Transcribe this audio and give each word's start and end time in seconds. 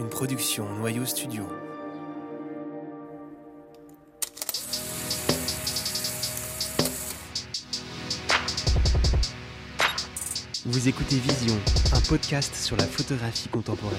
une 0.00 0.08
production 0.08 0.66
Noyau 0.76 1.04
Studio. 1.04 1.46
Vous 10.64 10.88
écoutez 10.88 11.16
Vision, 11.16 11.54
un 11.92 12.00
podcast 12.08 12.54
sur 12.54 12.78
la 12.78 12.84
photographie 12.84 13.50
contemporaine. 13.50 13.98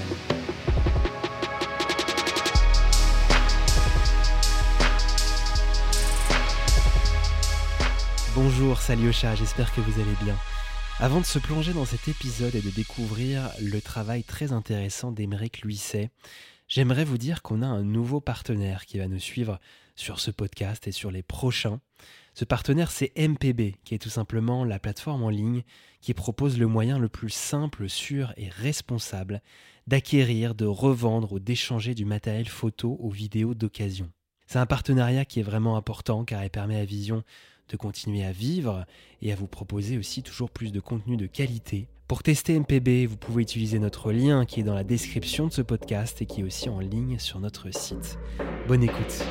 Bonjour 8.33 8.79
Saliocha, 8.81 9.35
j'espère 9.35 9.71
que 9.75 9.81
vous 9.81 10.01
allez 10.01 10.15
bien. 10.23 10.35
Avant 11.01 11.19
de 11.19 11.25
se 11.25 11.39
plonger 11.39 11.73
dans 11.73 11.85
cet 11.85 12.07
épisode 12.07 12.53
et 12.53 12.61
de 12.61 12.69
découvrir 12.69 13.49
le 13.59 13.81
travail 13.81 14.23
très 14.23 14.51
intéressant 14.51 15.11
d'Émeric 15.11 15.63
Luisset, 15.63 16.11
j'aimerais 16.67 17.05
vous 17.05 17.17
dire 17.17 17.41
qu'on 17.41 17.63
a 17.63 17.65
un 17.65 17.81
nouveau 17.81 18.21
partenaire 18.21 18.85
qui 18.85 18.99
va 18.99 19.07
nous 19.07 19.17
suivre 19.17 19.59
sur 19.95 20.19
ce 20.19 20.29
podcast 20.29 20.87
et 20.87 20.91
sur 20.91 21.09
les 21.09 21.23
prochains. 21.23 21.81
Ce 22.35 22.45
partenaire, 22.45 22.91
c'est 22.91 23.13
MPB, 23.17 23.77
qui 23.83 23.95
est 23.95 24.01
tout 24.01 24.11
simplement 24.11 24.63
la 24.63 24.77
plateforme 24.77 25.23
en 25.23 25.29
ligne 25.29 25.63
qui 26.01 26.13
propose 26.13 26.59
le 26.59 26.67
moyen 26.67 26.99
le 26.99 27.09
plus 27.09 27.31
simple, 27.31 27.89
sûr 27.89 28.31
et 28.37 28.49
responsable 28.49 29.41
d'acquérir, 29.87 30.53
de 30.53 30.65
revendre 30.65 31.33
ou 31.33 31.39
d'échanger 31.39 31.95
du 31.95 32.05
matériel 32.05 32.47
photo 32.47 32.97
ou 32.99 33.09
vidéo 33.09 33.55
d'occasion. 33.55 34.11
C'est 34.45 34.59
un 34.59 34.67
partenariat 34.67 35.25
qui 35.25 35.39
est 35.39 35.43
vraiment 35.43 35.77
important 35.77 36.25
car 36.25 36.43
il 36.43 36.51
permet 36.51 36.79
à 36.79 36.85
Vision 36.85 37.23
de 37.71 37.77
continuer 37.77 38.23
à 38.25 38.31
vivre 38.31 38.85
et 39.21 39.31
à 39.31 39.35
vous 39.35 39.47
proposer 39.47 39.97
aussi 39.97 40.23
toujours 40.23 40.51
plus 40.51 40.71
de 40.71 40.79
contenu 40.79 41.15
de 41.17 41.25
qualité. 41.25 41.87
Pour 42.07 42.23
tester 42.23 42.59
MPB, 42.59 43.05
vous 43.07 43.15
pouvez 43.15 43.41
utiliser 43.41 43.79
notre 43.79 44.11
lien 44.11 44.45
qui 44.45 44.59
est 44.59 44.63
dans 44.63 44.75
la 44.75 44.83
description 44.83 45.47
de 45.47 45.53
ce 45.53 45.61
podcast 45.61 46.21
et 46.21 46.25
qui 46.25 46.41
est 46.41 46.43
aussi 46.43 46.67
en 46.67 46.79
ligne 46.79 47.17
sur 47.19 47.39
notre 47.39 47.73
site. 47.73 48.19
Bonne 48.67 48.83
écoute. 48.83 49.23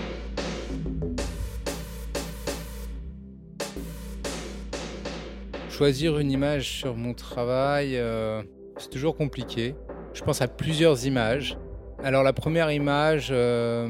Choisir 5.69 6.19
une 6.19 6.31
image 6.31 6.79
sur 6.79 6.97
mon 6.97 7.13
travail, 7.13 7.99
euh, 7.99 8.43
c'est 8.79 8.91
toujours 8.91 9.15
compliqué. 9.15 9.75
Je 10.15 10.23
pense 10.23 10.41
à 10.41 10.49
plusieurs 10.49 11.07
images. 11.07 11.59
Alors 12.03 12.23
la 12.23 12.33
première 12.33 12.71
image, 12.71 13.29
euh, 13.31 13.89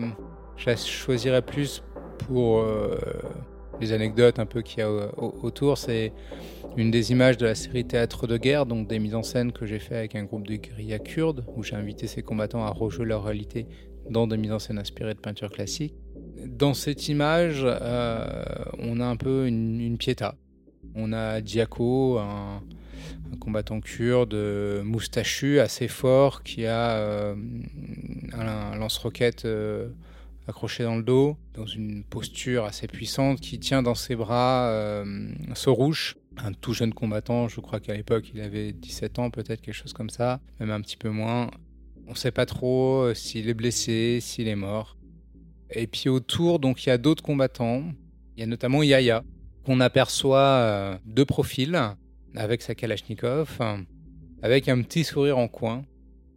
je 0.57 0.67
la 0.67 0.77
choisirais 0.77 1.43
plus 1.43 1.85
pour 2.27 2.59
euh, 2.59 2.99
les 3.81 3.93
anecdotes 3.93 4.39
un 4.39 4.47
peu 4.47 4.63
qu'il 4.63 4.81
y 4.81 4.83
a 4.83 4.91
autour. 4.91 5.79
C'est 5.79 6.13
une 6.77 6.91
des 6.91 7.13
images 7.13 7.37
de 7.37 7.47
la 7.47 7.55
série 7.55 7.85
Théâtre 7.85 8.27
de 8.27 8.37
guerre, 8.37 8.67
donc 8.67 8.89
des 8.89 8.99
mises 8.99 9.15
en 9.15 9.23
scène 9.23 9.53
que 9.53 9.67
j'ai 9.67 9.79
fait 9.79 9.97
avec 9.97 10.15
un 10.15 10.25
groupe 10.25 10.47
de 10.47 10.57
guérillas 10.57 10.99
kurdes, 10.99 11.45
où 11.57 11.63
j'ai 11.63 11.77
invité 11.77 12.07
ces 12.07 12.23
combattants 12.23 12.65
à 12.65 12.71
rejouer 12.71 13.07
leur 13.07 13.25
réalité 13.25 13.67
dans 14.09 14.27
des 14.27 14.37
mises 14.37 14.53
en 14.53 14.59
scène 14.59 14.79
inspirées 14.79 15.15
de 15.15 15.21
peinture 15.21 15.51
classique. 15.51 15.95
Dans 16.47 16.75
cette 16.75 17.09
image, 17.09 17.65
on 17.65 19.01
a 19.01 19.07
un 19.07 19.17
peu 19.17 19.47
une, 19.47 19.81
une 19.81 19.99
piéta. 19.99 20.37
On 20.95 21.13
a 21.13 21.41
Diako, 21.41 22.19
un, 22.19 22.63
combattant 23.39 23.81
kurde 23.81 24.35
moustachu 24.85 25.61
assez 25.61 25.89
fort 25.89 26.43
qui 26.43 26.67
a 26.67 26.97
euh, 26.97 27.35
un, 28.33 28.77
lance-roquette 28.77 29.45
euh, 29.45 29.89
accroché 30.47 30.85
dans 30.85 30.97
le 30.97 31.03
dos, 31.03 31.37
dans 31.55 31.67
une 31.67 32.05
posture 32.05 32.65
assez 32.65 32.87
puissante, 32.87 33.41
qui 33.41 33.59
tient 33.59 33.83
dans 33.83 33.95
ses 33.95 34.17
bras 34.17 34.69
euh, 34.71 35.33
Sorouche, 35.55 36.17
un 36.37 36.53
tout 36.53 36.73
jeune 36.73 36.95
combattant, 36.95 37.49
je 37.49 37.61
crois 37.61 37.81
qu'à 37.81 37.95
l'époque 37.95 38.31
il 38.35 38.41
avait 38.41 38.73
17 38.73 39.19
ans 39.19 39.31
peut-être, 39.31 39.61
quelque 39.61 39.75
chose 39.75 39.93
comme 39.93 40.11
ça, 40.11 40.41
même 40.59 40.71
un 40.71 40.81
petit 40.81 40.97
peu 40.97 41.11
moins. 41.11 41.51
On 42.07 42.13
ne 42.13 42.17
sait 42.17 42.33
pas 42.33 42.47
trop 42.47 43.15
s'il 43.15 43.49
est 43.49 43.55
blessé, 43.55 44.19
s'il 44.21 44.49
est 44.49 44.57
mort. 44.57 44.97
Et 45.71 45.87
puis 45.87 46.09
autour, 46.09 46.59
donc 46.59 46.85
il 46.85 46.89
y 46.89 46.93
a 46.93 46.99
d'autres 46.99 47.23
combattants. 47.23 47.85
Il 48.37 48.41
y 48.41 48.43
a 48.43 48.47
notamment 48.47 48.83
Yaya, 48.83 49.23
qu'on 49.65 49.81
aperçoit 49.81 50.39
euh, 50.39 50.99
de 51.07 51.25
profil 51.25 51.81
avec 52.35 52.63
sa 52.63 52.75
Kalachnikov, 52.75 53.59
avec 54.43 54.69
un 54.69 54.83
petit 54.83 55.05
sourire 55.05 55.39
en 55.39 55.49
coin. 55.49 55.85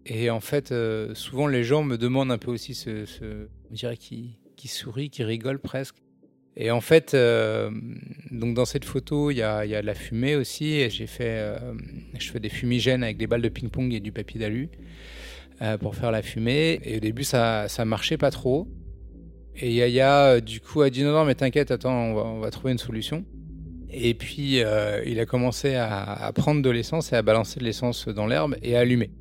Et 0.05 0.29
en 0.29 0.39
fait, 0.39 0.71
euh, 0.71 1.13
souvent 1.15 1.47
les 1.47 1.63
gens 1.63 1.83
me 1.83 1.97
demandent 1.97 2.31
un 2.31 2.37
peu 2.37 2.51
aussi 2.51 2.75
ce, 2.75 3.05
on 3.69 3.73
dirait 3.73 3.97
qui, 3.97 4.37
qui 4.55 4.67
sourit, 4.67 5.09
qui 5.09 5.23
rigole 5.23 5.59
presque. 5.59 5.95
Et 6.55 6.69
en 6.69 6.81
fait, 6.81 7.13
euh, 7.13 7.71
donc 8.31 8.53
dans 8.53 8.65
cette 8.65 8.85
photo, 8.85 9.31
il 9.31 9.37
y 9.37 9.41
a, 9.41 9.65
y 9.65 9.75
a, 9.75 9.81
de 9.81 9.87
la 9.87 9.95
fumée 9.95 10.35
aussi. 10.35 10.89
J'ai 10.89 11.07
fait, 11.07 11.57
je 12.19 12.31
fais 12.31 12.39
des 12.39 12.49
fumigènes 12.49 13.03
avec 13.03 13.17
des 13.17 13.25
balles 13.25 13.41
de 13.41 13.49
ping-pong 13.49 13.91
et 13.93 13.99
du 13.99 14.11
papier 14.11 14.39
d'alu 14.39 14.69
pour 15.79 15.95
faire 15.95 16.11
la 16.11 16.21
fumée. 16.21 16.79
Et 16.83 16.97
au 16.97 16.99
début, 16.99 17.23
ça, 17.23 17.67
ça 17.69 17.85
marchait 17.85 18.17
pas 18.17 18.29
trop. 18.29 18.67
Et 19.55 19.71
Yaya, 19.71 20.25
euh, 20.25 20.39
du 20.39 20.59
coup, 20.59 20.81
a 20.81 20.89
dit 20.89 21.03
non, 21.03 21.11
non, 21.11 21.25
mais 21.25 21.35
t'inquiète, 21.35 21.71
attends, 21.71 21.93
on 21.93 22.39
va, 22.39 22.49
trouver 22.49 22.71
une 22.71 22.79
solution. 22.79 23.23
Et 23.91 24.15
puis, 24.15 24.63
euh, 24.63 25.03
il 25.05 25.19
a 25.19 25.25
commencé 25.25 25.75
à, 25.75 26.31
prendre 26.33 26.61
de 26.61 26.69
l'essence 26.69 27.13
et 27.13 27.15
à 27.15 27.21
balancer 27.21 27.59
de 27.59 27.65
l'essence 27.65 28.07
dans 28.07 28.25
l'herbe 28.25 28.55
et 28.63 28.75
à 28.75 28.79
allumer. 28.79 29.11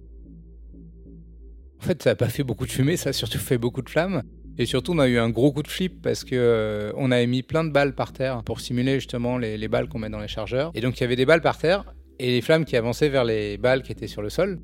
En 1.83 1.85
fait, 1.85 2.01
ça 2.01 2.11
n'a 2.11 2.15
pas 2.15 2.29
fait 2.29 2.45
beaucoup 2.45 2.65
de 2.65 2.71
fumée, 2.71 2.97
ça 2.97 3.11
a 3.11 3.13
surtout 3.13 3.39
fait 3.39 3.59
beaucoup 3.59 3.83
de 3.83 3.91
flammes. 3.91 4.23
Et 4.57 4.67
surtout, 4.67 4.93
on 4.93 5.01
a 5.01 5.09
eu 5.09 5.19
un 5.19 5.31
gros 5.31 5.51
coup 5.51 5.65
de 5.65 5.69
flip 5.69 6.01
parce 6.01 6.23
que 6.23 6.37
euh, 6.37 6.93
on 6.97 7.11
avait 7.11 7.27
mis 7.27 7.43
plein 7.43 7.65
de 7.65 7.71
balles 7.71 7.93
par 7.93 8.13
terre 8.13 8.45
pour 8.45 8.61
simuler 8.61 8.95
justement 8.95 9.37
les, 9.37 9.59
les 9.59 9.67
balles 9.67 9.89
qu'on 9.89 9.99
met 9.99 10.09
dans 10.09 10.21
les 10.21 10.29
chargeurs. 10.29 10.71
Et 10.75 10.81
donc, 10.81 10.99
il 10.99 11.01
y 11.01 11.05
avait 11.05 11.17
des 11.17 11.27
balles 11.27 11.41
par 11.41 11.59
terre 11.59 11.93
et 12.21 12.31
les 12.31 12.41
flammes 12.41 12.65
qui 12.65 12.77
avançaient 12.77 13.09
vers 13.09 13.25
les 13.25 13.59
balles 13.59 13.83
qui 13.83 13.91
étaient 13.91 14.07
sur 14.07 14.23
le 14.23 14.31
sol. 14.31 14.61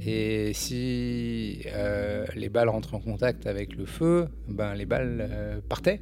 Et 0.00 0.52
si 0.54 1.62
euh, 1.66 2.24
les 2.36 2.48
balles 2.48 2.68
rentrent 2.68 2.94
en 2.94 3.00
contact 3.00 3.48
avec 3.48 3.74
le 3.74 3.84
feu, 3.84 4.28
ben 4.46 4.74
les 4.74 4.86
balles 4.86 5.26
euh, 5.28 5.60
partaient, 5.68 6.00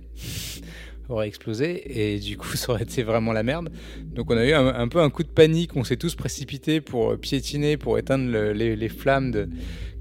auraient 1.09 1.29
explosé, 1.29 2.15
et 2.15 2.19
du 2.19 2.37
coup 2.37 2.49
ça 2.57 2.73
aurait 2.73 2.83
été 2.83 3.03
vraiment 3.03 3.33
la 3.33 3.43
merde. 3.43 3.71
Donc 4.05 4.31
on 4.31 4.37
a 4.37 4.47
eu 4.47 4.53
un, 4.53 4.89
peu 4.89 5.01
un 5.01 5.11
coup 5.11 5.23
de 5.23 5.29
panique, 5.29 5.77
on 5.77 5.85
s'est 5.85 5.97
tous 5.97 6.15
précipités 6.15 6.81
pour 6.81 7.17
piétiner, 7.19 7.77
pour 7.77 7.99
éteindre 7.99 8.31
les, 8.53 8.89
flammes 8.89 9.49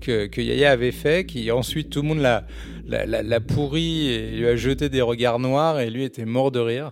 que, 0.01 0.41
Yaya 0.41 0.72
avait 0.72 0.91
fait, 0.91 1.25
qui 1.25 1.51
ensuite 1.51 1.90
tout 1.90 2.01
le 2.01 2.07
monde 2.07 2.19
l'a, 2.19 3.40
pourri 3.41 4.09
et 4.09 4.31
lui 4.31 4.47
a 4.47 4.56
jeté 4.56 4.90
des 4.90 5.01
regards 5.01 5.40
noirs, 5.40 5.79
et 5.79 5.90
lui 5.90 6.03
était 6.03 6.25
mort 6.25 6.51
de 6.51 6.59
rire. 6.59 6.91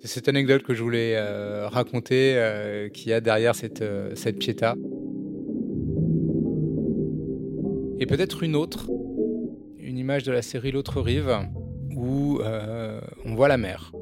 C'est 0.00 0.08
cette 0.08 0.28
anecdote 0.28 0.62
que 0.62 0.74
je 0.74 0.82
voulais 0.82 1.14
euh, 1.16 1.66
raconter, 1.68 2.88
qui 2.94 3.12
a 3.12 3.20
derrière 3.20 3.54
cette, 3.54 3.84
cette 4.14 4.38
piéta. 4.38 4.76
Et 8.00 8.06
peut-être 8.06 8.44
une 8.44 8.54
autre, 8.54 8.88
une 9.80 9.98
image 9.98 10.22
de 10.22 10.30
la 10.30 10.42
série 10.42 10.70
L'autre 10.70 11.00
rive, 11.00 11.36
où 11.98 12.38
euh, 12.40 13.00
on 13.24 13.34
voit 13.34 13.48
la 13.48 13.58
mer. 13.58 13.92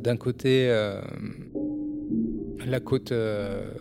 D'un 0.00 0.16
côté, 0.16 0.68
euh, 0.70 1.00
la 2.64 2.80
côte 2.80 3.12
euh, 3.12 3.72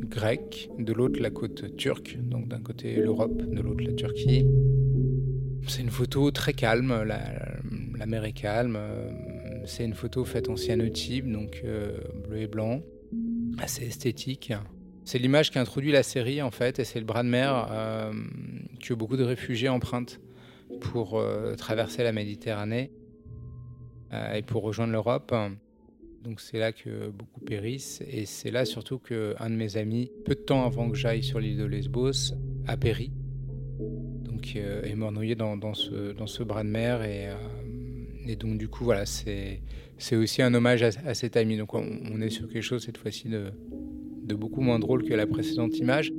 grecque, 0.00 0.70
de 0.78 0.92
l'autre, 0.92 1.20
la 1.20 1.30
côte 1.30 1.76
turque, 1.76 2.18
donc 2.18 2.48
d'un 2.48 2.60
côté 2.60 2.96
l'Europe, 2.96 3.42
de 3.42 3.60
l'autre, 3.60 3.84
la 3.84 3.92
Turquie. 3.92 4.46
C'est 5.66 5.82
une 5.82 5.90
photo 5.90 6.30
très 6.30 6.54
calme, 6.54 7.02
la, 7.04 8.06
mer 8.06 8.24
est 8.24 8.32
calme. 8.32 8.78
C'est 9.66 9.84
une 9.84 9.94
photo 9.94 10.24
faite 10.24 10.48
en 10.48 10.56
cyanotype, 10.56 11.30
donc 11.30 11.62
bleu 12.26 12.38
et 12.38 12.46
blanc, 12.46 12.80
assez 13.58 13.84
esthétique. 13.84 14.54
C'est 15.04 15.18
l'image 15.18 15.50
qui 15.50 15.58
introduit 15.58 15.92
la 15.92 16.02
série 16.02 16.40
en 16.40 16.50
fait, 16.50 16.78
et 16.78 16.84
c'est 16.84 17.00
le 17.00 17.04
bras 17.04 17.22
de 17.22 17.28
mer 17.28 17.68
euh, 17.70 18.12
que 18.80 18.94
beaucoup 18.94 19.16
de 19.16 19.24
réfugiés 19.24 19.68
empruntent 19.68 20.20
pour 20.80 21.18
euh, 21.18 21.54
traverser 21.54 22.02
la 22.02 22.12
Méditerranée 22.12 22.90
euh, 24.12 24.34
et 24.34 24.42
pour 24.42 24.62
rejoindre 24.62 24.92
l'Europe. 24.92 25.34
Donc 26.22 26.40
c'est 26.40 26.58
là 26.58 26.72
que 26.72 27.08
beaucoup 27.08 27.40
périssent, 27.40 28.02
et 28.06 28.26
c'est 28.26 28.50
là 28.50 28.64
surtout 28.64 28.98
qu'un 28.98 29.48
de 29.48 29.54
mes 29.54 29.76
amis, 29.78 30.10
peu 30.24 30.34
de 30.34 30.40
temps 30.40 30.66
avant 30.66 30.90
que 30.90 30.96
j'aille 30.96 31.22
sur 31.22 31.40
l'île 31.40 31.56
de 31.56 31.64
Lesbos, 31.64 32.34
a 32.66 32.76
péri. 32.76 33.10
Donc 34.24 34.54
est 34.54 34.94
mort 34.96 35.12
noyé 35.12 35.34
dans, 35.34 35.72
ce, 35.72 36.12
dans 36.12 36.26
ce 36.26 36.42
bras 36.42 36.62
de 36.62 36.68
mer, 36.68 37.02
et, 37.04 37.30
et 38.26 38.36
donc 38.36 38.58
du 38.58 38.68
coup 38.68 38.84
voilà, 38.84 39.06
c'est 39.06 39.62
aussi 40.12 40.42
un 40.42 40.52
hommage 40.52 40.82
à, 40.82 41.14
cet 41.14 41.38
ami. 41.38 41.56
Donc 41.56 41.72
on, 41.72 41.86
on 42.12 42.20
est 42.20 42.28
sur 42.28 42.48
quelque 42.48 42.60
chose 42.62 42.84
cette 42.84 42.98
fois-ci 42.98 43.30
de, 43.30 43.52
de 44.30 44.34
beaucoup 44.34 44.60
moins 44.60 44.78
drôle 44.78 45.04
que 45.04 45.14
la 45.14 45.26
précédente 45.26 45.76
image. 45.78 46.12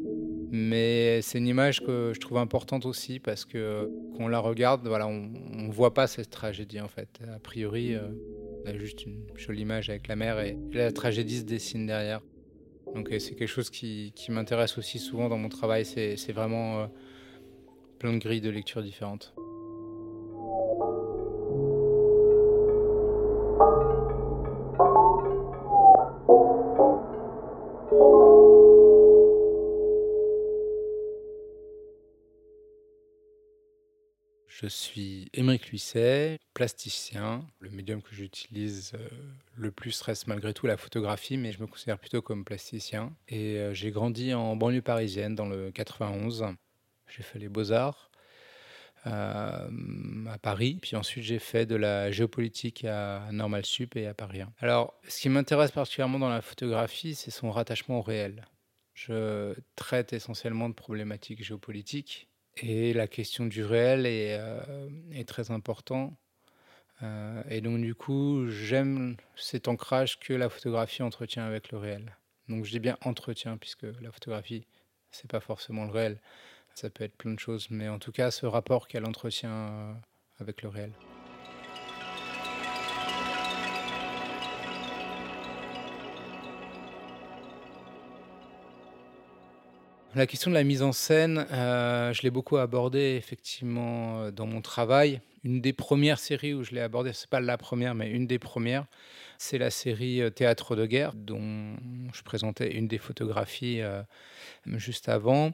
Mais 0.53 1.21
c'est 1.21 1.38
une 1.38 1.48
image 1.48 1.80
que 1.80 2.12
je 2.13 2.19
trouve 2.19 2.38
importante 2.38 2.86
aussi 2.86 3.19
parce 3.19 3.45
que 3.45 3.89
quand 4.18 4.25
on 4.25 4.27
la 4.27 4.39
regarde, 4.39 4.86
voilà, 4.86 5.07
on 5.07 5.21
ne 5.21 5.71
voit 5.71 5.94
pas 5.94 6.07
cette 6.07 6.30
tragédie 6.30 6.81
en 6.81 6.89
fait. 6.89 7.21
A 7.33 7.39
priori, 7.39 7.95
euh, 7.95 8.01
on 8.65 8.69
a 8.69 8.77
juste 8.77 9.06
une 9.06 9.24
jolie 9.38 9.62
image 9.62 9.89
avec 9.89 10.09
la 10.09 10.18
mer 10.18 10.42
et 10.42 10.57
la 10.74 10.92
tragédie 10.92 11.38
se 11.39 11.44
dessine 11.44 11.86
derrière. 11.86 12.19
Donc 12.94 13.07
c'est 13.18 13.36
quelque 13.36 13.48
chose 13.48 13.69
qui, 13.69 14.13
m'intéresse 14.27 14.77
aussi 14.77 15.00
souvent 15.00 15.30
dans 15.30 15.38
mon 15.38 15.48
travail. 15.48 15.86
C'est 15.86 16.33
vraiment 16.33 16.81
euh, 16.81 16.88
plein 17.97 18.12
de 18.12 18.18
grilles 18.18 18.42
de 18.42 18.50
lecture 18.50 18.83
différentes. 18.83 19.33
Je 34.62 34.68
suis 34.68 35.28
Émeric 35.34 35.69
Luisset, 35.69 36.38
plasticien. 36.54 37.44
Le 37.62 37.72
médium 37.72 38.00
que 38.00 38.13
j'utilise 38.13 38.92
euh, 38.94 39.10
le 39.56 39.72
plus 39.72 40.00
reste 40.04 40.28
malgré 40.28 40.54
tout 40.54 40.68
la 40.68 40.78
photographie, 40.78 41.36
mais 41.36 41.52
je 41.52 41.60
me 41.60 41.66
considère 41.66 41.98
plutôt 41.98 42.22
comme 42.22 42.46
plasticien. 42.46 43.12
Et 43.28 43.58
euh, 43.58 43.74
j'ai 43.74 43.90
grandi 43.90 44.36
en 44.36 44.56
banlieue 44.56 44.84
parisienne, 44.84 45.34
dans 45.34 45.48
le 45.48 45.72
91. 45.72 46.46
J'ai 47.08 47.24
fait 47.24 47.40
les 47.40 47.50
beaux-arts 47.50 48.12
euh, 49.08 49.68
à 50.30 50.38
Paris, 50.38 50.78
puis 50.80 50.96
ensuite 50.96 51.24
j'ai 51.24 51.40
fait 51.40 51.66
de 51.66 51.75
la 51.75 52.12
géopolitique 52.12 52.86
à 52.86 53.30
Normal 53.31 53.66
Sup 53.66 53.96
et 53.96 54.06
à 54.06 54.14
Paris. 54.14 54.44
Alors, 54.60 54.94
ce 55.07 55.22
qui 55.22 55.30
m'intéresse 55.30 55.72
particulièrement 55.72 56.19
dans 56.19 56.30
la 56.30 56.44
photographie, 56.44 57.16
c'est 57.16 57.31
son 57.31 57.50
rattachement 57.50 57.98
au 57.98 58.04
réel. 58.04 58.46
Je 58.94 59.56
traite 59.75 60.14
essentiellement 60.14 60.69
de 60.69 60.75
problématiques 60.75 61.44
géopolitiques 61.44 62.28
et 62.57 62.94
la 62.94 63.07
question 63.07 63.45
du 63.45 63.63
réel 63.63 64.06
est, 64.06 64.38
euh, 64.39 65.24
très 65.25 65.51
important. 65.51 66.18
Euh, 67.03 67.42
et 67.50 67.62
donc 67.62 67.81
du 67.81 67.95
coup, 67.95 68.48
j'aime 68.48 69.15
cet 69.36 69.68
ancrage 69.68 70.19
que 70.19 70.33
la 70.33 70.50
photographie 70.50 71.01
entretient 71.01 71.45
avec 71.45 71.71
le 71.71 71.77
réel. 71.77 72.15
Donc 72.50 72.65
je 72.65 72.71
dis 72.71 72.80
bien 72.80 72.98
entretient, 73.03 73.57
puisque 73.57 73.86
la 74.01 74.12
photographie, 74.12 74.65
c'est 75.12 75.30
pas 75.30 75.39
forcément 75.39 75.86
le 75.86 75.92
réel. 75.92 76.19
Ça 76.75 76.89
peut 76.89 77.03
être 77.03 77.15
plein 77.15 77.33
de 77.33 77.39
choses, 77.39 77.68
mais 77.69 77.89
en 77.89 78.00
tout 78.00 78.12
cas, 78.12 78.31
ce 78.31 78.45
rapport 78.45 78.88
qu'elle 78.88 79.06
entretient 79.06 79.51
euh, 79.51 79.94
avec 80.39 80.62
le 80.62 80.69
réel. 80.69 80.92
La 90.13 90.28
question 90.28 90.52
de 90.52 90.56
la 90.56 90.66
mise 90.66 90.81
en 90.81 90.92
scène, 90.92 91.48
euh, 91.54 92.12
je 92.12 92.24
l'ai 92.24 92.31
beaucoup 92.31 92.58
abordée 92.58 93.16
effectivement 93.18 94.24
euh, 94.24 94.31
dans 94.31 94.46
mon 94.46 94.60
travail. 94.60 95.22
Une 95.46 95.62
des 95.62 95.72
premières 95.72 96.19
séries 96.19 96.54
où 96.54 96.66
je 96.66 96.72
l'ai 96.72 96.81
abordée, 96.81 97.13
c'est 97.13 97.30
pas 97.30 97.40
la 97.40 97.58
première, 97.58 97.96
mais 97.96 98.10
une 98.10 98.28
des 98.28 98.38
premières, 98.38 98.88
c'est 99.38 99.58
la 99.58 99.72
série 99.72 100.22
euh, 100.22 100.30
Théâtre 100.30 100.75
de 100.75 100.86
guerre, 100.86 101.13
dont 101.13 101.78
je 102.13 102.24
présentais 102.24 102.74
une 102.74 102.90
des 102.90 102.98
photographies 102.98 103.80
juste 104.74 105.08
avant. 105.08 105.54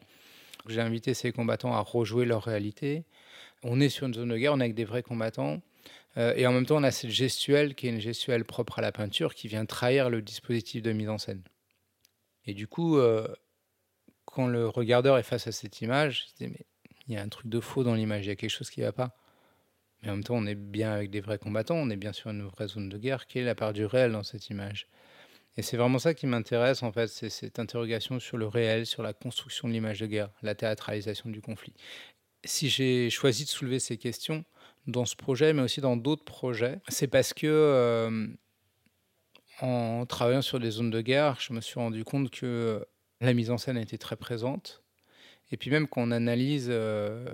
J'ai 0.67 0.81
invité 0.81 1.13
ces 1.13 1.31
combattants 1.31 1.75
à 1.75 1.81
rejouer 1.81 2.25
leur 2.25 2.41
réalité. 2.41 3.03
On 3.61 3.79
est 3.79 3.89
sur 3.89 4.07
une 4.07 4.15
zone 4.15 4.29
de 4.29 4.37
guerre, 4.37 4.53
on 4.53 4.59
est 4.59 4.63
avec 4.63 4.75
des 4.75 4.85
vrais 4.85 5.03
combattants. 5.03 5.61
et 6.15 6.47
en 6.47 6.51
même 6.51 6.65
temps, 6.65 6.77
on 6.77 6.83
a 6.83 6.89
cette 6.91 7.11
gestuelle 7.11 7.75
qui 7.75 7.85
est 7.85 7.91
une 7.91 8.01
gestuelle 8.01 8.43
propre 8.43 8.79
à 8.79 8.81
la 8.81 8.91
peinture 8.91 9.35
qui 9.35 9.47
vient 9.47 9.67
trahir 9.67 10.09
le 10.09 10.23
dispositif 10.23 10.81
de 10.81 10.91
mise 10.93 11.09
en 11.09 11.19
scène. 11.19 11.43
Et 12.47 12.55
du 12.55 12.67
coup, 12.67 12.97
quand 14.37 14.45
le 14.45 14.67
regardeur 14.67 15.17
est 15.17 15.23
face 15.23 15.47
à 15.47 15.51
cette 15.51 15.81
image, 15.81 16.27
il 16.39 16.53
y 17.07 17.17
a 17.17 17.23
un 17.23 17.27
truc 17.27 17.49
de 17.49 17.59
faux 17.59 17.83
dans 17.83 17.95
l'image, 17.95 18.27
il 18.27 18.29
y 18.29 18.31
a 18.31 18.35
quelque 18.35 18.51
chose 18.51 18.69
qui 18.69 18.81
ne 18.81 18.85
va 18.85 18.91
pas. 18.91 19.17
Mais 20.03 20.11
en 20.11 20.13
même 20.13 20.23
temps, 20.23 20.35
on 20.35 20.45
est 20.45 20.53
bien 20.53 20.91
avec 20.91 21.09
des 21.09 21.21
vrais 21.21 21.39
combattants, 21.39 21.73
on 21.73 21.89
est 21.89 21.95
bien 21.95 22.13
sur 22.13 22.29
une 22.29 22.43
vraie 22.43 22.67
zone 22.67 22.87
de 22.87 22.99
guerre. 22.99 23.25
Quelle 23.25 23.41
est 23.41 23.45
la 23.45 23.55
part 23.55 23.73
du 23.73 23.83
réel 23.83 24.11
dans 24.11 24.21
cette 24.21 24.49
image? 24.49 24.89
Et 25.55 25.63
c'est 25.63 25.75
vraiment 25.75 25.97
ça 25.97 26.13
qui 26.13 26.27
m'intéresse, 26.27 26.83
en 26.83 26.91
fait, 26.91 27.07
c'est 27.07 27.31
cette 27.31 27.57
interrogation 27.57 28.19
sur 28.19 28.37
le 28.37 28.45
réel, 28.45 28.85
sur 28.85 29.01
la 29.01 29.11
construction 29.11 29.67
de 29.69 29.73
l'image 29.73 30.01
de 30.01 30.05
guerre, 30.05 30.29
la 30.43 30.53
théâtralisation 30.53 31.31
du 31.31 31.41
conflit. 31.41 31.73
Si 32.43 32.69
j'ai 32.69 33.09
choisi 33.09 33.43
de 33.43 33.49
soulever 33.49 33.79
ces 33.79 33.97
questions 33.97 34.45
dans 34.85 35.05
ce 35.05 35.15
projet, 35.15 35.51
mais 35.51 35.63
aussi 35.63 35.81
dans 35.81 35.97
d'autres 35.97 36.25
projets, 36.25 36.79
c'est 36.89 37.07
parce 37.07 37.33
que, 37.33 37.47
euh, 37.47 38.27
en 39.61 40.05
travaillant 40.05 40.43
sur 40.43 40.59
des 40.59 40.69
zones 40.69 40.91
de 40.91 41.01
guerre, 41.01 41.39
je 41.39 41.53
me 41.53 41.59
suis 41.59 41.79
rendu 41.79 42.03
compte 42.03 42.29
que 42.29 42.85
la 43.21 43.33
mise 43.33 43.51
en 43.51 43.57
scène 43.57 43.77
a 43.77 43.81
été 43.81 43.97
très 43.97 44.15
présente. 44.15 44.83
Et 45.51 45.57
puis 45.57 45.69
même 45.71 45.87
quand 45.87 46.01
on 46.01 46.11
analyse 46.11 46.67
euh, 46.69 47.25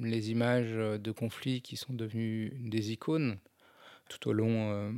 les 0.00 0.30
images 0.30 0.72
de 0.72 1.10
conflits 1.10 1.62
qui 1.62 1.76
sont 1.76 1.92
devenues 1.92 2.52
des 2.60 2.92
icônes 2.92 3.38
tout 4.08 4.28
au 4.28 4.32
long 4.32 4.70
euh, 4.70 4.92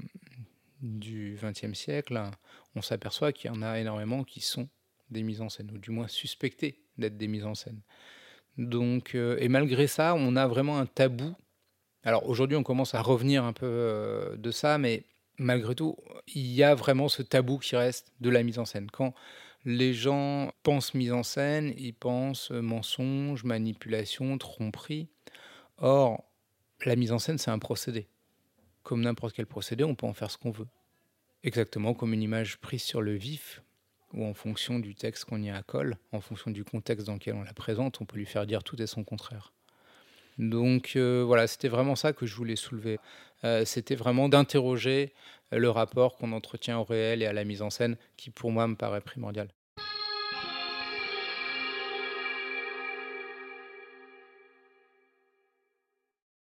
du 0.82 1.38
XXe 1.42 1.72
siècle, 1.72 2.20
on 2.74 2.82
s'aperçoit 2.82 3.32
qu'il 3.32 3.50
y 3.50 3.54
en 3.54 3.62
a 3.62 3.80
énormément 3.80 4.22
qui 4.22 4.40
sont 4.40 4.68
des 5.10 5.22
mises 5.22 5.40
en 5.40 5.48
scène, 5.48 5.70
ou 5.72 5.78
du 5.78 5.90
moins 5.90 6.08
suspectées 6.08 6.82
d'être 6.98 7.16
des 7.16 7.28
mises 7.28 7.46
en 7.46 7.54
scène. 7.54 7.80
Donc, 8.58 9.14
euh, 9.14 9.38
et 9.40 9.48
malgré 9.48 9.86
ça, 9.86 10.14
on 10.14 10.36
a 10.36 10.46
vraiment 10.46 10.78
un 10.78 10.84
tabou. 10.84 11.34
Alors 12.02 12.28
aujourd'hui, 12.28 12.56
on 12.56 12.62
commence 12.62 12.94
à 12.94 13.00
revenir 13.00 13.44
un 13.44 13.54
peu 13.54 14.34
de 14.36 14.50
ça, 14.50 14.76
mais 14.76 15.04
malgré 15.38 15.74
tout, 15.74 15.96
il 16.34 16.46
y 16.52 16.62
a 16.62 16.74
vraiment 16.74 17.08
ce 17.08 17.22
tabou 17.22 17.58
qui 17.58 17.76
reste 17.76 18.12
de 18.20 18.28
la 18.28 18.42
mise 18.42 18.58
en 18.58 18.66
scène. 18.66 18.90
Quand 18.90 19.14
les 19.64 19.92
gens 19.92 20.52
pensent 20.62 20.94
mise 20.94 21.12
en 21.12 21.22
scène, 21.22 21.74
ils 21.76 21.94
pensent 21.94 22.50
mensonge, 22.50 23.44
manipulation, 23.44 24.38
tromperie. 24.38 25.08
Or, 25.78 26.24
la 26.84 26.96
mise 26.96 27.12
en 27.12 27.18
scène, 27.18 27.38
c'est 27.38 27.50
un 27.50 27.58
procédé. 27.58 28.08
Comme 28.82 29.02
n'importe 29.02 29.34
quel 29.34 29.46
procédé, 29.46 29.84
on 29.84 29.94
peut 29.94 30.06
en 30.06 30.14
faire 30.14 30.30
ce 30.30 30.38
qu'on 30.38 30.50
veut. 30.50 30.68
Exactement 31.42 31.94
comme 31.94 32.12
une 32.12 32.22
image 32.22 32.58
prise 32.58 32.82
sur 32.82 33.02
le 33.02 33.14
vif, 33.14 33.62
ou 34.12 34.24
en 34.24 34.34
fonction 34.34 34.78
du 34.78 34.94
texte 34.94 35.24
qu'on 35.24 35.42
y 35.42 35.50
accole, 35.50 35.98
en 36.12 36.20
fonction 36.20 36.50
du 36.50 36.64
contexte 36.64 37.06
dans 37.06 37.14
lequel 37.14 37.34
on 37.34 37.42
la 37.42 37.52
présente, 37.52 38.00
on 38.00 38.06
peut 38.06 38.16
lui 38.16 38.26
faire 38.26 38.46
dire 38.46 38.64
tout 38.64 38.80
et 38.80 38.86
son 38.86 39.04
contraire. 39.04 39.52
Donc 40.38 40.92
euh, 40.96 41.24
voilà, 41.26 41.46
c'était 41.46 41.68
vraiment 41.68 41.96
ça 41.96 42.12
que 42.12 42.26
je 42.26 42.34
voulais 42.34 42.56
soulever. 42.56 42.98
Euh, 43.44 43.64
c'était 43.64 43.96
vraiment 43.96 44.28
d'interroger 44.28 45.12
le 45.50 45.70
rapport 45.70 46.16
qu'on 46.16 46.32
entretient 46.32 46.78
au 46.78 46.84
réel 46.84 47.22
et 47.22 47.26
à 47.26 47.32
la 47.32 47.44
mise 47.44 47.62
en 47.62 47.70
scène, 47.70 47.96
qui 48.16 48.30
pour 48.30 48.50
moi 48.50 48.66
me 48.66 48.76
paraît 48.76 49.00
primordial. 49.00 49.48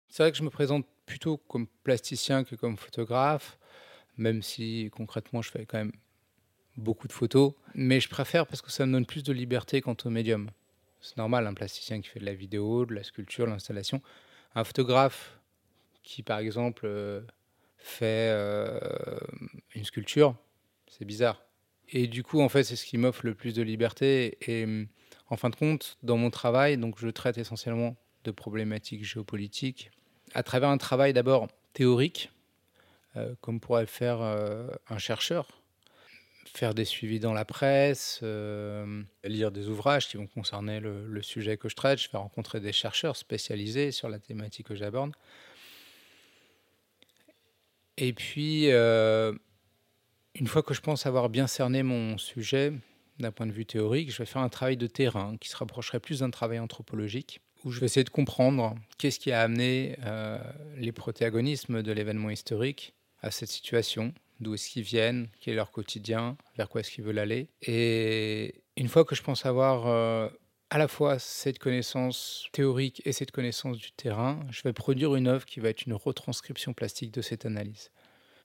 C'est 0.09 0.23
vrai 0.23 0.31
que 0.31 0.37
je 0.37 0.43
me 0.43 0.49
présente 0.49 0.85
plutôt 1.05 1.37
comme 1.37 1.67
plasticien 1.83 2.43
que 2.43 2.55
comme 2.55 2.77
photographe, 2.77 3.57
même 4.17 4.41
si 4.41 4.89
concrètement 4.91 5.41
je 5.41 5.49
fais 5.49 5.65
quand 5.65 5.77
même 5.77 5.93
beaucoup 6.75 7.07
de 7.07 7.13
photos. 7.13 7.53
Mais 7.73 7.99
je 7.99 8.09
préfère 8.09 8.45
parce 8.45 8.61
que 8.61 8.71
ça 8.71 8.85
me 8.85 8.91
donne 8.91 9.05
plus 9.05 9.23
de 9.23 9.31
liberté 9.31 9.81
quant 9.81 9.95
au 10.03 10.09
médium. 10.09 10.49
C'est 11.01 11.17
normal, 11.17 11.47
un 11.47 11.53
plasticien 11.53 12.01
qui 12.01 12.09
fait 12.09 12.19
de 12.19 12.25
la 12.25 12.33
vidéo, 12.33 12.85
de 12.85 12.93
la 12.93 13.03
sculpture, 13.03 13.45
de 13.45 13.51
l'installation. 13.51 14.01
Un 14.55 14.63
photographe 14.63 15.39
qui, 16.03 16.23
par 16.23 16.39
exemple, 16.39 16.85
euh, 16.85 17.21
fait 17.77 18.29
euh, 18.31 18.79
une 19.75 19.85
sculpture, 19.85 20.35
c'est 20.87 21.05
bizarre. 21.05 21.43
Et 21.89 22.07
du 22.07 22.23
coup, 22.23 22.41
en 22.41 22.49
fait, 22.49 22.63
c'est 22.63 22.75
ce 22.75 22.85
qui 22.85 22.97
m'offre 22.97 23.25
le 23.25 23.33
plus 23.33 23.53
de 23.53 23.61
liberté. 23.61 24.37
Et 24.47 24.87
en 25.29 25.37
fin 25.37 25.49
de 25.49 25.55
compte, 25.55 25.97
dans 26.03 26.17
mon 26.17 26.29
travail, 26.29 26.77
donc 26.77 26.99
je 26.99 27.07
traite 27.07 27.37
essentiellement 27.37 27.95
de 28.25 28.31
problématiques 28.31 29.03
géopolitiques 29.03 29.91
à 30.33 30.43
travers 30.43 30.69
un 30.69 30.77
travail 30.77 31.13
d'abord 31.13 31.47
théorique, 31.73 32.31
euh, 33.15 33.33
comme 33.41 33.59
pourrait 33.59 33.81
le 33.81 33.87
faire 33.87 34.21
un 34.21 34.97
chercheur 34.99 35.58
faire 36.57 36.73
des 36.73 36.85
suivis 36.85 37.19
dans 37.19 37.33
la 37.33 37.45
presse, 37.45 38.19
euh, 38.23 39.03
lire 39.23 39.51
des 39.51 39.67
ouvrages 39.67 40.07
qui 40.07 40.17
vont 40.17 40.27
concerner 40.27 40.79
le, 40.79 41.21
sujet 41.21 41.57
que 41.57 41.69
je 41.69 41.75
traite. 41.75 41.99
Je 41.99 42.09
vais 42.11 42.17
rencontrer 42.17 42.59
des 42.59 42.71
chercheurs 42.71 43.15
spécialisés 43.15 43.91
sur 43.91 44.09
la 44.09 44.19
thématique 44.19 44.67
que 44.67 44.75
j'aborde. 44.75 45.13
Et 47.97 48.13
puis, 48.13 48.71
euh, 48.71 49.33
une 50.35 50.47
fois 50.47 50.63
que 50.63 50.73
je 50.73 50.81
pense 50.81 51.05
avoir 51.05 51.29
bien 51.29 51.47
cerné 51.47 51.83
mon 51.83 52.17
sujet 52.17 52.73
d'un 53.19 53.31
point 53.31 53.45
de 53.45 53.51
vue 53.51 53.65
théorique, 53.65 54.11
je 54.11 54.17
vais 54.17 54.25
faire 54.25 54.41
un 54.41 54.49
travail 54.49 54.77
de 54.77 54.87
terrain 54.87 55.35
qui 55.37 55.49
se 55.49 55.57
rapprocherait 55.57 55.99
plus 55.99 56.19
d'un 56.19 56.29
travail 56.29 56.59
anthropologique, 56.59 57.41
où 57.65 57.71
je 57.71 57.81
vais 57.81 57.87
essayer 57.87 58.05
de 58.05 58.09
comprendre 58.09 58.75
qu'est-ce 58.97 59.19
qui 59.19 59.33
a 59.33 59.41
amené 59.41 59.97
euh, 60.05 60.39
les 60.77 60.93
protagonismes 60.93 61.83
de 61.83 61.91
l'événement 61.91 62.29
historique 62.29 62.93
à 63.21 63.31
cette 63.31 63.49
situation, 63.49 64.13
d'où 64.39 64.53
est-ce 64.53 64.69
qu'ils 64.69 64.83
viennent, 64.83 65.27
quel 65.39 65.53
est 65.53 65.57
leur 65.57 65.71
quotidien, 65.71 66.37
vers 66.57 66.69
quoi 66.69 66.81
est-ce 66.81 66.91
qu'ils 66.91 67.03
veulent 67.03 67.19
aller. 67.19 67.47
Et 67.61 68.55
une 68.77 68.87
fois 68.87 69.05
que 69.05 69.15
je 69.15 69.23
pense 69.23 69.45
avoir 69.45 69.87
euh, 69.87 70.29
à 70.69 70.77
la 70.77 70.87
fois 70.87 71.19
cette 71.19 71.59
connaissance 71.59 72.47
théorique 72.51 73.01
et 73.05 73.11
cette 73.11 73.31
connaissance 73.31 73.77
du 73.77 73.91
terrain, 73.91 74.39
je 74.51 74.61
vais 74.63 74.73
produire 74.73 75.15
une 75.15 75.27
œuvre 75.27 75.45
qui 75.45 75.59
va 75.59 75.69
être 75.69 75.85
une 75.85 75.93
retranscription 75.93 76.73
plastique 76.73 77.11
de 77.11 77.21
cette 77.21 77.45
analyse. 77.45 77.91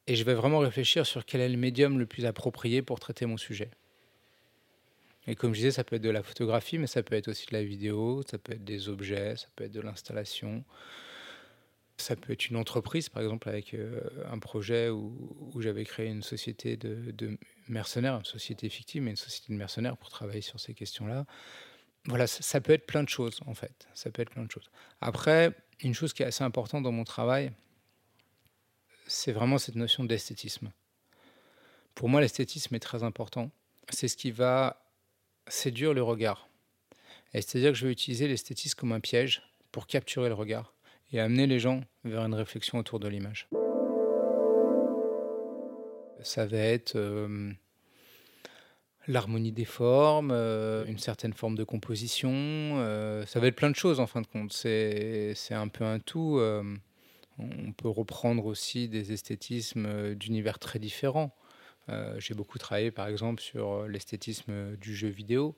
Et 0.07 0.17
je 0.17 0.25
vais 0.25 0.35
vraiment 0.35 0.59
réfléchir 0.59 1.07
sur 1.07 1.25
quel 1.25 1.41
est 1.41 1.49
le 1.49 1.57
médium 1.57 1.99
le 1.99 2.07
plus 2.07 2.27
approprié 2.27 2.83
pour 2.83 3.01
traiter 3.01 3.27
mon 3.27 3.37
sujet. 3.37 3.71
Et 5.27 5.35
comme 5.35 5.55
je 5.55 5.59
disais, 5.59 5.71
ça 5.71 5.85
peut 5.85 5.97
être 5.97 6.03
de 6.03 6.11
la 6.11 6.23
photographie, 6.23 6.79
mais 6.79 6.87
ça 6.87 7.03
peut 7.03 7.15
être 7.15 7.29
aussi 7.29 7.47
de 7.47 7.55
la 7.55 7.65
vidéo, 7.65 8.23
ça 8.31 8.37
peut 8.37 8.53
être 8.53 8.65
des 8.65 8.89
objets, 8.91 9.37
ça 9.37 9.47
peut 9.57 9.65
être 9.65 9.73
de 9.73 9.81
l'installation, 9.81 10.65
ça 11.97 12.17
peut 12.17 12.33
être 12.33 12.49
une 12.49 12.57
entreprise, 12.57 13.09
par 13.09 13.23
exemple, 13.23 13.49
avec 13.49 13.73
euh, 13.75 14.01
un 14.31 14.39
projet 14.39 14.89
où, 14.91 15.61
j'avais 15.61 15.85
créé 15.85 16.09
une 16.09 16.23
société 16.23 16.77
de, 16.77 17.39
mercenaires, 17.69 18.17
une 18.17 18.25
société 18.25 18.69
fictive, 18.69 19.03
mais 19.03 19.11
une 19.11 19.17
société 19.17 19.53
de 19.53 19.59
mercenaires 19.59 19.97
pour 19.97 20.11
travailler 20.11 20.41
sur 20.41 20.59
ces 20.59 20.75
questions-là. 20.75 21.25
Voilà, 22.07 22.27
ça, 22.27 22.61
peut 22.61 22.73
être 22.73 22.87
plein 22.87 23.03
de 23.03 23.09
choses, 23.09 23.41
en 23.47 23.55
fait. 23.55 23.89
Ça 23.95 24.11
peut 24.11 24.23
être 24.23 24.31
plein 24.31 24.45
de 24.45 24.51
choses. 24.51 24.71
Après, 25.01 25.53
une 25.81 25.95
chose 25.95 26.13
qui 26.13 26.23
est 26.23 26.27
assez 26.27 26.45
importante 26.45 26.83
dans 26.83 26.93
mon 26.93 27.05
travail, 27.05 27.53
c'est 29.07 29.33
vraiment 29.33 29.59
cette 29.59 29.77
notion 29.77 30.05
d'esthétisme. 30.05 30.73
Pour 31.95 32.09
moi, 32.09 32.21
l'esthétisme 32.21 32.75
est 32.75 32.81
très 32.81 33.05
important. 33.05 33.51
C'est 33.89 34.09
ce 34.09 34.17
qui 34.17 34.33
va 34.33 34.83
séduire 35.47 35.95
le 35.95 36.03
regard. 36.03 36.49
C'est-à-dire 37.33 37.73
que 37.73 37.79
je 37.79 37.87
vais 37.87 37.93
utiliser 37.93 38.29
l'esthétisme 38.29 38.79
comme 38.79 38.93
un 38.93 39.01
piège 39.01 39.43
pour 39.73 39.87
capturer 39.87 40.29
le 40.29 40.35
regard 40.35 40.74
et 41.15 41.21
amener 41.21 41.47
les 41.47 41.61
gens 41.61 41.81
vers 42.05 42.25
une 42.25 42.35
réflexion 42.35 42.79
autour 42.79 42.99
de 42.99 43.09
l'image. 43.09 43.49
Ça 46.23 46.45
va 46.47 46.59
être 46.59 46.99
l'harmonie 49.07 49.53
des 49.53 49.65
formes, 49.65 50.33
une 50.33 50.99
certaine 50.99 51.33
forme 51.33 51.55
de 51.55 51.65
composition, 51.65 52.33
ça 53.27 53.41
va 53.41 53.47
être 53.47 53.57
plein 53.57 53.71
de 53.71 53.77
choses 53.77 54.01
en 54.01 54.07
fin 54.07 54.23
de 54.23 54.27
compte. 54.27 54.53
C'est 54.53 55.35
un 55.51 55.69
peu 55.69 55.85
un 55.85 56.01
tout. 56.01 56.41
on 57.39 57.73
peut 57.77 57.89
reprendre 57.89 58.47
aussi 58.47 58.89
des 58.89 59.13
esthétismes 59.13 60.15
d'univers 60.15 60.59
très 60.59 60.79
différents. 60.79 61.35
J'ai 62.19 62.35
beaucoup 62.35 62.59
travaillé 62.59 62.91
par 62.91 63.07
exemple 63.07 63.41
sur 63.41 63.87
l'esthétisme 63.87 64.77
du 64.77 64.97
jeu 64.97 65.09
vidéo. 65.09 65.57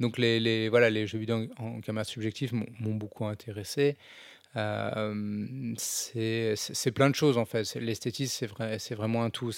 Donc 0.00 0.18
les, 0.18 0.38
les, 0.38 0.68
voilà, 0.68 0.90
les 0.90 1.06
jeux 1.06 1.18
vidéo 1.18 1.46
en, 1.58 1.80
caméra 1.80 2.04
subjective 2.04 2.54
m'ont 2.54 2.94
beaucoup 2.94 3.24
intéressé. 3.26 3.96
C'est 4.54 6.92
plein 6.94 7.10
de 7.10 7.14
choses 7.14 7.38
en 7.38 7.44
fait. 7.44 7.74
L'esthétisme, 7.76 8.36
c'est 8.38 8.46
vrai, 8.46 8.78
vraiment 8.90 9.24
un 9.24 9.30
tout. 9.30 9.52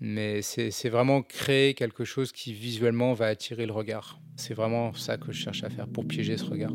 Mais 0.00 0.42
c'est 0.42 0.88
vraiment 0.88 1.22
créer 1.22 1.74
quelque 1.74 2.04
chose 2.04 2.30
qui 2.30 2.52
visuellement 2.52 3.14
va 3.14 3.26
attirer 3.26 3.66
le 3.66 3.72
regard. 3.72 4.20
C'est 4.36 4.54
vraiment 4.54 4.94
ça 4.94 5.16
que 5.16 5.32
je 5.32 5.42
cherche 5.42 5.64
à 5.64 5.70
faire 5.70 5.88
pour 5.88 6.06
piéger 6.06 6.36
ce 6.36 6.44
regard. 6.44 6.72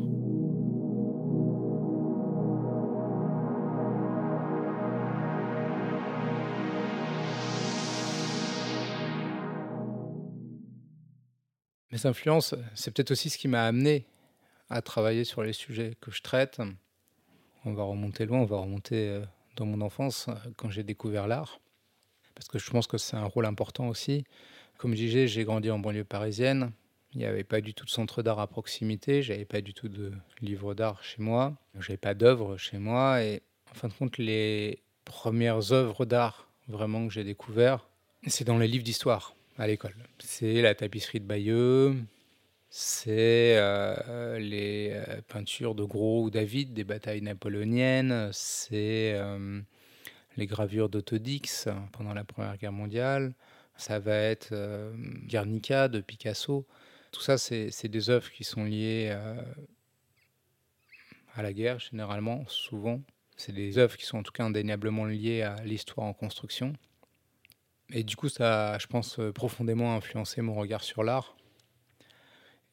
Mes 11.90 12.06
influences, 12.06 12.56
c'est 12.74 12.92
peut-être 12.92 13.12
aussi 13.12 13.30
ce 13.30 13.38
qui 13.38 13.46
m'a 13.46 13.64
amené 13.64 14.04
à 14.68 14.82
travailler 14.82 15.22
sur 15.22 15.44
les 15.44 15.52
sujets 15.52 15.94
que 16.00 16.10
je 16.10 16.22
traite. 16.22 16.60
On 17.64 17.72
va 17.72 17.84
remonter 17.84 18.26
loin, 18.26 18.40
on 18.40 18.44
va 18.44 18.58
remonter 18.58 19.08
euh, 19.08 19.24
dans 19.56 19.66
mon 19.66 19.80
enfance 19.80 20.26
euh, 20.28 20.34
quand 20.56 20.70
j'ai 20.70 20.82
découvert 20.82 21.26
l'art, 21.26 21.60
parce 22.34 22.48
que 22.48 22.58
je 22.58 22.70
pense 22.70 22.86
que 22.86 22.98
c'est 22.98 23.16
un 23.16 23.24
rôle 23.24 23.46
important 23.46 23.88
aussi. 23.88 24.24
Comme 24.76 24.92
je 24.92 24.98
disais, 24.98 25.28
j'ai 25.28 25.44
grandi 25.44 25.70
en 25.70 25.78
banlieue 25.78 26.04
parisienne. 26.04 26.72
Il 27.12 27.18
n'y 27.18 27.26
avait 27.26 27.44
pas 27.44 27.60
du 27.60 27.74
tout 27.74 27.84
de 27.84 27.90
centre 27.90 28.22
d'art 28.22 28.40
à 28.40 28.48
proximité, 28.48 29.22
j'avais 29.22 29.44
pas 29.44 29.60
du 29.60 29.72
tout 29.72 29.88
de 29.88 30.12
livre 30.40 30.74
d'art 30.74 31.02
chez 31.04 31.22
moi, 31.22 31.54
j'avais 31.78 31.96
pas 31.96 32.12
d'œuvre 32.12 32.56
chez 32.56 32.78
moi. 32.78 33.22
Et 33.22 33.40
en 33.70 33.74
fin 33.74 33.88
de 33.88 33.92
compte, 33.92 34.18
les 34.18 34.82
premières 35.04 35.72
œuvres 35.72 36.06
d'art 36.06 36.48
vraiment 36.66 37.06
que 37.06 37.12
j'ai 37.12 37.24
découvert, 37.24 37.88
c'est 38.26 38.44
dans 38.44 38.58
les 38.58 38.66
livres 38.66 38.84
d'histoire 38.84 39.36
à 39.58 39.66
l'école. 39.68 39.94
C'est 40.18 40.60
la 40.60 40.74
tapisserie 40.74 41.20
de 41.20 41.26
Bayeux, 41.26 41.94
c'est 42.76 43.56
euh, 43.56 44.40
les 44.40 44.90
euh, 44.90 45.20
peintures 45.28 45.76
de 45.76 45.84
Gros 45.84 46.24
ou 46.24 46.30
David 46.30 46.74
des 46.74 46.82
batailles 46.82 47.22
napoléoniennes, 47.22 48.30
c'est 48.32 49.12
euh, 49.14 49.60
les 50.36 50.46
gravures 50.46 50.88
d'Autodix 50.88 51.68
pendant 51.92 52.12
la 52.14 52.24
Première 52.24 52.56
Guerre 52.58 52.72
mondiale, 52.72 53.32
ça 53.76 54.00
va 54.00 54.16
être 54.16 54.52
Guernica 55.24 55.86
de 55.86 56.00
Picasso. 56.00 56.66
Tout 57.12 57.20
ça, 57.20 57.38
c'est 57.38 57.86
des 57.86 58.10
œuvres 58.10 58.28
qui 58.32 58.42
sont 58.42 58.64
liées 58.64 59.16
à 61.36 61.42
la 61.42 61.52
guerre, 61.52 61.78
généralement, 61.78 62.44
souvent. 62.48 63.00
C'est 63.36 63.52
des 63.52 63.78
œuvres 63.78 63.96
qui 63.96 64.04
sont 64.04 64.18
en 64.18 64.24
tout 64.24 64.32
cas 64.32 64.42
indéniablement 64.42 65.04
liées 65.04 65.42
à 65.42 65.62
l'histoire 65.62 66.08
en 66.08 66.12
construction. 66.12 66.72
Et 67.90 68.02
du 68.02 68.16
coup, 68.16 68.28
ça 68.28 68.72
a, 68.72 68.78
je 68.78 68.88
pense, 68.88 69.20
profondément 69.32 69.94
influencé 69.94 70.42
mon 70.42 70.54
regard 70.54 70.82
sur 70.82 71.04
l'art. 71.04 71.36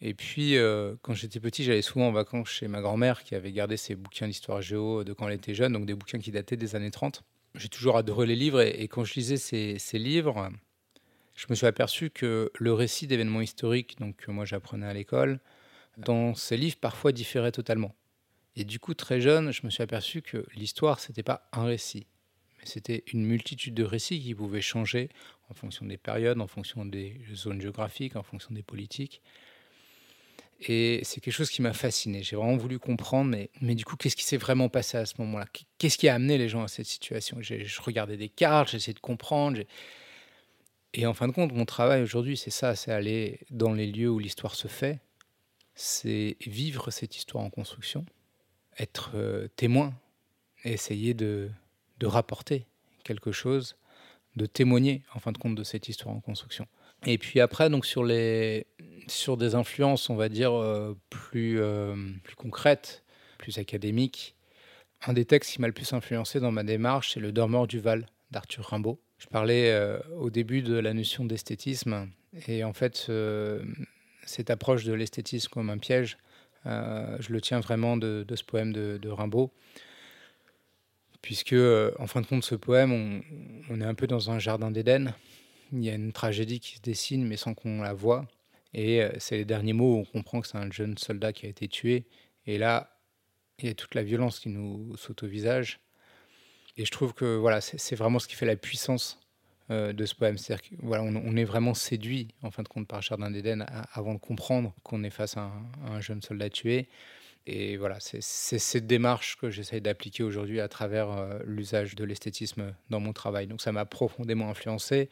Et 0.02 0.16
puis, 0.16 0.58
euh, 0.58 0.96
quand 1.04 1.14
j'étais 1.14 1.40
petit, 1.40 1.64
j'allais 1.64 1.84
souvent 1.84 2.08
en 2.08 2.12
vacances 2.12 2.50
chez 2.50 2.68
ma 2.68 2.82
grand-mère 2.82 3.24
qui 3.24 3.36
avait 3.36 3.52
gardé 3.52 3.78
ses 3.78 3.96
bouquins 3.96 4.28
d'histoire 4.28 4.62
géo 4.62 5.04
de 5.04 5.14
quand 5.14 5.28
elle 5.28 5.36
était 5.36 5.54
jeune, 5.54 5.74
donc 5.74 5.86
des 5.86 5.94
bouquins 5.94 6.18
qui 6.18 6.32
dataient 6.32 6.58
des 6.58 6.76
années 6.76 6.90
30. 6.90 7.24
J'ai 7.54 7.70
toujours 7.70 7.98
adoré 7.98 8.26
les 8.26 8.36
livres 8.36 8.62
et, 8.62 8.88
quand 8.88 9.04
je 9.04 9.14
lisais 9.14 9.38
ces, 9.38 10.00
livres, 10.00 10.50
je 11.36 11.46
me 11.50 11.56
suis 11.56 11.68
aperçu 11.68 12.10
que 12.10 12.52
le 12.58 12.74
récit 12.74 13.06
d'événements 13.06 13.42
historiques, 13.42 14.00
donc 14.00 14.16
que 14.16 14.32
moi 14.32 14.46
j'apprenais 14.46 14.88
à 14.88 14.94
l'école, 14.94 15.40
dans 15.98 16.34
ces 16.34 16.58
livres 16.58 16.78
parfois 16.78 17.12
différait 17.12 17.52
totalement. 17.52 17.94
Et 18.56 18.64
du 18.64 18.80
coup, 18.80 18.96
très 18.96 19.22
jeune, 19.22 19.52
je 19.52 19.62
me 19.66 19.70
suis 19.70 19.84
aperçu 19.84 20.22
que 20.22 20.46
l'histoire, 20.56 21.00
c'était 21.00 21.24
pas 21.24 21.48
un 21.52 21.66
récit, 21.66 22.08
c'était 22.64 23.04
une 23.14 23.26
multitude 23.26 23.76
de 23.76 23.84
récits 23.84 24.22
qui 24.22 24.34
pouvaient 24.34 24.62
changer 24.62 25.10
en 25.50 25.54
fonction 25.54 25.86
des 25.86 25.98
périodes, 25.98 26.42
en 26.42 26.48
fonction 26.48 26.86
des 26.86 27.22
zones 27.34 27.62
géographiques, 27.62 28.16
en 28.16 28.24
fonction 28.24 28.54
des 28.54 28.64
politiques. 28.64 29.22
Et 30.64 31.02
c'est 31.04 31.22
quelque 31.22 31.34
chose 31.34 31.50
qui 31.50 31.62
m'a 31.64 31.74
fasciné. 31.74 32.22
J'ai 32.22 32.36
vraiment 32.36 32.56
voulu 32.56 32.78
comprendre, 32.78 33.32
mais, 33.32 33.50
mais 33.62 33.74
du 33.74 33.84
coup, 33.84 33.96
qu'est-ce 33.96 34.16
qui 34.16 34.24
s'est 34.24 34.38
vraiment 34.38 34.70
passé 34.70 34.98
à 34.98 35.06
ce 35.08 35.16
moment-là? 35.20 35.48
Qu'est-ce 35.80 35.98
qui 35.98 36.08
a 36.08 36.14
amené 36.14 36.38
les 36.38 36.50
gens 36.50 36.64
à 36.64 36.68
cette 36.68 36.86
situation? 36.86 37.38
Je 37.42 37.82
regardais 37.82 38.18
des 38.18 38.30
cartes, 38.30 38.70
j'essayais 38.70 38.94
de 38.94 39.00
comprendre. 39.00 39.60
Et 40.94 41.08
en 41.08 41.14
fin 41.14 41.28
de 41.28 41.34
compte, 41.34 41.52
mon 41.54 41.66
travail 41.66 42.04
aujourd'hui, 42.04 42.38
c'est 42.38 42.52
ça, 42.52 42.76
c'est 42.76 42.92
aller 42.92 43.40
dans 43.50 43.74
les 43.74 43.88
lieux 43.88 44.10
où 44.10 44.20
l'histoire 44.20 44.54
se 44.54 44.68
fait, 44.68 45.00
c'est 45.74 46.38
vivre 46.46 46.92
cette 46.92 47.18
histoire 47.18 47.44
en 47.44 47.50
construction, 47.50 48.06
être 48.78 49.12
euh, 49.16 49.48
témoin, 49.56 49.94
et 50.64 50.74
essayer 50.74 51.14
de, 51.16 51.50
de 52.00 52.06
rapporter 52.06 52.68
quelque 53.04 53.32
chose, 53.32 53.78
de 54.36 54.46
témoigner 54.46 55.02
en 55.16 55.20
fin 55.20 55.32
de 55.32 55.38
compte 55.38 55.56
de 55.56 55.64
cette 55.64 55.90
histoire 55.90 56.14
en 56.14 56.20
construction. 56.20 56.68
Et 57.08 57.18
puis 57.18 57.40
après, 57.40 57.70
donc 57.70 57.86
sur, 57.86 58.04
les, 58.04 58.68
sur 59.08 59.38
des 59.38 59.56
influences, 59.56 60.10
on 60.10 60.16
va 60.16 60.30
dire, 60.30 60.54
euh, 60.54 60.98
plus, 61.10 61.60
euh, 61.60 61.96
plus 62.24 62.36
concrètes, 62.36 63.04
plus 63.38 63.58
académiques, 63.58 64.36
un 65.06 65.14
des 65.14 65.26
textes 65.26 65.54
qui 65.54 65.62
m'a 65.62 65.68
le 65.68 65.74
plus 65.74 65.94
influencé 65.94 66.40
dans 66.40 66.52
ma 66.52 66.64
démarche, 66.64 67.14
c'est 67.14 67.20
Le 67.20 67.32
Dormeur 67.32 67.68
du 67.68 67.80
Val 67.80 68.08
d'Arthur 68.30 68.66
Rimbaud. 68.66 69.00
Je 69.18 69.28
parlais 69.28 69.72
euh, 69.72 70.00
au 70.20 70.30
début 70.30 70.62
de 70.62 70.76
la 70.76 70.94
notion 70.94 71.26
d'esthétisme, 71.26 72.10
et 72.48 72.64
en 72.64 72.74
fait, 72.74 73.12
cette 74.26 74.50
approche 74.50 74.86
de 74.86 74.94
l'esthétisme 74.94 75.50
comme 75.50 75.70
un 75.70 75.78
piège, 75.78 76.18
je 76.66 77.34
le 77.34 77.42
tiens 77.42 77.60
vraiment 77.60 77.98
de, 77.98 78.26
ce 78.34 78.44
poème 78.44 78.72
de, 78.72 79.10
Rimbaud 79.10 79.52
puisque 81.22 81.56
en 82.00 82.08
fin 82.08 82.22
de 82.22 82.26
compte, 82.26 82.44
ce 82.44 82.56
poème, 82.56 83.22
on, 83.70 83.82
est 83.82 83.86
un 83.86 83.94
peu 83.94 84.08
dans 84.08 84.32
un 84.32 84.40
jardin 84.40 84.72
d'Éden. 84.72 85.14
Il 85.74 85.84
y 85.84 85.90
a 85.90 85.94
une 85.94 86.14
tragédie 86.14 86.60
qui 86.60 86.78
se 86.78 86.82
dessine, 86.82 87.28
mais 87.28 87.38
sans 87.38 87.54
qu'on 87.54 87.82
la 87.82 87.94
voie. 87.94 88.26
Et 88.74 89.02
euh, 89.02 89.12
les 89.32 89.46
derniers 89.46 89.74
mots 89.74 89.96
où 89.96 90.00
on 90.00 90.06
comprend 90.06 90.42
que 90.42 90.48
c'est 90.48 90.58
un 90.58 90.72
jeune 90.72 90.98
soldat 90.98 91.34
qui 91.34 91.46
a 91.46 91.50
été 91.50 91.68
tué. 91.68 92.06
Et 92.46 92.58
là, 92.58 92.98
il 93.60 93.68
y 93.68 93.70
a 93.70 93.74
toute 93.74 93.96
la 93.96 94.04
violence 94.04 94.40
qui 94.40 94.50
nous 94.50 94.96
saute 94.98 95.24
au 95.24 95.28
visage. 95.28 95.80
Et 96.78 96.86
je 96.86 96.92
trouve 96.92 97.14
que 97.14 97.36
voilà, 97.36 97.62
c'est 97.62 97.96
vraiment 97.96 98.20
ce 98.20 98.28
qui 98.28 98.36
fait 98.36 98.46
la 98.46 98.56
puissance 98.56 99.20
euh, 99.70 99.94
de 99.94 100.06
ce 100.06 100.16
poème. 100.16 100.38
C'est-à-dire 100.38 100.70
qu'on 100.70 100.88
voilà, 100.88 101.04
on, 101.04 101.36
est 101.36 101.44
vraiment 101.44 101.74
séduit, 101.74 102.30
en 102.42 102.52
fin 102.52 102.64
de 102.64 102.68
compte, 102.68 102.88
par 102.88 103.02
Jardin 103.02 103.30
d'Éden 103.30 103.66
avant 103.94 104.14
de 104.14 104.20
comprendre 104.20 104.74
qu'on 104.84 105.04
est 105.04 105.10
face 105.10 105.38
à 105.38 105.52
un 105.86 106.00
jeune 106.02 106.22
soldat 106.22 106.50
tué. 106.50 106.88
Et 107.48 107.76
voilà, 107.78 107.98
c'est 108.00 108.22
cette 108.22 108.86
démarche 108.86 109.36
que 109.38 109.50
j'essaye 109.50 109.82
d'appliquer 109.82 110.24
aujourd'hui 110.24 110.60
à 110.60 110.68
travers 110.68 111.10
euh, 111.10 111.40
l'usage 111.46 111.96
de 111.96 112.04
l'esthétisme 112.04 112.74
dans 112.90 113.00
mon 113.00 113.14
travail. 113.14 113.48
Donc 113.48 113.62
ça 113.62 113.72
m'a 113.72 113.86
profondément 113.86 114.50
influencé. 114.50 115.10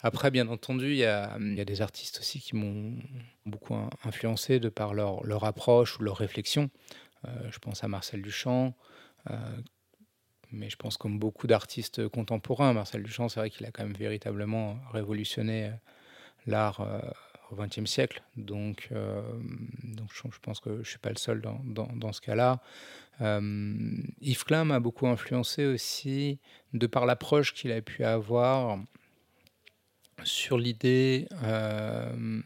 Après, 0.00 0.30
bien 0.30 0.48
entendu, 0.48 0.90
il 0.90 0.96
y 0.96 1.04
a, 1.04 1.38
des 1.38 1.82
artistes 1.82 2.18
aussi 2.20 2.40
qui 2.40 2.56
m'ont 2.56 2.96
beaucoup 3.44 3.76
influencé 4.04 4.60
de 4.60 4.68
par 4.68 4.94
leur, 4.94 5.44
approche 5.44 5.98
ou 5.98 6.02
leur 6.02 6.16
réflexion. 6.16 6.70
Euh, 7.26 7.30
je 7.50 7.58
pense 7.58 7.82
à 7.82 7.88
Marcel 7.88 8.22
Duchamp, 8.22 8.74
euh, 9.30 9.34
mais 10.52 10.70
je 10.70 10.76
pense 10.76 10.96
comme 10.96 11.18
beaucoup 11.18 11.46
d'artistes 11.46 12.08
contemporains, 12.08 12.72
Marcel 12.72 13.02
Duchamp, 13.02 13.28
c'est 13.28 13.40
vrai 13.40 13.50
qu'il 13.50 13.66
a 13.66 13.70
quand 13.70 13.82
même 13.82 13.96
véritablement 13.96 14.78
révolutionné 14.92 15.72
l'art 16.46 16.80
au 17.50 17.56
XXe 17.56 17.86
siècle. 17.86 18.22
Donc, 18.36 18.88
euh, 18.92 19.22
je, 20.12 20.38
pense 20.40 20.60
que 20.60 20.74
je 20.74 20.78
ne 20.78 20.84
suis 20.84 20.98
pas 20.98 21.10
le 21.10 21.16
seul 21.16 21.40
dans, 21.40 21.60
dans, 21.64 22.12
ce 22.12 22.20
cas-là. 22.20 22.60
Euh, 23.20 23.40
Yves 24.20 24.44
Klein 24.44 24.64
m'a 24.64 24.80
beaucoup 24.80 25.06
influencé 25.06 25.64
aussi 25.64 26.38
de 26.72 26.86
par 26.86 27.06
l'approche 27.06 27.54
qu'il 27.54 27.72
a 27.72 27.80
pu 27.80 28.04
avoir 28.04 28.78
sur 30.24 30.58
l'idée 30.58 31.28
euh, 31.42 32.40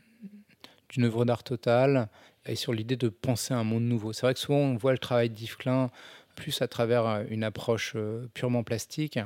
d'une 0.88 1.04
œuvre 1.04 1.24
d'art 1.24 1.42
totale 1.42 2.08
et 2.46 2.56
sur 2.56 2.72
l'idée 2.72 2.96
de 2.96 3.08
penser 3.08 3.54
un 3.54 3.64
monde 3.64 3.84
nouveau. 3.84 4.12
C'est 4.12 4.22
vrai 4.22 4.34
que 4.34 4.40
souvent 4.40 4.58
on 4.58 4.76
voit 4.76 4.92
le 4.92 4.98
travail 4.98 5.30
d'Yves 5.30 5.56
Klein 5.56 5.90
plus 6.36 6.62
à 6.62 6.68
travers 6.68 7.24
une 7.28 7.44
approche 7.44 7.96
purement 8.32 8.62
plastique, 8.62 9.18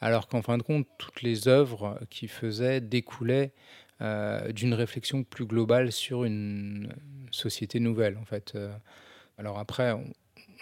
alors 0.00 0.28
qu'en 0.28 0.40
fin 0.40 0.56
de 0.56 0.62
compte, 0.62 0.86
toutes 0.98 1.22
les 1.22 1.46
œuvres 1.48 1.98
qu'il 2.10 2.28
faisait 2.28 2.80
découlaient 2.80 3.52
euh, 4.00 4.52
d'une 4.52 4.74
réflexion 4.74 5.22
plus 5.22 5.46
globale 5.46 5.92
sur 5.92 6.24
une 6.24 6.92
société 7.30 7.78
nouvelle, 7.78 8.18
en 8.18 8.24
fait. 8.24 8.52
Euh, 8.54 8.74
alors 9.38 9.58
après, 9.58 9.94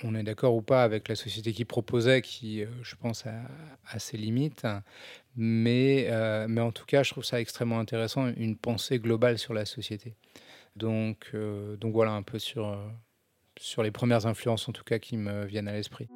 on, 0.02 0.14
est 0.14 0.22
d'accord 0.22 0.54
ou 0.54 0.62
pas 0.62 0.82
avec 0.82 1.08
la 1.08 1.14
société 1.14 1.52
qui 1.52 1.64
proposait, 1.64 2.22
qui, 2.22 2.62
euh, 2.62 2.66
je 2.82 2.94
pense, 2.96 3.24
a, 3.26 3.98
ses 3.98 4.16
limites, 4.16 4.66
mais, 5.36 6.08
mais 6.48 6.60
en 6.60 6.72
tout 6.72 6.86
cas, 6.86 7.02
je 7.02 7.10
trouve 7.10 7.24
ça 7.24 7.40
extrêmement 7.40 7.78
intéressant, 7.78 8.28
une 8.36 8.56
pensée 8.56 8.98
globale 8.98 9.38
sur 9.38 9.54
la 9.54 9.64
société. 9.64 10.14
Donc, 10.76 11.32
donc 11.80 11.92
voilà 11.92 12.12
un 12.12 12.22
peu 12.22 12.38
sur, 12.38 12.78
sur 13.58 13.82
les 13.82 13.90
premières 13.90 14.26
influences 14.26 14.68
en 14.68 14.72
tout 14.72 14.84
cas 14.84 14.98
qui 14.98 15.16
me 15.16 15.44
viennent 15.44 15.68
à 15.68 15.72
l'esprit. 15.72 16.08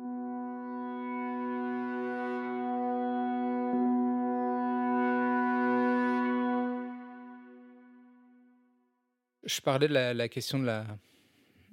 Je 9.47 9.61
parlais 9.61 9.87
de 9.87 9.95
la, 9.95 10.29
question 10.29 10.59
de 10.59 10.67
la, 10.67 10.85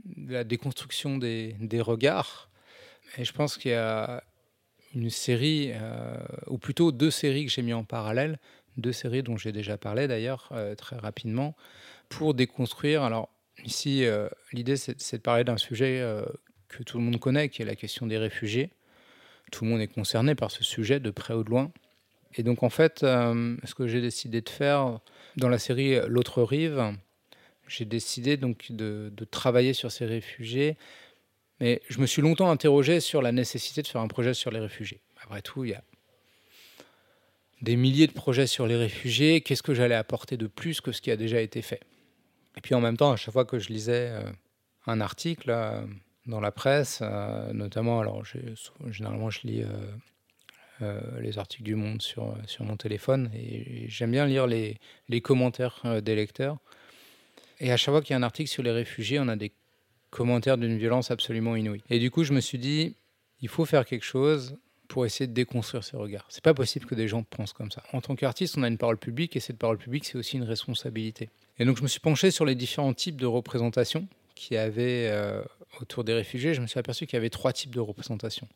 déconstruction 0.06 1.18
des, 1.18 1.82
regards. 1.82 2.50
Et 3.18 3.26
je 3.26 3.34
pense 3.34 3.58
qu'il 3.58 3.72
y 3.72 3.76
a 3.76 4.24
une 4.96 5.10
série, 5.10 5.72
euh, 5.74 6.18
ou 6.48 6.58
plutôt 6.58 6.92
deux 6.92 7.12
séries 7.12 7.46
que 7.46 7.52
j'ai 7.52 7.62
mis 7.62 7.74
en 7.74 7.84
parallèle, 7.84 8.40
deux 8.78 8.92
séries 8.92 9.24
dont 9.24 9.38
j'ai 9.38 9.52
déjà 9.52 9.78
parlé 9.78 10.08
d'ailleurs 10.08 10.50
euh, 10.52 10.76
très 10.76 10.98
rapidement, 10.98 11.56
pour 12.10 12.34
déconstruire. 12.34 13.04
Alors 13.04 13.30
ici, 13.64 14.06
euh, 14.06 14.28
l'idée 14.52 14.78
c'est 14.78 15.18
de 15.18 15.22
parler 15.22 15.44
d'un 15.44 15.58
sujet 15.58 16.04
que 16.68 16.84
tout 16.84 16.98
le 16.98 17.04
monde 17.04 17.20
connaît, 17.20 17.50
qui 17.50 17.62
est 17.62 17.66
la 17.66 17.76
question 17.76 18.08
des 18.08 18.18
réfugiés. 18.18 18.72
Tout 19.52 19.66
le 19.66 19.72
monde 19.72 19.82
est 19.82 19.88
concerné 19.88 20.36
par 20.36 20.52
ce 20.52 20.64
sujet 20.64 21.00
de 21.00 21.12
près 21.12 21.34
ou 21.34 21.44
de 21.44 21.50
loin. 21.50 21.72
Et 22.36 22.44
donc 22.44 22.64
en 22.64 22.70
fait, 22.70 23.00
ce 23.02 23.76
que 23.76 23.88
j'ai 23.88 24.02
décidé 24.02 24.42
de 24.42 24.50
faire 24.50 25.00
dans 25.38 25.50
la 25.50 25.60
série 25.60 26.00
L'autre 26.08 26.42
rive, 26.42 26.96
j'ai 27.74 27.86
décidé 27.86 28.38
donc 28.38 28.72
de, 28.72 29.12
travailler 29.32 29.74
sur 29.74 29.92
ces 29.92 30.06
réfugiés. 30.06 30.78
Mais 31.60 31.82
je 31.90 32.00
me 32.00 32.06
suis 32.06 32.22
longtemps 32.22 32.50
interrogé 32.50 33.00
sur 33.00 33.22
la 33.22 33.32
nécessité 33.32 33.82
de 33.82 33.88
faire 33.88 34.02
un 34.02 34.08
projet 34.08 34.34
sur 34.34 34.52
les 34.52 34.60
réfugiés. 34.60 35.02
Après 35.24 35.42
tout, 35.42 35.64
il 35.64 35.72
y 35.72 35.74
a 35.74 35.84
des 37.62 37.76
milliers 37.76 38.08
de 38.08 38.12
projets 38.12 38.48
sur 38.48 38.68
les 38.68 38.76
réfugiés. 38.76 39.42
Qu'est-ce 39.42 39.64
que 39.64 39.74
j'allais 39.74 39.96
apporter 39.96 40.38
de 40.38 40.48
plus 40.48 40.82
que 40.82 40.92
ce 40.92 41.02
qui 41.02 41.10
a 41.10 41.16
déjà 41.16 41.42
été 41.42 41.62
fait? 41.62 41.82
Et 42.58 42.62
puis 42.62 42.76
en 42.76 42.82
même 42.82 42.98
temps, 42.98 43.12
à 43.12 43.16
chaque 43.16 43.34
fois 43.34 43.46
que 43.46 43.58
je 43.58 43.70
lisais 43.70 44.10
euh, 44.12 44.30
un 44.86 45.02
article 45.02 45.50
euh, 45.50 45.82
dans 46.28 46.42
la 46.42 46.52
presse, 46.52 47.00
euh, 47.02 47.54
notamment, 47.54 48.00
alors 48.00 48.24
généralement 48.90 49.30
je 49.30 49.48
lis 49.48 49.64
les 51.22 51.38
articles 51.38 51.64
du 51.64 51.76
Monde 51.76 52.02
sur, 52.02 52.36
sur 52.46 52.66
mon 52.66 52.76
téléphone 52.76 53.32
et, 53.34 53.86
j'aime 53.88 54.12
bien 54.12 54.26
lire 54.26 54.48
les, 54.48 54.78
les 55.08 55.22
commentaires 55.22 56.02
des 56.02 56.16
lecteurs. 56.16 56.58
Et 57.60 57.72
à 57.72 57.78
chaque 57.78 57.94
fois 57.94 58.02
qu'il 58.02 58.12
y 58.12 58.14
a 58.14 58.18
un 58.18 58.24
article 58.24 58.50
sur 58.50 58.64
les 58.64 58.72
réfugiés, 58.72 59.20
on 59.20 59.28
a 59.28 59.36
des 59.36 59.52
commentaires 60.10 60.58
d'une 60.58 60.78
violence 60.78 61.12
absolument 61.12 61.56
inouïe. 61.56 61.82
Et 61.90 62.00
du 62.00 62.12
coup, 62.12 62.24
je 62.24 62.34
me 62.34 62.40
suis 62.40 62.58
dit, 62.58 62.96
il 63.42 63.50
faut 63.50 63.66
faire 63.66 63.86
quelque 63.86 64.06
chose 64.06 64.58
pour 64.88 65.06
essayer 65.06 65.28
de 65.28 65.34
déconstruire 65.34 65.84
ces 65.84 65.98
regards. 65.98 66.26
C'est 66.30 66.44
pas 66.44 66.54
possible 66.54 66.86
que 66.86 66.94
des 66.94 67.08
gens 67.08 67.24
pensent 67.24 67.54
comme 67.54 67.72
ça. 67.72 67.84
En 67.94 68.02
tant 68.02 68.16
qu'artiste, 68.16 68.58
on 68.58 68.64
a 68.64 68.68
une 68.68 68.78
parole 68.78 68.98
publique 68.98 69.36
et 69.36 69.40
cette 69.40 69.58
parole 69.58 69.78
publique, 69.78 70.06
c'est 70.06 70.18
aussi 70.18 70.38
une 70.38 70.44
responsabilité. 70.44 71.30
Et 71.58 71.66
donc, 71.66 71.78
je 71.78 71.84
me 71.84 71.88
suis 71.88 72.00
penché 72.00 72.32
sur 72.32 72.46
les 72.46 72.56
différents 72.56 72.94
types 72.94 73.20
de 73.20 73.26
représentations 73.26 74.08
qu'il 74.36 74.56
y 74.56 74.58
avait 74.58 75.10
euh, 75.12 75.42
autour 75.82 76.04
des 76.04 76.14
réfugiés. 76.14 76.54
Je 76.54 76.62
me 76.62 76.68
suis 76.68 76.80
aperçu 76.80 77.08
qu'il 77.08 77.16
y 77.16 77.18
avait 77.18 77.30
trois 77.30 77.54
types 77.54 77.74
de 77.74 77.80
représentations. 77.80 78.48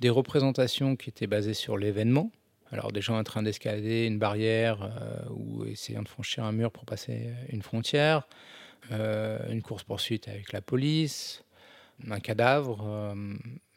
Des 0.00 0.10
représentations 0.10 0.96
qui 0.96 1.08
étaient 1.08 1.26
basées 1.26 1.54
sur 1.54 1.76
l'événement, 1.78 2.30
alors 2.72 2.92
des 2.92 3.00
gens 3.00 3.18
en 3.18 3.24
train 3.24 3.42
d'escalader 3.42 4.06
une 4.06 4.18
barrière 4.18 4.82
euh, 4.82 5.28
ou 5.30 5.64
essayant 5.64 6.02
de 6.02 6.08
franchir 6.08 6.44
un 6.44 6.52
mur 6.52 6.70
pour 6.70 6.84
passer 6.84 7.32
une 7.48 7.62
frontière, 7.62 8.28
euh, 8.92 9.38
une 9.50 9.62
course-poursuite 9.62 10.28
avec 10.28 10.52
la 10.52 10.60
police, 10.60 11.44
un 12.08 12.20
cadavre 12.20 12.84
euh, 12.86 13.14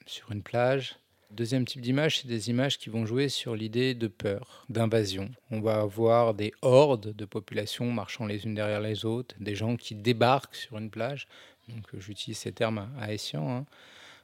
sur 0.06 0.32
une 0.32 0.44
plage. 0.44 0.96
Deuxième 1.32 1.66
type 1.66 1.82
d'image, 1.82 2.20
c'est 2.20 2.28
des 2.28 2.52
images 2.52 2.78
qui 2.78 2.92
vont 2.92 3.08
jouer 3.08 3.28
sur 3.28 3.56
l'idée 3.56 3.96
de 3.96 4.08
peur, 4.08 4.66
d'invasion. 4.70 5.32
On 5.50 5.62
va 5.62 5.82
avoir 5.82 6.36
des 6.36 6.54
hordes 6.62 7.16
de 7.16 7.26
populations 7.26 7.92
marchant 7.92 8.28
les 8.28 8.46
unes 8.46 8.54
derrière 8.54 8.82
les 8.82 9.04
autres, 9.04 9.36
des 9.40 9.56
gens 9.56 9.76
qui 9.76 9.96
débarquent 9.96 10.56
sur 10.56 10.78
une 10.78 10.92
plage. 10.92 11.28
Donc 11.70 11.88
j'utilise 11.98 12.38
ces 12.38 12.52
termes 12.52 12.88
haïtiens. 13.00 13.42
Hein. 13.42 13.66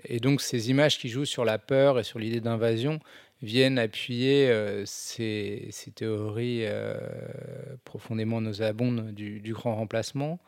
Et 0.06 0.20
donc 0.20 0.41
ces 0.41 0.70
images 0.70 0.98
qui 0.98 1.09
jouent 1.09 1.25
sur 1.25 1.46
la 1.46 1.57
peur 1.57 2.00
et 2.00 2.03
sur 2.03 2.20
l'idée 2.20 2.42
d'invasion, 2.42 3.00
viennent 3.42 3.79
appuyer 3.79 4.50
euh, 4.50 4.83
ces, 4.85 5.70
théories 5.96 6.66
euh, 6.66 6.98
profondément 7.85 8.42
nauséabondes 8.42 9.14
du, 9.14 9.53
grand 9.53 9.75
remplacement. 9.75 10.40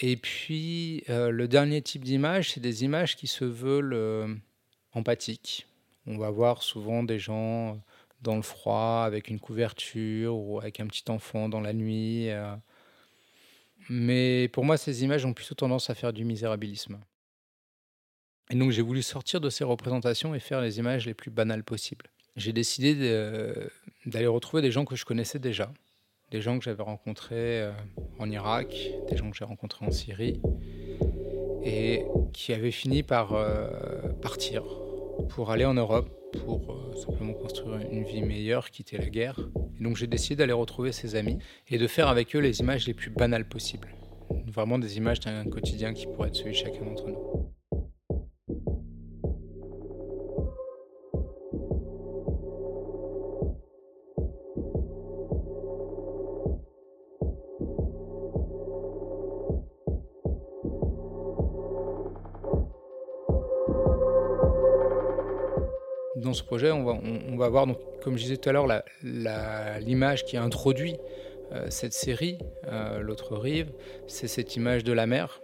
Et 0.00 0.16
puis, 0.16 1.04
euh, 1.08 1.30
le 1.30 1.46
dernier 1.46 1.82
type 1.82 2.04
d'image, 2.04 2.52
c'est 2.52 2.60
des 2.60 2.84
images 2.84 3.16
qui 3.16 3.26
se 3.26 3.44
veulent 3.44 4.40
empathiques. 4.92 5.66
On 6.06 6.18
va 6.18 6.30
voir 6.30 6.62
souvent 6.62 7.02
des 7.02 7.18
gens 7.18 7.80
dans 8.22 8.36
le 8.36 8.42
froid, 8.42 9.02
avec 9.06 9.28
une 9.28 9.38
couverture, 9.38 10.36
ou 10.36 10.58
avec 10.58 10.80
un 10.80 10.86
petit 10.86 11.04
enfant 11.08 11.48
dans 11.48 11.60
la 11.60 11.72
nuit. 11.72 12.28
Mais 13.88 14.48
pour 14.48 14.64
moi, 14.64 14.76
ces 14.76 15.04
images 15.04 15.24
ont 15.24 15.34
plutôt 15.34 15.54
tendance 15.54 15.90
à 15.90 15.94
faire 15.94 16.12
du 16.12 16.24
misérabilisme. 16.24 16.98
Et 18.50 18.56
donc 18.56 18.70
j'ai 18.70 18.82
voulu 18.82 19.02
sortir 19.02 19.40
de 19.40 19.50
ces 19.50 19.64
représentations 19.64 20.34
et 20.34 20.40
faire 20.40 20.60
les 20.60 20.78
images 20.78 21.06
les 21.06 21.14
plus 21.14 21.30
banales 21.30 21.64
possibles 21.64 22.06
j'ai 22.36 22.52
décidé 22.52 22.94
d'aller 24.06 24.26
retrouver 24.26 24.62
des 24.62 24.70
gens 24.70 24.84
que 24.84 24.96
je 24.96 25.04
connaissais 25.04 25.38
déjà, 25.38 25.72
des 26.30 26.40
gens 26.40 26.58
que 26.58 26.64
j'avais 26.64 26.82
rencontrés 26.82 27.62
euh, 27.62 27.72
en 28.18 28.30
Irak, 28.30 28.90
des 29.08 29.16
gens 29.16 29.30
que 29.30 29.36
j'ai 29.36 29.44
rencontrés 29.44 29.86
en 29.86 29.90
Syrie, 29.90 30.40
et 31.62 32.04
qui 32.32 32.52
avaient 32.52 32.70
fini 32.70 33.02
par 33.02 33.34
euh, 33.34 33.68
partir 34.20 34.64
pour 35.30 35.50
aller 35.50 35.64
en 35.64 35.74
Europe, 35.74 36.10
pour 36.44 36.72
euh, 36.72 36.96
simplement 36.96 37.34
construire 37.34 37.78
une 37.90 38.02
vie 38.02 38.22
meilleure, 38.22 38.70
quitter 38.70 38.98
la 38.98 39.06
guerre. 39.06 39.38
Et 39.78 39.84
donc 39.84 39.96
j'ai 39.96 40.08
décidé 40.08 40.36
d'aller 40.36 40.52
retrouver 40.52 40.92
ces 40.92 41.14
amis 41.14 41.38
et 41.68 41.78
de 41.78 41.86
faire 41.86 42.08
avec 42.08 42.34
eux 42.34 42.40
les 42.40 42.60
images 42.60 42.86
les 42.86 42.94
plus 42.94 43.10
banales 43.10 43.48
possibles. 43.48 43.94
Vraiment 44.46 44.78
des 44.78 44.96
images 44.96 45.20
d'un 45.20 45.44
quotidien 45.44 45.94
qui 45.94 46.06
pourrait 46.06 46.28
être 46.28 46.36
celui 46.36 46.52
de 46.52 46.56
chacun 46.56 46.84
d'entre 46.84 47.06
nous. 47.06 47.54
Ce 66.34 66.42
projet, 66.42 66.70
on 66.70 67.36
va, 67.36 67.48
voir, 67.48 67.66
donc, 67.66 67.78
comme 68.02 68.16
je 68.16 68.22
disais 68.24 68.36
tout 68.36 68.48
à 68.48 68.52
l'heure, 68.52 68.66
l'image 69.02 70.24
qui 70.24 70.36
introduit 70.36 70.96
euh, 71.52 71.66
cette 71.68 71.92
série, 71.92 72.38
euh, 72.66 73.00
L'autre 73.00 73.36
rive, 73.36 73.70
c'est 74.06 74.28
cette 74.28 74.56
image 74.56 74.84
de 74.84 74.92
la 74.92 75.06
mer, 75.06 75.40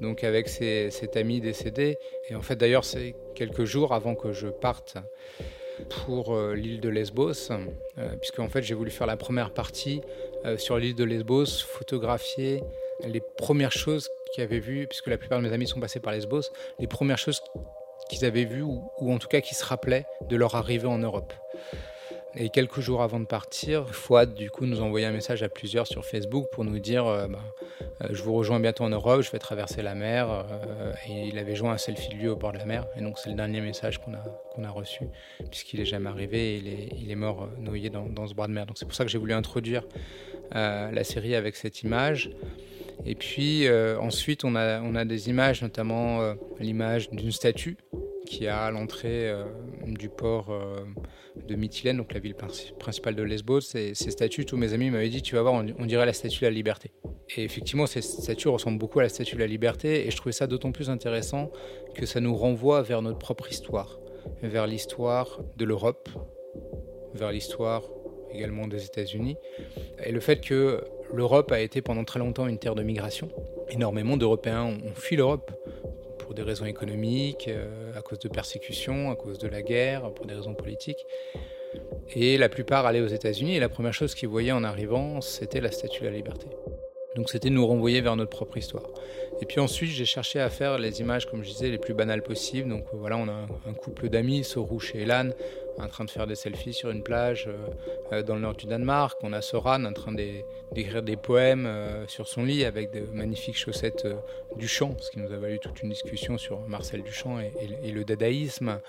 donc 0.00 0.24
avec 0.24 0.48
cet 0.48 1.16
ami 1.16 1.40
décédé. 1.40 1.98
Et 2.28 2.34
en 2.34 2.42
fait, 2.42 2.56
d'ailleurs, 2.56 2.84
c'est 2.84 3.14
quelques 3.34 3.64
jours 3.64 3.92
avant 3.92 4.14
que 4.14 4.32
je 4.32 4.48
parte 4.48 4.96
pour 6.04 6.34
euh, 6.34 6.54
l'île 6.54 6.80
de 6.80 6.88
Lesbos, 6.88 7.50
puisque 8.20 8.38
en 8.38 8.48
fait, 8.48 8.62
j'ai 8.62 8.74
voulu 8.74 8.90
faire 8.90 9.06
la 9.06 9.16
première 9.16 9.52
partie 9.52 10.00
sur 10.56 10.76
l'île 10.76 10.94
de 10.94 11.04
Lesbos, 11.04 11.46
photographier 11.46 12.62
les 13.04 13.20
premières 13.20 13.72
choses 13.72 14.08
qu'ils 14.32 14.44
avaient 14.44 14.60
vues, 14.60 14.86
puisque 14.86 15.08
la 15.08 15.18
plupart 15.18 15.40
de 15.40 15.46
mes 15.46 15.52
amis 15.52 15.66
sont 15.66 15.80
passés 15.80 16.00
par 16.00 16.12
Lesbos, 16.12 16.42
les 16.78 16.86
premières 16.86 17.18
choses 17.18 17.42
qu'ils 18.12 18.24
avaient 18.26 18.44
vu 18.44 18.62
ou, 18.62 18.82
en 19.00 19.18
tout 19.18 19.28
cas 19.28 19.40
qui 19.40 19.54
se 19.54 19.64
rappelaient 19.64 20.06
de 20.28 20.36
leur 20.36 20.54
arrivée 20.54 20.86
en 20.86 20.98
Europe. 20.98 21.32
Et 22.34 22.48
quelques 22.48 22.80
jours 22.80 23.02
avant 23.02 23.20
de 23.20 23.26
partir, 23.26 23.94
Fouad 23.94 24.34
du 24.34 24.50
coup 24.50 24.64
nous 24.64 24.80
envoyait 24.80 25.06
un 25.06 25.12
message 25.12 25.42
à 25.42 25.50
plusieurs 25.50 25.86
sur 25.86 26.06
Facebook 26.06 26.48
pour 26.50 26.64
nous 26.64 26.78
dire 26.78 27.06
euh, 27.06 27.28
bah, 27.28 27.40
euh, 28.02 28.08
je 28.12 28.22
vous 28.22 28.32
rejoins 28.32 28.58
bientôt 28.58 28.84
en 28.84 28.88
Europe, 28.88 29.20
je 29.20 29.30
vais 29.30 29.38
traverser 29.38 29.82
la 29.82 29.94
mer. 29.94 30.30
Euh, 30.30 30.92
et 31.08 31.28
il 31.28 31.38
avait 31.38 31.54
joint 31.54 31.72
un 31.72 31.78
selfie 31.78 32.08
de 32.08 32.14
lui 32.14 32.28
au 32.28 32.36
bord 32.36 32.52
de 32.52 32.58
la 32.58 32.64
mer. 32.64 32.86
Et 32.96 33.02
donc 33.02 33.18
c'est 33.18 33.28
le 33.28 33.36
dernier 33.36 33.60
message 33.60 33.98
qu'on 33.98 34.14
a, 34.14 34.24
qu'on 34.54 34.64
a 34.64 34.70
reçu 34.70 35.04
puisqu'il 35.50 35.80
est 35.80 35.86
jamais 35.86 36.08
arrivé 36.08 36.54
et 36.54 36.56
il 36.56 36.68
est, 36.68 36.88
il 37.02 37.10
est 37.10 37.16
mort 37.16 37.48
noyé 37.58 37.90
dans, 37.90 38.06
dans, 38.06 38.26
ce 38.26 38.34
bord 38.34 38.48
de 38.48 38.54
mer. 38.54 38.64
Donc 38.64 38.78
c'est 38.78 38.86
pour 38.86 38.94
ça 38.94 39.04
que 39.04 39.10
j'ai 39.10 39.18
voulu 39.18 39.34
introduire 39.34 39.84
la 40.54 41.04
série 41.04 41.34
avec 41.34 41.56
cette 41.56 41.82
image. 41.82 42.30
Et 43.04 43.14
puis 43.14 43.68
ensuite 44.00 44.44
on 44.44 44.54
a, 44.54 44.80
on 44.80 44.94
a 44.94 45.04
des 45.04 45.28
images, 45.28 45.62
notamment 45.62 46.34
l'image 46.60 47.10
d'une 47.10 47.32
statue 47.32 47.76
qui 48.32 48.46
a 48.46 48.64
à 48.64 48.70
l'entrée 48.70 49.28
euh, 49.28 49.44
du 49.86 50.08
port 50.08 50.50
euh, 50.50 50.84
de 51.46 51.54
Mytilène, 51.54 51.98
donc 51.98 52.14
la 52.14 52.20
ville 52.20 52.34
principale 52.34 53.14
de 53.14 53.22
Lesbos. 53.22 53.60
Ces 53.60 53.94
statues, 53.94 54.46
tous 54.46 54.56
mes 54.56 54.72
amis 54.72 54.90
m'avaient 54.90 55.10
dit, 55.10 55.20
tu 55.20 55.34
vas 55.34 55.42
voir, 55.42 55.52
on, 55.54 55.86
dirait 55.86 56.06
la 56.06 56.12
statue 56.12 56.40
de 56.40 56.46
la 56.46 56.50
liberté. 56.50 56.92
Et 57.36 57.44
effectivement, 57.44 57.86
ces 57.86 58.00
statues 58.00 58.48
ressemblent 58.48 58.78
beaucoup 58.78 59.00
à 59.00 59.02
la 59.02 59.08
statue 59.08 59.34
de 59.34 59.40
la 59.40 59.46
liberté, 59.46 60.06
et 60.06 60.10
je 60.10 60.16
trouvais 60.16 60.32
ça 60.32 60.46
d'autant 60.46 60.72
plus 60.72 60.88
intéressant 60.88 61.50
que 61.94 62.06
ça 62.06 62.20
nous 62.20 62.34
renvoie 62.34 62.82
vers 62.82 63.02
notre 63.02 63.18
propre 63.18 63.50
histoire, 63.50 63.98
vers 64.42 64.66
l'histoire 64.66 65.40
de 65.56 65.64
l'Europe, 65.64 66.08
vers 67.14 67.32
l'histoire 67.32 67.82
également 68.30 68.66
des 68.66 68.84
États-Unis, 68.86 69.36
et 70.04 70.10
le 70.10 70.20
fait 70.20 70.40
que 70.40 70.82
l'Europe 71.12 71.52
a 71.52 71.60
été 71.60 71.82
pendant 71.82 72.04
très 72.04 72.18
longtemps 72.18 72.46
une 72.46 72.58
terre 72.58 72.74
de 72.74 72.82
migration. 72.82 73.28
Énormément 73.68 74.16
d'Européens 74.16 74.64
ont 74.64 74.94
fui 74.94 75.16
l'Europe 75.16 75.50
pour 76.18 76.34
des 76.34 76.42
raisons 76.42 76.64
économiques, 76.64 77.48
euh, 77.48 77.96
à 77.96 78.02
cause 78.02 78.18
de 78.18 78.28
persécutions, 78.28 79.10
à 79.10 79.16
cause 79.16 79.38
de 79.38 79.48
la 79.48 79.62
guerre, 79.62 80.12
pour 80.14 80.26
des 80.26 80.34
raisons 80.34 80.54
politiques. 80.54 81.04
Et 82.14 82.36
la 82.36 82.48
plupart 82.48 82.86
allaient 82.86 83.00
aux 83.00 83.06
États-Unis 83.06 83.56
et 83.56 83.60
la 83.60 83.68
première 83.68 83.94
chose 83.94 84.14
qu'ils 84.14 84.28
voyaient 84.28 84.52
en 84.52 84.64
arrivant, 84.64 85.20
c'était 85.20 85.60
la 85.60 85.70
Statue 85.70 86.00
de 86.00 86.06
la 86.06 86.12
Liberté. 86.12 86.46
Donc 87.14 87.28
c'était 87.30 87.50
nous 87.50 87.66
renvoyer 87.66 88.00
vers 88.00 88.16
notre 88.16 88.30
propre 88.30 88.56
histoire. 88.56 88.84
Et 89.40 89.44
puis 89.44 89.60
ensuite, 89.60 89.90
j'ai 89.90 90.04
cherché 90.04 90.40
à 90.40 90.48
faire 90.50 90.78
les 90.78 91.00
images, 91.00 91.26
comme 91.26 91.42
je 91.42 91.50
disais, 91.50 91.68
les 91.68 91.78
plus 91.78 91.94
banales 91.94 92.22
possibles. 92.22 92.68
Donc 92.68 92.84
euh, 92.94 92.96
voilà, 92.96 93.16
on 93.16 93.28
a 93.28 93.46
un 93.66 93.74
couple 93.74 94.08
d'amis, 94.08 94.44
Sorouche 94.44 94.94
et 94.94 95.02
Elan, 95.02 95.30
en 95.78 95.88
train 95.88 96.04
de 96.04 96.10
faire 96.10 96.26
des 96.26 96.36
selfies 96.36 96.72
sur 96.72 96.90
une 96.90 97.02
plage 97.02 97.48
euh, 97.48 97.56
euh, 98.12 98.22
dans 98.22 98.36
le 98.36 98.42
nord 98.42 98.54
du 98.54 98.66
Danemark. 98.66 99.18
On 99.22 99.32
a 99.32 99.42
Soran 99.42 99.84
en 99.84 99.92
train 99.92 100.12
d'écrire 100.12 101.02
des 101.02 101.16
poèmes 101.16 101.68
sur 102.06 102.28
son 102.28 102.44
lit 102.44 102.64
avec 102.64 102.92
de 102.92 103.00
magnifiques 103.12 103.58
chaussettes 103.58 104.06
Duchamp, 104.56 104.96
ce 105.00 105.10
qui 105.10 105.18
nous 105.18 105.32
a 105.32 105.36
valu 105.36 105.58
toute 105.58 105.82
une 105.82 105.90
discussion 105.90 106.38
sur 106.38 106.60
Marcel 106.68 107.02
Duchamp 107.02 107.40
et, 107.40 107.90
le 107.90 108.04
dadaïsme. 108.04 108.80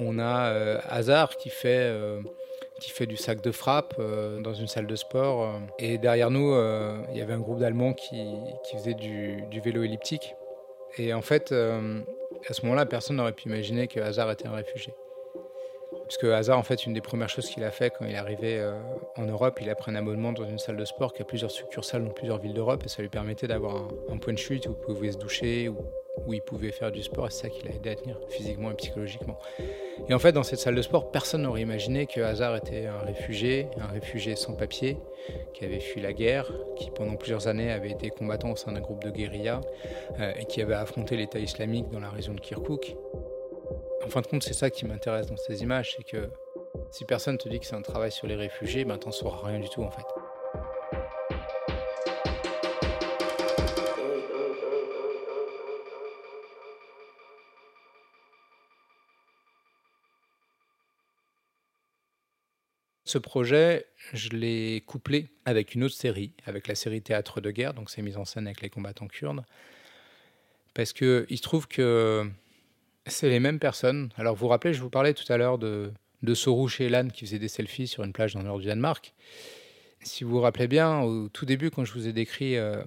On 0.00 0.18
a 0.18 0.80
Hazard 0.88 1.36
qui 1.36 1.50
fait 1.50 1.92
qui 2.80 2.90
fait 2.90 3.06
du 3.06 3.16
sac 3.16 3.40
de 3.40 3.52
frappe 3.52 3.94
euh, 3.98 4.40
dans 4.40 4.54
une 4.54 4.66
salle 4.66 4.86
de 4.86 4.96
sport. 4.96 5.42
Euh. 5.42 5.58
Et 5.78 5.98
derrière 5.98 6.30
nous, 6.30 6.52
euh, 6.52 6.96
il 7.12 7.18
y 7.18 7.20
avait 7.20 7.32
un 7.32 7.40
groupe 7.40 7.58
d'Allemands 7.58 7.92
qui, 7.92 8.34
qui, 8.64 8.76
faisait 8.76 8.94
du, 8.94 9.42
du, 9.50 9.60
vélo 9.60 9.82
elliptique. 9.82 10.34
Et 10.98 11.12
en 11.12 11.22
fait, 11.22 11.52
à 11.52 12.52
ce 12.52 12.62
moment-là, 12.62 12.86
personne 12.86 13.16
n'aurait 13.16 13.32
pu 13.32 13.48
imaginer 13.48 13.88
que 13.88 13.98
Hazard 14.00 14.30
était 14.30 14.46
un 14.46 14.54
réfugié. 14.54 14.94
Parce 16.04 16.18
que 16.18 16.26
Hazard, 16.26 16.58
en 16.58 16.62
fait, 16.62 16.86
une 16.86 16.92
des 16.92 17.00
premières 17.00 17.28
choses 17.28 17.48
qu'il 17.48 17.64
a 17.64 17.70
fait 17.70 17.90
quand 17.90 18.04
il 18.04 18.12
est 18.12 18.16
arrivé 18.16 18.62
en 19.16 19.24
Europe, 19.24 19.58
il 19.60 19.70
a 19.70 19.74
pris 19.74 19.90
un 19.90 19.96
abonnement 19.96 20.32
dans 20.32 20.44
une 20.44 20.58
salle 20.58 20.76
de 20.76 20.84
sport 20.84 21.12
qui 21.12 21.22
a 21.22 21.24
plusieurs 21.24 21.50
succursales 21.50 22.04
dans 22.04 22.10
plusieurs 22.10 22.38
villes 22.38 22.54
d'Europe 22.54 22.82
et 22.84 22.88
ça 22.88 23.02
lui 23.02 23.08
permettait 23.08 23.46
d'avoir 23.46 23.88
un, 24.10 24.18
point 24.18 24.32
de 24.32 24.38
chute 24.38 24.66
où 24.66 24.70
vous 24.70 24.94
pouvez 24.94 25.12
se 25.12 25.18
doucher 25.18 25.68
ou 25.68 25.76
où 26.26 26.32
il 26.32 26.42
pouvait 26.42 26.72
faire 26.72 26.92
du 26.92 27.02
sport 27.02 27.26
et 27.26 27.30
c'est 27.30 27.42
ça 27.42 27.48
qui 27.48 27.66
l'a 27.66 27.74
aidé 27.74 27.90
à 27.90 27.94
tenir 27.96 28.18
physiquement 28.28 28.70
et 28.70 28.74
psychologiquement. 28.74 29.38
Et 30.08 30.14
en 30.14 30.18
fait, 30.18 30.32
dans 30.32 30.42
cette 30.42 30.58
salle 30.58 30.74
de 30.74 30.82
sport, 30.82 31.10
personne 31.10 31.42
n'aurait 31.42 31.62
imaginé 31.62 32.06
que 32.06 32.20
Hazard 32.20 32.56
était 32.56 32.86
un 32.86 32.98
réfugié, 32.98 33.68
un 33.80 33.92
réfugié 33.92 34.36
sans 34.36 34.54
papier, 34.54 34.98
qui 35.52 35.64
avait 35.64 35.80
fui 35.80 36.00
la 36.00 36.12
guerre, 36.12 36.50
qui 36.76 36.90
pendant 36.90 37.16
plusieurs 37.16 37.48
années 37.48 37.70
avait 37.70 37.90
été 37.90 38.10
combattant 38.10 38.52
au 38.52 38.56
sein 38.56 38.72
d'un 38.72 38.80
groupe 38.80 39.02
de 39.02 39.10
guérilla 39.10 39.60
euh, 40.20 40.32
et 40.38 40.44
qui 40.44 40.62
avait 40.62 40.74
affronté 40.74 41.16
l'État 41.16 41.38
islamique 41.38 41.88
dans 41.90 42.00
la 42.00 42.10
région 42.10 42.34
de 42.34 42.40
Kirkuk. 42.40 42.96
En 44.04 44.08
fin 44.08 44.20
de 44.20 44.26
compte, 44.26 44.42
c'est 44.42 44.52
ça 44.54 44.70
qui 44.70 44.84
m'intéresse 44.84 45.26
dans 45.26 45.36
ces 45.36 45.62
images, 45.62 45.94
c'est 45.96 46.04
que 46.04 46.30
si 46.92 47.04
personne 47.04 47.38
te 47.38 47.48
dit 47.48 47.58
que 47.58 47.66
c'est 47.66 47.74
un 47.74 47.82
travail 47.82 48.12
sur 48.12 48.26
les 48.26 48.36
réfugiés, 48.36 48.84
ben 48.84 48.98
t'en 48.98 49.10
sauras 49.10 49.48
rien 49.48 49.58
du 49.58 49.68
tout 49.68 49.82
en 49.82 49.90
fait. 49.90 50.04
Ce 63.06 63.18
projet, 63.18 63.86
je 64.12 64.28
l'ai 64.30 64.82
couplé 64.86 65.28
avec 65.44 65.74
une 65.74 65.84
autre 65.84 65.94
série, 65.94 66.32
avec 66.46 66.68
la 66.68 66.74
série 66.74 67.00
Théâtre 67.00 67.40
de 67.40 67.50
guerre, 67.50 67.72
donc 67.72 67.90
c'est 67.90 68.02
mise 68.02 68.16
en 68.16 68.24
scène 68.24 68.46
avec 68.46 68.60
les 68.60 68.70
combattants 68.70 69.08
kurdes. 69.08 69.44
Parce 70.74 70.92
qu'il 70.92 71.36
se 71.36 71.42
trouve 71.42 71.68
que 71.68 72.28
c'est 73.06 73.28
les 73.28 73.40
mêmes 73.40 73.58
personnes. 73.58 74.10
Alors 74.16 74.34
vous 74.34 74.40
vous 74.40 74.48
rappelez, 74.48 74.74
je 74.74 74.82
vous 74.82 74.90
parlais 74.90 75.14
tout 75.14 75.30
à 75.32 75.36
l'heure 75.36 75.58
de, 75.58 75.92
de 76.22 76.34
Sorouche 76.34 76.80
et 76.80 76.86
Elan 76.86 77.08
qui 77.08 77.26
faisaient 77.26 77.38
des 77.38 77.48
selfies 77.48 77.86
sur 77.86 78.04
une 78.04 78.12
plage 78.12 78.34
dans 78.34 78.40
le 78.40 78.46
nord 78.46 78.58
du 78.58 78.66
Danemark. 78.66 79.14
Si 80.02 80.24
vous 80.24 80.30
vous 80.30 80.40
rappelez 80.40 80.68
bien, 80.68 81.00
au 81.00 81.28
tout 81.28 81.46
début, 81.46 81.70
quand 81.70 81.84
je 81.84 81.92
vous 81.92 82.06
ai 82.06 82.12
décrit 82.12 82.56
euh, 82.56 82.82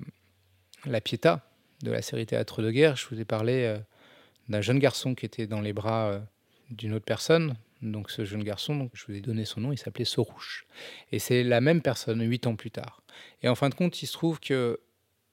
la 0.86 1.02
Pietà 1.02 1.50
de 1.82 1.92
la 1.92 2.02
série 2.02 2.26
Théâtre 2.26 2.62
de 2.62 2.72
guerre, 2.72 2.96
je 2.96 3.08
vous 3.10 3.20
ai 3.20 3.26
parlé 3.26 3.64
euh, 3.64 3.78
d'un 4.50 4.62
jeune 4.62 4.80
garçon 4.80 5.16
qui 5.16 5.26
était 5.26 5.48
dans 5.48 5.62
les 5.62 5.74
bras 5.74 6.10
euh, 6.10 6.20
d'une 6.70 6.94
autre 6.94 7.06
personne, 7.06 7.56
donc 7.82 8.12
ce 8.12 8.26
jeune 8.26 8.44
garçon, 8.44 8.90
je 8.94 9.06
vous 9.08 9.14
ai 9.14 9.22
donné 9.22 9.46
son 9.46 9.62
nom, 9.62 9.72
il 9.72 9.78
s'appelait 9.78 10.06
Sorouche. 10.06 10.66
Et 11.12 11.20
c'est 11.20 11.44
la 11.44 11.62
même 11.62 11.82
personne 11.82 12.22
huit 12.28 12.46
ans 12.48 12.56
plus 12.56 12.72
tard. 12.72 13.02
Et 13.42 13.50
en 13.50 13.56
fin 13.56 13.70
de 13.70 13.76
compte, 13.76 14.02
il 14.02 14.08
se 14.08 14.14
trouve 14.14 14.40
que 14.40 14.80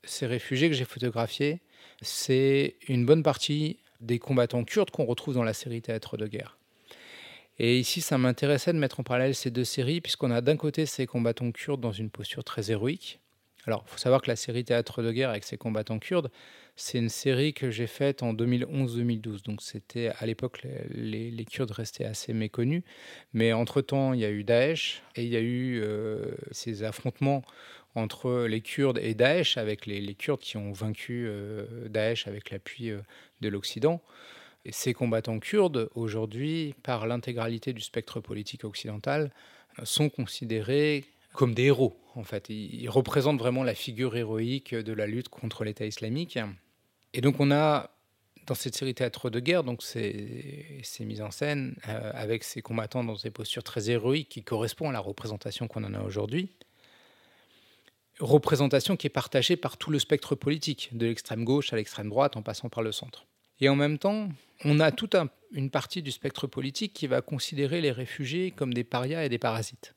ces 0.05 0.27
réfugiés 0.27 0.69
que 0.69 0.75
j'ai 0.75 0.85
photographiés, 0.85 1.61
c'est 2.03 2.77
une 2.89 3.07
bonne 3.07 3.23
partie 3.23 3.79
des 4.05 4.19
combattants 4.19 4.65
kurdes 4.65 4.91
qu'on 4.91 5.05
retrouve 5.05 5.35
dans 5.35 5.45
la 5.45 5.55
série 5.55 5.83
Théâtre 5.83 6.17
de 6.17 6.27
guerre. 6.27 6.59
Et 7.59 7.79
ici, 7.79 8.01
ça 8.01 8.19
m'intéressait 8.19 8.73
de 8.73 8.79
mettre 8.79 9.01
en 9.01 9.05
parallèle 9.05 9.35
ces 9.35 9.51
deux 9.51 9.65
séries, 9.65 10.01
puisqu'on 10.01 10.31
a 10.31 10.41
d'un 10.41 10.57
côté 10.57 10.87
ces 10.87 11.07
combattants 11.07 11.53
kurdes 11.53 11.81
dans 11.81 11.93
une 11.93 12.11
posture 12.11 12.43
très 12.43 12.71
héroïque. 12.71 13.21
Alors, 13.67 13.85
il 13.87 13.93
faut 13.93 13.99
savoir 13.99 14.21
que 14.21 14.29
la 14.29 14.37
série 14.37 14.65
Théâtre 14.65 15.03
de 15.03 15.11
guerre 15.13 15.31
avec 15.31 15.45
ces 15.45 15.57
combattants 15.57 15.99
kurdes, 15.99 16.31
c'est 16.77 16.99
une 16.99 17.09
série 17.09 17.55
que 17.55 17.71
j'ai 17.71 17.87
faite 17.87 18.23
en 18.23 18.35
2011-2012. 18.35 19.45
Donc 19.45 19.63
c'était 19.63 20.11
à 20.19 20.27
l'époque 20.27 20.67
les, 20.91 21.45
Kurdes 21.45 21.71
restaient 21.71 22.05
assez 22.05 22.33
méconnus, 22.33 22.83
mais 23.33 23.53
entre 23.53 23.81
temps 23.81 24.13
il 24.13 24.21
y 24.21 24.25
a 24.25 24.31
eu 24.31 24.45
Daesh 24.45 25.03
et 25.15 25.25
il 25.25 25.31
y 25.31 25.37
a 25.37 25.41
eu 25.41 25.81
euh, 25.83 26.35
ces 26.51 26.83
affrontements 26.83 27.43
entre 27.95 28.47
les 28.47 28.61
Kurdes 28.61 28.99
et 28.99 29.15
Daesh, 29.15 29.57
avec 29.57 29.87
les, 29.87 30.15
Kurdes 30.15 30.41
qui 30.41 30.57
ont 30.57 30.73
vaincu 30.73 31.27
euh, 31.29 31.89
Daesh 31.89 32.27
avec 32.27 32.51
l'appui 32.51 32.91
euh, 32.91 32.99
de 33.45 33.51
l'Occident. 33.51 34.01
Ces 34.71 34.95
combattants 34.95 35.39
kurdes, 35.39 35.91
aujourd'hui, 35.95 36.75
par 36.83 37.07
l'intégralité 37.07 37.73
du 37.73 37.83
spectre 37.83 38.21
politique 38.21 38.65
occidental, 38.65 39.31
sont 39.83 40.09
considérés 40.09 41.05
comme 41.35 41.55
des 41.55 41.65
héros, 41.65 41.97
en 42.15 42.25
fait. 42.25 42.49
Ils 42.49 42.89
représentent 42.89 43.39
vraiment 43.39 43.65
la 43.65 43.75
figure 43.75 44.17
héroïque 44.17 44.75
de 44.75 44.93
la 44.93 45.07
lutte 45.07 45.29
contre 45.29 45.65
l'État 45.65 45.85
islamique. 45.85 46.39
Et 47.13 47.21
donc 47.21 47.41
on 47.41 47.51
a 47.51 47.91
dans 48.47 48.55
cette 48.55 48.77
série 48.77 48.95
théâtre 48.95 49.31
de 49.31 49.41
guerre, 49.41 49.65
donc 49.65 49.83
c'est 49.83 50.83
mis 51.01 51.21
en 51.21 51.31
scène 51.31 51.77
euh, 51.89 52.11
avec 52.15 52.45
ces 52.45 52.63
combattants 52.63 53.03
dans 53.03 53.15
des 53.15 53.31
postures 53.31 53.63
très 53.63 53.91
héroïques 53.91 54.29
qui 54.29 54.43
correspondent 54.43 54.91
à 54.91 54.93
la 54.93 55.01
représentation 55.01 55.67
qu'on 55.67 55.85
en 55.85 55.95
a 55.95 56.03
aujourd'hui. 56.03 56.51
Représentation 58.21 58.97
qui 58.97 59.07
est 59.07 59.11
partagée 59.11 59.57
par 59.57 59.77
tout 59.77 59.91
le 59.91 59.99
spectre 59.99 60.35
politique, 60.35 60.91
de 60.93 61.07
l'extrême 61.07 61.45
gauche 61.45 61.73
à 61.73 61.77
l'extrême 61.77 62.11
droite 62.11 62.37
en 62.37 62.43
passant 62.43 62.69
par 62.69 62.83
le 62.83 62.93
centre. 62.93 63.27
Et 63.61 63.69
en 63.69 63.77
même 63.77 63.99
temps, 63.99 64.29
on 64.65 64.81
a 64.81 64.91
toute 64.91 65.17
une 65.53 65.71
partie 65.71 66.03
du 66.03 66.11
spectre 66.11 66.47
politique 66.47 66.93
qui 66.93 67.07
va 67.07 67.23
considérer 67.23 67.81
les 67.81 67.93
réfugiés 67.93 68.51
comme 68.51 68.75
des 68.75 68.85
parias 68.85 69.25
et 69.25 69.29
des 69.29 69.39
parasites. 69.39 69.95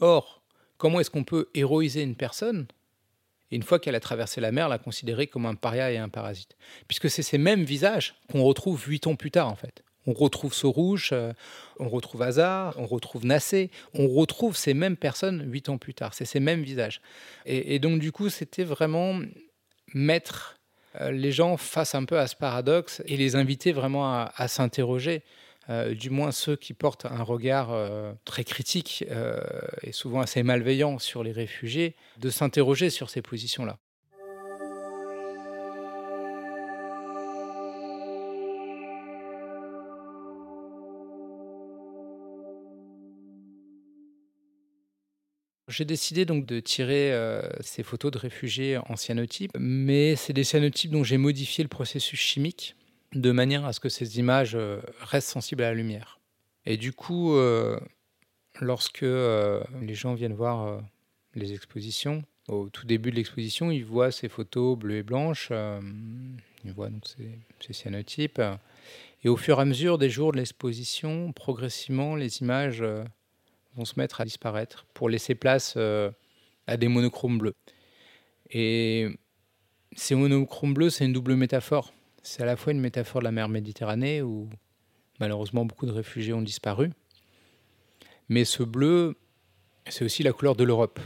Or, 0.00 0.42
comment 0.78 1.00
est-ce 1.00 1.10
qu'on 1.10 1.24
peut 1.24 1.48
héroïser 1.54 2.02
une 2.02 2.16
personne 2.16 2.66
et 3.52 3.56
une 3.56 3.62
fois 3.62 3.80
qu'elle 3.80 3.96
a 3.96 4.00
traversé 4.00 4.40
la 4.40 4.52
mer, 4.52 4.68
la 4.68 4.78
considérer 4.78 5.26
comme 5.26 5.46
un 5.46 5.56
paria 5.56 5.90
et 5.90 5.98
un 5.98 6.08
parasite? 6.08 6.56
Puisque 6.86 7.10
c'est 7.10 7.22
ces 7.22 7.38
mêmes 7.38 7.64
visages 7.64 8.14
qu'on 8.30 8.44
retrouve 8.44 8.82
huit 8.88 9.06
ans 9.06 9.16
plus 9.16 9.30
tard, 9.30 9.48
en 9.48 9.56
fait. 9.56 9.82
On 10.06 10.12
retrouve 10.12 10.54
Sorouche, 10.54 11.10
euh, 11.12 11.32
on 11.78 11.88
retrouve 11.88 12.22
Hazard, 12.22 12.74
on 12.78 12.86
retrouve 12.86 13.26
Nassé, 13.26 13.70
on 13.92 14.08
retrouve 14.08 14.56
ces 14.56 14.72
mêmes 14.72 14.96
personnes 14.96 15.50
huit 15.50 15.68
ans 15.68 15.78
plus 15.78 15.94
tard. 15.94 16.14
C'est 16.14 16.24
ces 16.24 16.40
mêmes 16.40 16.62
visages. 16.62 17.02
Et, 17.44 17.78
donc, 17.78 18.00
du 18.00 18.12
coup, 18.12 18.30
c'était 18.30 18.64
vraiment 18.64 19.20
mettre 19.92 20.56
les 21.10 21.30
gens 21.30 21.56
face 21.56 21.94
un 21.94 22.04
peu 22.04 22.18
à 22.18 22.26
ce 22.26 22.34
paradoxe 22.34 23.02
et 23.06 23.16
les 23.16 23.36
inviter 23.36 23.72
vraiment 23.72 24.26
à 24.34 24.48
s'interroger 24.48 25.22
euh, 25.70 25.94
du 25.94 26.10
moins 26.10 26.32
ceux 26.32 26.56
qui 26.56 26.74
portent 26.74 27.04
un 27.04 27.22
regard 27.22 27.70
euh, 27.70 28.12
très 28.24 28.42
critique 28.42 29.04
euh, 29.10 29.40
et 29.82 29.92
souvent 29.92 30.20
assez 30.20 30.42
malveillant 30.42 30.98
sur 30.98 31.22
les 31.22 31.32
réfugiés, 31.32 31.94
de 32.18 32.28
s'interroger 32.28 32.90
sur 32.90 33.08
ces 33.08 33.22
positions-là. 33.22 33.78
J'ai 45.70 45.84
décidé 45.84 46.24
donc 46.24 46.46
de 46.46 46.60
tirer 46.60 47.14
ces 47.60 47.82
photos 47.82 48.10
de 48.10 48.18
réfugiés 48.18 48.76
en 48.76 48.96
cyanotype, 48.96 49.52
mais 49.58 50.16
c'est 50.16 50.32
des 50.32 50.44
cyanotypes 50.44 50.90
dont 50.90 51.04
j'ai 51.04 51.16
modifié 51.16 51.64
le 51.64 51.68
processus 51.68 52.18
chimique 52.18 52.76
de 53.14 53.32
manière 53.32 53.64
à 53.64 53.72
ce 53.72 53.80
que 53.80 53.88
ces 53.88 54.18
images 54.18 54.54
euh, 54.54 54.80
restent 55.00 55.28
sensibles 55.28 55.62
à 55.62 55.70
la 55.70 55.74
lumière. 55.74 56.20
Et 56.66 56.76
du 56.76 56.92
coup, 56.92 57.34
euh, 57.34 57.78
lorsque 58.60 59.02
euh, 59.02 59.62
les 59.80 59.94
gens 59.94 60.14
viennent 60.14 60.34
voir 60.34 60.80
les 61.34 61.52
expositions, 61.52 62.22
au 62.48 62.68
tout 62.68 62.86
début 62.86 63.10
de 63.10 63.16
l'exposition, 63.16 63.70
ils 63.70 63.84
voient 63.84 64.10
ces 64.10 64.28
photos 64.28 64.78
bleues 64.78 64.98
et 64.98 65.02
blanches, 65.02 65.52
ils 66.64 66.72
voient 66.72 66.90
donc 66.90 67.04
ces, 67.60 67.72
cyanotypes. 67.72 68.42
Et 69.22 69.28
au 69.28 69.36
fur 69.36 69.58
et 69.58 69.62
à 69.62 69.64
mesure 69.64 69.98
des 69.98 70.10
jours 70.10 70.32
de 70.32 70.38
l'exposition, 70.38 71.32
progressivement, 71.32 72.16
les 72.16 72.38
images 72.40 72.84
vont 73.76 73.84
se 73.84 73.94
mettre 73.98 74.20
à 74.20 74.24
disparaître 74.24 74.86
pour 74.94 75.08
laisser 75.08 75.34
place 75.34 75.76
à 76.66 76.76
des 76.76 76.88
monochromes 76.88 77.38
bleus. 77.38 77.54
Et 78.50 79.08
ces 79.96 80.14
monochromes 80.14 80.74
bleus, 80.74 80.90
c'est 80.90 81.04
une 81.04 81.12
double 81.12 81.34
métaphore. 81.34 81.92
C'est 82.22 82.42
à 82.42 82.46
la 82.46 82.56
fois 82.56 82.72
une 82.72 82.80
métaphore 82.80 83.20
de 83.20 83.24
la 83.24 83.32
mer 83.32 83.48
Méditerranée 83.48 84.22
où 84.22 84.48
malheureusement 85.20 85.64
beaucoup 85.64 85.86
de 85.86 85.92
réfugiés 85.92 86.32
ont 86.32 86.42
disparu. 86.42 86.90
Mais 88.28 88.44
ce 88.44 88.62
bleu, 88.62 89.16
c'est 89.88 90.04
aussi 90.04 90.22
la 90.22 90.32
couleur 90.32 90.54
de 90.56 90.64
l'Europe. 90.64 91.00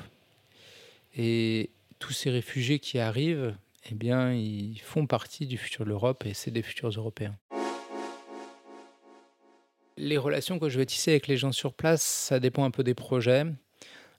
Et 1.16 1.70
tous 1.98 2.12
ces 2.12 2.31
réfugiés 2.31 2.79
qui 2.79 2.98
arrivent, 2.98 3.57
eh 3.90 3.94
bien, 3.94 4.33
ils 4.33 4.81
font 4.81 5.07
partie 5.07 5.46
du 5.46 5.57
futur 5.57 5.85
de 5.85 5.90
l'Europe 5.90 6.27
et 6.27 6.35
c'est 6.35 6.50
des 6.50 6.62
futurs 6.62 6.90
Européens. 6.90 7.37
Les 9.96 10.18
relations 10.18 10.59
que 10.59 10.68
je 10.68 10.78
vais 10.78 10.87
tisser 10.87 11.12
avec 11.12 11.28
les 11.28 11.37
gens 11.37 11.52
sur 11.52 11.72
place, 11.72 12.02
ça 12.02 12.40
dépend 12.40 12.64
un 12.64 12.70
peu 12.70 12.83
des 12.83 12.94
projets. 12.94 13.44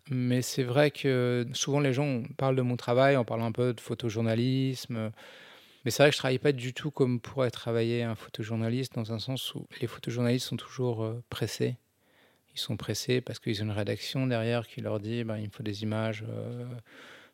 Mais 0.10 0.42
c'est 0.42 0.64
vrai 0.64 0.92
que 0.92 1.48
souvent 1.54 1.80
les 1.80 1.94
gens 1.94 2.24
parlent 2.38 2.56
de 2.56 2.62
mon 2.62 2.78
travail 2.78 3.18
en 3.18 3.26
parlant 3.26 3.46
un 3.46 3.52
peu 3.52 3.74
de 3.74 3.82
photojournalisme. 3.82 5.12
Mais 5.84 5.92
c'est 5.92 6.04
vrai 6.04 6.10
que 6.10 6.14
je 6.16 6.20
travaille 6.20 6.40
pas 6.40 6.52
du 6.52 6.74
tout 6.74 6.92
comme 6.92 7.20
pourrait 7.20 7.52
travailler 7.52 8.04
un 8.04 8.16
photojournaliste, 8.16 8.96
dans 8.96 9.14
un 9.14 9.20
sens 9.20 9.54
où 9.56 9.68
les 9.82 9.88
photojournalistes 9.88 10.48
sont 10.48 10.58
toujours 10.58 11.04
euh, 11.04 11.24
pressés. 11.30 11.78
Ils 12.56 12.60
sont 12.60 12.78
pressés 12.78 13.22
parce 13.22 13.40
qu'ils 13.40 13.62
ont 13.62 13.66
une 13.66 13.72
rédaction 13.72 14.28
derrière 14.28 14.68
qui 14.68 14.82
leur 14.82 15.00
dit 15.00 15.24
ben, 15.24 15.38
il 15.38 15.48
me 15.48 15.52
faut 15.52 15.64
des 15.64 15.84
images 15.84 16.24
euh, 16.28 16.66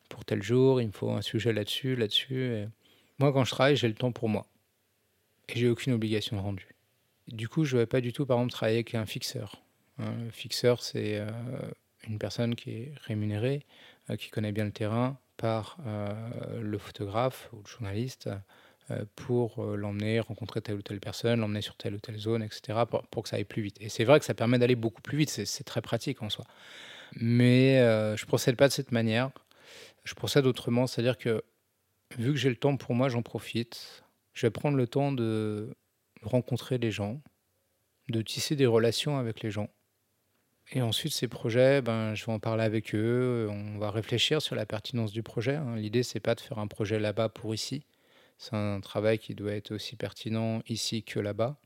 pour 0.08 0.24
tel 0.24 0.42
jour, 0.42 0.80
il 0.80 0.88
me 0.88 0.92
faut 0.92 1.10
un 1.10 1.22
sujet 1.22 1.52
là-dessus, 1.52 1.96
là-dessus. 1.96 2.64
Moi, 3.18 3.32
quand 3.32 3.44
je 3.44 3.50
travaille, 3.50 3.76
j'ai 3.76 3.88
le 3.88 3.94
temps 3.94 4.12
pour 4.12 4.28
moi. 4.28 4.46
Et 5.48 5.58
j'ai 5.58 5.68
aucune 5.68 5.92
obligation 5.92 6.40
rendue. 6.42 6.74
Du 7.28 7.48
coup, 7.48 7.64
je 7.64 7.76
ne 7.76 7.82
vais 7.82 7.86
pas 7.86 8.00
du 8.00 8.12
tout, 8.12 8.26
par 8.26 8.38
exemple, 8.38 8.52
travailler 8.52 8.78
avec 8.78 8.94
un 8.94 9.06
fixeur. 9.06 9.62
Un 9.98 10.30
fixeur, 10.30 10.82
c'est 10.82 11.18
euh, 11.18 11.30
une 12.08 12.18
personne 12.18 12.54
qui 12.54 12.70
est 12.70 12.92
rémunérée, 13.04 13.64
euh, 14.10 14.16
qui 14.16 14.30
connaît 14.30 14.52
bien 14.52 14.64
le 14.64 14.72
terrain 14.72 15.18
par 15.36 15.78
euh, 15.86 16.60
le 16.60 16.78
photographe 16.78 17.48
ou 17.52 17.58
le 17.62 17.68
journaliste 17.68 18.28
pour 19.16 19.64
l'emmener 19.64 20.20
rencontrer 20.20 20.60
telle 20.60 20.74
ou 20.74 20.82
telle 20.82 21.00
personne, 21.00 21.40
l'emmener 21.40 21.62
sur 21.62 21.76
telle 21.76 21.94
ou 21.94 21.98
telle 21.98 22.18
zone, 22.18 22.42
etc., 22.42 22.80
pour, 23.10 23.22
que 23.22 23.28
ça 23.28 23.36
aille 23.36 23.44
plus 23.44 23.62
vite. 23.62 23.76
Et 23.80 23.88
c'est 23.88 24.04
vrai 24.04 24.18
que 24.18 24.24
ça 24.26 24.34
permet 24.34 24.58
d'aller 24.58 24.74
beaucoup 24.74 25.00
plus 25.00 25.16
vite, 25.16 25.30
c'est 25.30 25.64
très 25.64 25.80
pratique 25.80 26.20
en 26.20 26.28
soi. 26.28 26.44
Mais 27.14 27.78
je 27.78 28.22
ne 28.22 28.26
procède 28.26 28.56
pas 28.56 28.68
de 28.68 28.72
cette 28.72 28.92
manière. 28.92 29.30
Je 30.04 30.12
procède 30.12 30.44
autrement, 30.44 30.86
c'est-à-dire 30.86 31.16
que 31.16 31.42
vu 32.18 32.32
que 32.32 32.38
j'ai 32.38 32.50
le 32.50 32.56
temps 32.56 32.76
pour 32.76 32.94
moi, 32.94 33.08
j'en 33.08 33.22
profite. 33.22 34.04
Je 34.34 34.46
vais 34.46 34.50
prendre 34.50 34.76
le 34.76 34.86
temps 34.86 35.12
de 35.12 35.74
rencontrer 36.22 36.78
les 36.78 36.90
gens, 36.90 37.20
de 38.08 38.22
tisser 38.22 38.56
des 38.56 38.66
relations 38.66 39.18
avec 39.18 39.42
les 39.42 39.50
gens. 39.50 39.68
Et 40.70 40.80
ensuite, 40.80 41.12
ces 41.12 41.28
projets, 41.28 41.82
ben, 41.82 42.14
je 42.14 42.24
vais 42.24 42.32
en 42.32 42.38
parler 42.38 42.64
avec 42.64 42.94
eux. 42.94 43.48
On 43.50 43.78
va 43.78 43.90
réfléchir 43.90 44.40
sur 44.40 44.54
la 44.54 44.64
pertinence 44.64 45.12
du 45.12 45.22
projet. 45.22 45.56
Hein. 45.56 45.76
L'idée, 45.76 46.02
c'est 46.02 46.20
pas 46.20 46.34
de 46.34 46.40
faire 46.40 46.58
un 46.58 46.66
projet 46.66 46.98
là-bas 46.98 47.28
pour 47.28 47.54
ici. 47.54 47.84
C'est 48.38 48.56
un 48.56 48.80
travail 48.80 49.18
qui 49.18 49.34
doit 49.34 49.52
être 49.52 49.72
aussi 49.72 49.96
pertinent 49.96 50.62
ici 50.68 51.02
que 51.02 51.20
là-bas. 51.20 51.58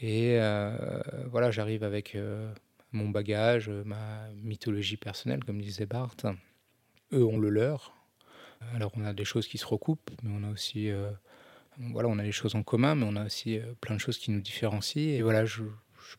Et 0.00 0.38
euh, 0.38 1.02
voilà, 1.30 1.50
j'arrive 1.50 1.82
avec 1.82 2.14
euh, 2.14 2.52
mon 2.92 3.08
bagage, 3.08 3.68
ma 3.68 4.28
mythologie 4.42 4.96
personnelle, 4.96 5.44
comme 5.44 5.60
disait 5.60 5.86
Barthes. 5.86 6.26
Eux 7.12 7.24
ont 7.24 7.38
le 7.38 7.48
leur. 7.48 7.94
Alors, 8.74 8.92
on 8.96 9.04
a 9.04 9.12
des 9.12 9.24
choses 9.24 9.48
qui 9.48 9.58
se 9.58 9.66
recoupent, 9.66 10.10
mais 10.22 10.30
on 10.32 10.42
a 10.44 10.50
aussi 10.50 10.90
euh, 10.90 11.10
voilà, 11.78 12.08
on 12.08 12.18
a 12.18 12.22
des 12.22 12.32
choses 12.32 12.54
en 12.54 12.62
commun, 12.62 12.94
mais 12.94 13.06
on 13.08 13.16
a 13.16 13.26
aussi 13.26 13.58
euh, 13.58 13.74
plein 13.80 13.94
de 13.94 14.00
choses 14.00 14.18
qui 14.18 14.30
nous 14.30 14.40
différencient. 14.40 15.02
Et 15.02 15.22
voilà, 15.22 15.44
je, 15.44 15.62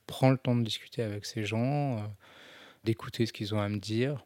prends 0.05 0.29
le 0.29 0.37
temps 0.37 0.55
de 0.55 0.63
discuter 0.63 1.01
avec 1.01 1.25
ces 1.25 1.45
gens, 1.45 1.97
euh, 1.97 2.01
d'écouter 2.83 3.25
ce 3.25 3.33
qu'ils 3.33 3.55
ont 3.55 3.59
à 3.59 3.69
me 3.69 3.77
dire. 3.77 4.25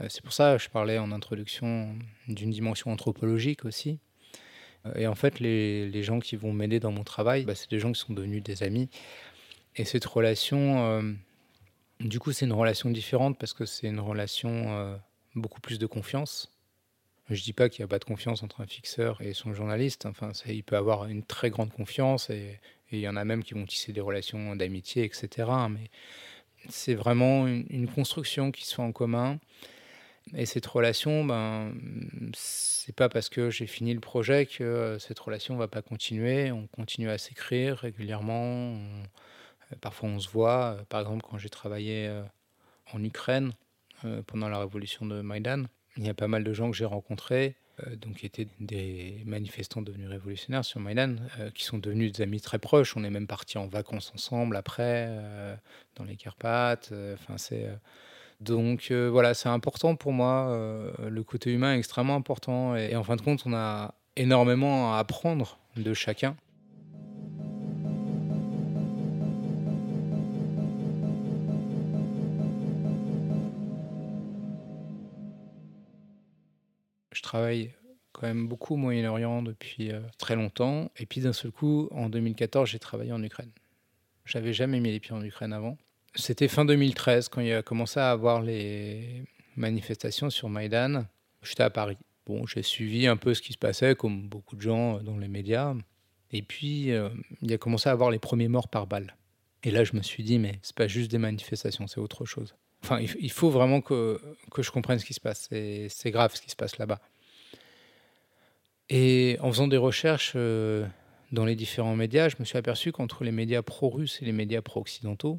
Euh, 0.00 0.06
c'est 0.08 0.22
pour 0.22 0.32
ça 0.32 0.56
que 0.56 0.62
je 0.62 0.70
parlais 0.70 0.98
en 0.98 1.12
introduction 1.12 1.94
d'une 2.28 2.50
dimension 2.50 2.90
anthropologique 2.90 3.64
aussi. 3.64 3.98
Et 4.96 5.06
en 5.06 5.14
fait, 5.14 5.40
les, 5.40 6.02
gens 6.02 6.20
qui 6.20 6.36
vont 6.36 6.54
m'aider 6.54 6.80
dans 6.80 6.92
mon 6.92 7.04
travail, 7.04 7.44
bah, 7.44 7.54
c'est 7.54 7.68
des 7.70 7.78
gens 7.78 7.92
qui 7.92 8.00
sont 8.00 8.14
devenus 8.14 8.42
des 8.42 8.62
amis. 8.62 8.88
Et 9.76 9.84
cette 9.84 10.06
relation, 10.06 11.18
du 12.00 12.18
coup, 12.18 12.32
c'est 12.32 12.46
une 12.46 12.54
relation 12.54 12.88
différente 12.88 13.38
parce 13.38 13.52
que 13.52 13.66
c'est 13.66 13.88
une 13.88 14.00
relation 14.00 14.98
beaucoup 15.34 15.60
plus 15.60 15.78
de 15.78 15.84
confiance. 15.84 16.50
Je 17.30 17.42
dis 17.44 17.52
pas 17.52 17.68
qu'il 17.68 17.82
n'y 17.82 17.84
a 17.84 17.88
pas 17.88 18.00
de 18.00 18.04
confiance 18.04 18.42
entre 18.42 18.60
un 18.60 18.66
fixeur 18.66 19.22
et 19.22 19.34
son 19.34 19.54
journaliste. 19.54 20.04
Enfin, 20.04 20.32
il 20.46 20.64
peut 20.64 20.76
avoir 20.76 21.06
une 21.06 21.22
très 21.22 21.48
grande 21.48 21.72
confiance 21.72 22.28
et, 22.30 22.58
il 22.92 22.98
y 22.98 23.08
en 23.08 23.14
a 23.14 23.24
même 23.24 23.44
qui 23.44 23.54
vont 23.54 23.66
tisser 23.66 23.92
des 23.92 24.00
relations 24.00 24.56
d'amitié, 24.56 25.04
etc. 25.04 25.48
Mais 25.70 25.90
c'est 26.68 26.96
vraiment 26.96 27.46
une, 27.46 27.88
construction 27.88 28.50
qui 28.50 28.66
se 28.66 28.74
fait 28.74 28.82
en 28.82 28.90
commun. 28.90 29.38
Et 30.34 30.44
cette 30.44 30.66
relation, 30.66 31.24
ben, 31.24 31.72
c'est 32.34 32.94
pas 32.94 33.08
parce 33.08 33.28
que 33.28 33.48
j'ai 33.48 33.68
fini 33.68 33.94
le 33.94 34.00
projet 34.00 34.44
que 34.44 34.96
cette 34.98 35.20
relation 35.20 35.56
va 35.56 35.68
pas 35.68 35.82
continuer. 35.82 36.50
On 36.50 36.66
continue 36.66 37.10
à 37.10 37.18
s'écrire 37.18 37.78
régulièrement. 37.78 38.76
parfois, 39.80 40.08
on 40.08 40.18
se 40.18 40.28
voit. 40.28 40.78
Par 40.88 41.00
exemple, 41.00 41.24
quand 41.30 41.38
j'ai 41.38 41.48
travaillé 41.48 42.08
euh, 42.08 42.24
en 42.92 43.04
Ukraine 43.04 43.52
euh, 44.04 44.20
pendant 44.26 44.48
la 44.48 44.58
révolution 44.58 45.06
de 45.06 45.20
Maïdan, 45.20 45.66
il 45.96 46.06
y 46.06 46.08
a 46.08 46.14
pas 46.14 46.28
mal 46.28 46.44
de 46.44 46.52
gens 46.52 46.70
que 46.70 46.76
j'ai 46.76 46.84
rencontrés, 46.84 47.56
euh, 47.86 47.96
donc 47.96 48.16
qui 48.16 48.26
étaient 48.26 48.48
des 48.60 49.22
manifestants 49.26 49.82
devenus 49.82 50.08
révolutionnaires 50.08 50.64
sur 50.64 50.80
Maïdan, 50.80 51.16
euh, 51.38 51.50
qui 51.50 51.64
sont 51.64 51.78
devenus 51.78 52.12
des 52.12 52.22
amis 52.22 52.40
très 52.40 52.58
proches. 52.58 52.96
On 52.96 53.04
est 53.04 53.10
même 53.10 53.26
partis 53.26 53.58
en 53.58 53.66
vacances 53.66 54.12
ensemble 54.14 54.56
après, 54.56 55.06
euh, 55.08 55.54
dans 55.96 56.04
les 56.04 56.16
Carpates. 56.16 56.92
Enfin, 57.14 57.38
c'est 57.38 57.68
donc 58.40 58.90
voilà, 58.90 59.34
c'est 59.34 59.50
important 59.50 59.96
pour 59.96 60.12
moi. 60.12 60.58
le 60.98 61.22
côté 61.22 61.52
humain 61.52 61.74
est 61.74 61.78
extrêmement 61.78 62.16
important, 62.16 62.74
et 62.74 62.96
en 62.96 63.04
fin 63.04 63.16
de 63.16 63.20
compte, 63.20 63.42
on 63.44 63.52
a 63.52 63.94
énormément 64.16 64.94
à 64.94 64.98
apprendre 64.98 65.58
de 65.76 65.92
chacun. 65.92 66.36
Travaille 77.30 77.70
quand 78.12 78.26
même 78.26 78.48
beaucoup 78.48 78.74
au 78.74 78.76
Moyen-Orient 78.76 79.42
depuis 79.42 79.92
euh, 79.92 80.00
très 80.18 80.34
longtemps. 80.34 80.90
Et 80.96 81.06
puis 81.06 81.20
d'un 81.20 81.32
seul 81.32 81.52
coup, 81.52 81.88
en 81.92 82.08
2014, 82.08 82.68
j'ai 82.68 82.80
travaillé 82.80 83.12
en 83.12 83.22
Ukraine. 83.22 83.52
J'avais 84.24 84.52
jamais 84.52 84.80
mis 84.80 84.90
les 84.90 84.98
pieds 84.98 85.12
en 85.12 85.22
Ukraine 85.22 85.52
avant. 85.52 85.78
C'était 86.16 86.48
fin 86.48 86.64
2013 86.64 87.28
quand 87.28 87.40
il 87.40 87.52
a 87.52 87.62
commencé 87.62 88.00
à 88.00 88.10
avoir 88.10 88.42
les 88.42 89.22
manifestations 89.54 90.28
sur 90.28 90.48
Maïdan. 90.48 91.04
J'étais 91.42 91.62
à 91.62 91.70
Paris. 91.70 91.98
Bon, 92.26 92.46
j'ai 92.46 92.64
suivi 92.64 93.06
un 93.06 93.16
peu 93.16 93.32
ce 93.32 93.42
qui 93.42 93.52
se 93.52 93.58
passait, 93.58 93.94
comme 93.94 94.28
beaucoup 94.28 94.56
de 94.56 94.62
gens 94.62 94.96
euh, 94.96 95.00
dans 95.00 95.16
les 95.16 95.28
médias. 95.28 95.74
Et 96.32 96.42
puis, 96.42 96.90
euh, 96.90 97.10
il 97.42 97.52
a 97.52 97.58
commencé 97.58 97.88
à 97.88 97.92
avoir 97.92 98.10
les 98.10 98.18
premiers 98.18 98.48
morts 98.48 98.68
par 98.68 98.88
balle. 98.88 99.16
Et 99.62 99.70
là, 99.70 99.84
je 99.84 99.94
me 99.94 100.02
suis 100.02 100.24
dit, 100.24 100.40
mais 100.40 100.58
c'est 100.62 100.74
pas 100.74 100.88
juste 100.88 101.12
des 101.12 101.18
manifestations, 101.18 101.86
c'est 101.86 102.00
autre 102.00 102.24
chose. 102.24 102.56
Enfin, 102.82 102.98
il 102.98 103.30
faut 103.30 103.50
vraiment 103.50 103.82
que, 103.82 104.20
que 104.50 104.62
je 104.62 104.70
comprenne 104.70 104.98
ce 104.98 105.04
qui 105.04 105.12
se 105.12 105.20
passe. 105.20 105.48
C'est 105.50 106.10
grave 106.10 106.34
ce 106.34 106.40
qui 106.40 106.50
se 106.50 106.56
passe 106.56 106.78
là-bas. 106.78 106.98
Et 108.90 109.38
en 109.40 109.50
faisant 109.50 109.68
des 109.68 109.76
recherches 109.76 110.32
euh, 110.36 110.86
dans 111.32 111.44
les 111.44 111.56
différents 111.56 111.96
médias, 111.96 112.28
je 112.28 112.36
me 112.40 112.44
suis 112.44 112.58
aperçu 112.58 112.92
qu'entre 112.92 113.24
les 113.24 113.32
médias 113.32 113.62
pro-russes 113.62 114.20
et 114.20 114.24
les 114.24 114.32
médias 114.32 114.60
pro-occidentaux, 114.60 115.38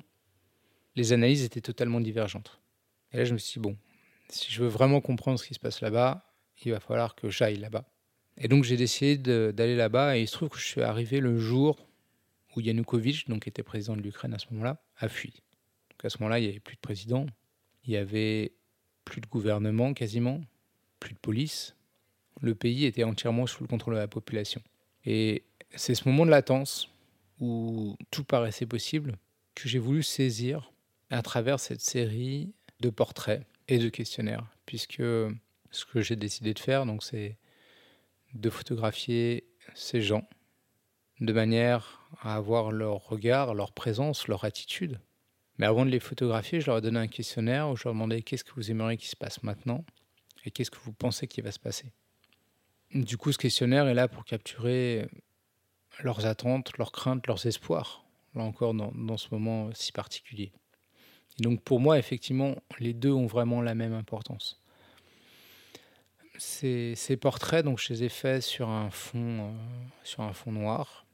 les 0.95 1.13
analyses 1.13 1.43
étaient 1.43 1.61
totalement 1.61 1.99
divergentes. 1.99 2.59
Et 3.11 3.17
là, 3.17 3.25
je 3.25 3.33
me 3.33 3.37
suis 3.37 3.59
dit, 3.59 3.63
bon, 3.63 3.77
si 4.29 4.51
je 4.51 4.63
veux 4.63 4.69
vraiment 4.69 5.01
comprendre 5.01 5.37
ce 5.37 5.45
qui 5.45 5.53
se 5.53 5.59
passe 5.59 5.81
là-bas, 5.81 6.25
il 6.63 6.71
va 6.71 6.79
falloir 6.79 7.13
que 7.13 7.29
j'aille 7.29 7.57
là-bas. 7.57 7.85
Et 8.37 8.47
donc, 8.47 8.63
j'ai 8.63 8.77
décidé 8.77 9.17
d'aller 9.51 9.75
là-bas, 9.75 10.17
et 10.17 10.21
il 10.21 10.27
se 10.27 10.33
trouve 10.33 10.49
que 10.49 10.57
je 10.57 10.65
suis 10.65 10.81
arrivé 10.81 11.19
le 11.19 11.37
jour 11.37 11.87
où 12.55 12.61
Yanukovych, 12.61 13.27
donc 13.27 13.43
qui 13.43 13.49
était 13.49 13.63
président 13.63 13.95
de 13.95 14.01
l'Ukraine 14.01 14.33
à 14.33 14.39
ce 14.39 14.47
moment-là, 14.51 14.81
a 14.97 15.09
fui 15.09 15.43
à 16.05 16.09
ce 16.09 16.17
moment-là, 16.19 16.39
il 16.39 16.43
n'y 16.43 16.49
avait 16.49 16.59
plus 16.59 16.75
de 16.75 16.81
président, 16.81 17.25
il 17.85 17.91
n'y 17.91 17.97
avait 17.97 18.53
plus 19.05 19.21
de 19.21 19.27
gouvernement 19.27 19.93
quasiment, 19.93 20.41
plus 20.99 21.13
de 21.13 21.19
police. 21.19 21.75
Le 22.41 22.55
pays 22.55 22.85
était 22.85 23.03
entièrement 23.03 23.47
sous 23.47 23.63
le 23.63 23.67
contrôle 23.67 23.93
de 23.93 23.99
la 23.99 24.07
population. 24.07 24.61
Et 25.05 25.43
c'est 25.75 25.95
ce 25.95 26.07
moment 26.07 26.25
de 26.25 26.31
latence 26.31 26.89
où 27.39 27.97
tout 28.11 28.23
paraissait 28.23 28.65
possible 28.65 29.17
que 29.55 29.67
j'ai 29.67 29.79
voulu 29.79 30.03
saisir 30.03 30.71
à 31.09 31.21
travers 31.21 31.59
cette 31.59 31.81
série 31.81 32.53
de 32.79 32.89
portraits 32.89 33.45
et 33.67 33.77
de 33.77 33.89
questionnaires, 33.89 34.45
puisque 34.65 35.03
ce 35.71 35.85
que 35.85 36.01
j'ai 36.01 36.15
décidé 36.15 36.53
de 36.53 36.59
faire, 36.59 36.85
donc, 36.85 37.03
c'est 37.03 37.37
de 38.33 38.49
photographier 38.49 39.45
ces 39.75 40.01
gens 40.01 40.27
de 41.19 41.33
manière 41.33 42.07
à 42.21 42.35
avoir 42.35 42.71
leur 42.71 43.07
regard, 43.07 43.53
leur 43.53 43.71
présence, 43.71 44.27
leur 44.27 44.43
attitude 44.43 44.99
mais 45.61 45.67
avant 45.67 45.85
de 45.85 45.91
les 45.91 45.99
photographier, 45.99 46.59
je 46.59 46.65
leur 46.65 46.79
ai 46.79 46.81
donné 46.81 46.97
un 46.97 47.07
questionnaire 47.07 47.69
où 47.69 47.75
je 47.75 47.83
leur 47.83 47.93
demandais 47.93 48.23
qu'est-ce 48.23 48.43
que 48.43 48.53
vous 48.55 48.71
aimeriez 48.71 48.97
qu'il 48.97 49.09
se 49.09 49.15
passe 49.15 49.43
maintenant 49.43 49.85
et 50.43 50.49
qu'est-ce 50.49 50.71
que 50.71 50.79
vous 50.79 50.91
pensez 50.91 51.27
qu'il 51.27 51.43
va 51.43 51.51
se 51.51 51.59
passer. 51.59 51.91
Du 52.93 53.17
coup, 53.17 53.31
ce 53.31 53.37
questionnaire 53.37 53.87
est 53.87 53.93
là 53.93 54.07
pour 54.07 54.25
capturer 54.25 55.07
leurs 56.03 56.25
attentes, 56.25 56.77
leurs 56.77 56.91
craintes, 56.91 57.25
leurs 57.27 57.45
espoirs, 57.45 58.03
là 58.35 58.43
encore 58.43 58.73
dans, 58.73 59.17
ce 59.17 59.27
moment 59.31 59.69
si 59.73 59.91
particulier. 59.91 60.51
Et 61.39 61.43
donc 61.43 61.61
pour 61.61 61.79
moi, 61.79 61.97
effectivement, 61.97 62.55
les 62.79 62.93
deux 62.93 63.11
ont 63.11 63.27
vraiment 63.27 63.61
la 63.61 63.75
même 63.75 63.93
importance. 63.93 64.61
Ces, 66.37 67.17
portraits, 67.21 67.63
donc, 67.63 67.79
je 67.79 67.93
les 67.93 68.03
ai 68.05 68.09
faits 68.09 68.41
sur 68.41 68.67
un 68.67 68.89
fond, 68.89 69.19
euh, 69.19 69.51
sur 70.03 70.23
un 70.23 70.33
fond 70.33 70.51
noir. 70.51 71.05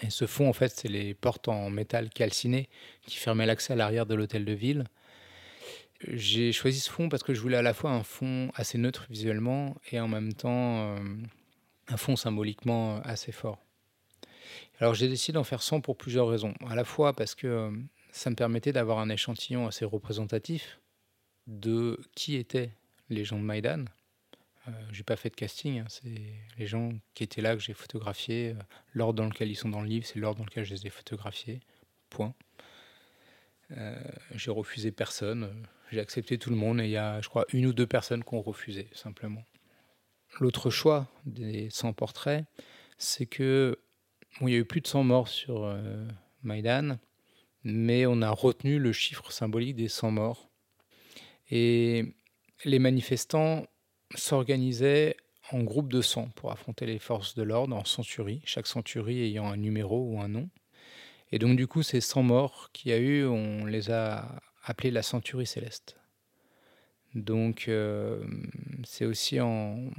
Et 0.00 0.10
ce 0.10 0.26
fond, 0.26 0.46
en 0.46 0.52
fait, 0.52 0.68
c'est 0.68 0.88
les 0.88 1.14
portes 1.14 1.48
en 1.48 1.70
métal 1.70 2.10
calciné 2.10 2.68
qui 3.06 3.16
fermaient 3.16 3.46
l'accès 3.46 3.72
à 3.72 3.76
l'arrière 3.76 4.04
de 4.04 4.14
l'hôtel 4.14 4.44
de 4.44 4.52
ville. 4.52 4.84
J'ai 6.00 6.52
choisi 6.52 6.80
ce 6.80 6.90
fond 6.90 7.08
parce 7.08 7.22
que 7.22 7.34
je 7.34 7.40
voulais 7.40 7.56
à 7.56 7.62
la 7.62 7.74
fois 7.74 7.92
un 7.92 8.02
fond 8.02 8.50
assez 8.54 8.78
neutre 8.78 9.06
visuellement 9.08 9.76
et 9.90 10.00
en 10.00 10.08
même 10.08 10.32
temps 10.34 10.96
euh, 10.96 10.98
un 11.88 11.96
fond 11.96 12.16
symboliquement 12.16 13.00
assez 13.02 13.32
fort. 13.32 13.64
Alors 14.80 14.94
j'ai 14.94 15.08
décidé 15.08 15.34
d'en 15.34 15.44
faire 15.44 15.62
100 15.62 15.80
pour 15.80 15.96
plusieurs 15.96 16.28
raisons. 16.28 16.54
À 16.68 16.74
la 16.74 16.84
fois 16.84 17.14
parce 17.14 17.34
que 17.34 17.46
euh, 17.46 17.70
ça 18.12 18.30
me 18.30 18.36
permettait 18.36 18.72
d'avoir 18.72 18.98
un 18.98 19.08
échantillon 19.08 19.66
assez 19.66 19.84
représentatif 19.84 20.80
de 21.46 22.00
qui 22.14 22.36
étaient 22.36 22.70
les 23.10 23.24
gens 23.24 23.38
de 23.38 23.44
Maïdan. 23.44 23.84
Euh, 24.68 24.72
j'ai 24.92 25.02
pas 25.02 25.16
fait 25.16 25.28
de 25.28 25.34
casting, 25.34 25.80
hein, 25.80 25.86
c'est 25.88 26.22
les 26.56 26.66
gens 26.66 26.92
qui 27.12 27.22
étaient 27.22 27.42
là 27.42 27.54
que 27.54 27.60
j'ai 27.60 27.74
photographiés. 27.74 28.54
Euh, 28.58 28.62
l'ordre 28.94 29.22
dans 29.22 29.28
lequel 29.28 29.50
ils 29.50 29.56
sont 29.56 29.68
dans 29.68 29.82
le 29.82 29.88
livre, 29.88 30.06
c'est 30.06 30.18
l'ordre 30.18 30.38
dans 30.38 30.44
lequel 30.44 30.64
je 30.64 30.74
les 30.74 30.86
ai 30.86 30.90
photographiés. 30.90 31.60
Point. 32.08 32.34
Euh, 33.76 33.96
j'ai 34.34 34.50
refusé 34.50 34.92
personne, 34.92 35.66
j'ai 35.90 36.00
accepté 36.00 36.38
tout 36.38 36.50
le 36.50 36.56
monde 36.56 36.80
et 36.80 36.84
il 36.84 36.90
y 36.90 36.96
a, 36.96 37.20
je 37.20 37.28
crois, 37.28 37.44
une 37.52 37.66
ou 37.66 37.72
deux 37.72 37.86
personnes 37.86 38.22
qui 38.22 38.34
ont 38.34 38.42
refusé, 38.42 38.88
simplement. 38.92 39.44
L'autre 40.40 40.70
choix 40.70 41.08
des 41.26 41.70
100 41.70 41.92
portraits, 41.92 42.44
c'est 42.98 43.26
que 43.26 43.78
il 44.40 44.48
y 44.48 44.54
a 44.54 44.58
eu 44.58 44.64
plus 44.64 44.80
de 44.80 44.86
100 44.86 45.04
morts 45.04 45.28
sur 45.28 45.64
euh, 45.64 46.06
Maïdan, 46.42 46.98
mais 47.62 48.06
on 48.06 48.20
a 48.20 48.30
retenu 48.30 48.78
le 48.78 48.92
chiffre 48.92 49.30
symbolique 49.30 49.76
des 49.76 49.88
100 49.88 50.10
morts. 50.10 50.50
Et 51.50 52.14
les 52.64 52.78
manifestants 52.78 53.66
s'organisaient 54.14 55.16
en 55.52 55.62
groupe 55.62 55.92
de 55.92 56.02
100 56.02 56.30
pour 56.30 56.50
affronter 56.50 56.86
les 56.86 56.98
forces 56.98 57.34
de 57.34 57.42
l'ordre 57.42 57.76
en 57.76 57.84
centurie, 57.84 58.42
chaque 58.44 58.66
centurie 58.66 59.22
ayant 59.22 59.46
un 59.46 59.56
numéro 59.56 60.10
ou 60.10 60.20
un 60.20 60.28
nom. 60.28 60.48
Et 61.34 61.40
donc 61.40 61.56
du 61.56 61.66
coup, 61.66 61.82
ces 61.82 62.00
100 62.00 62.22
morts 62.22 62.70
qu'il 62.72 62.92
y 62.92 62.94
a 62.94 62.98
eu, 62.98 63.26
on 63.26 63.64
les 63.64 63.90
a 63.90 64.40
appelés 64.62 64.92
la 64.92 65.02
centurie 65.02 65.46
céleste. 65.46 65.96
Donc 67.16 67.64
euh, 67.66 68.24
c'est 68.84 69.04
aussi 69.04 69.40
en, 69.40 69.90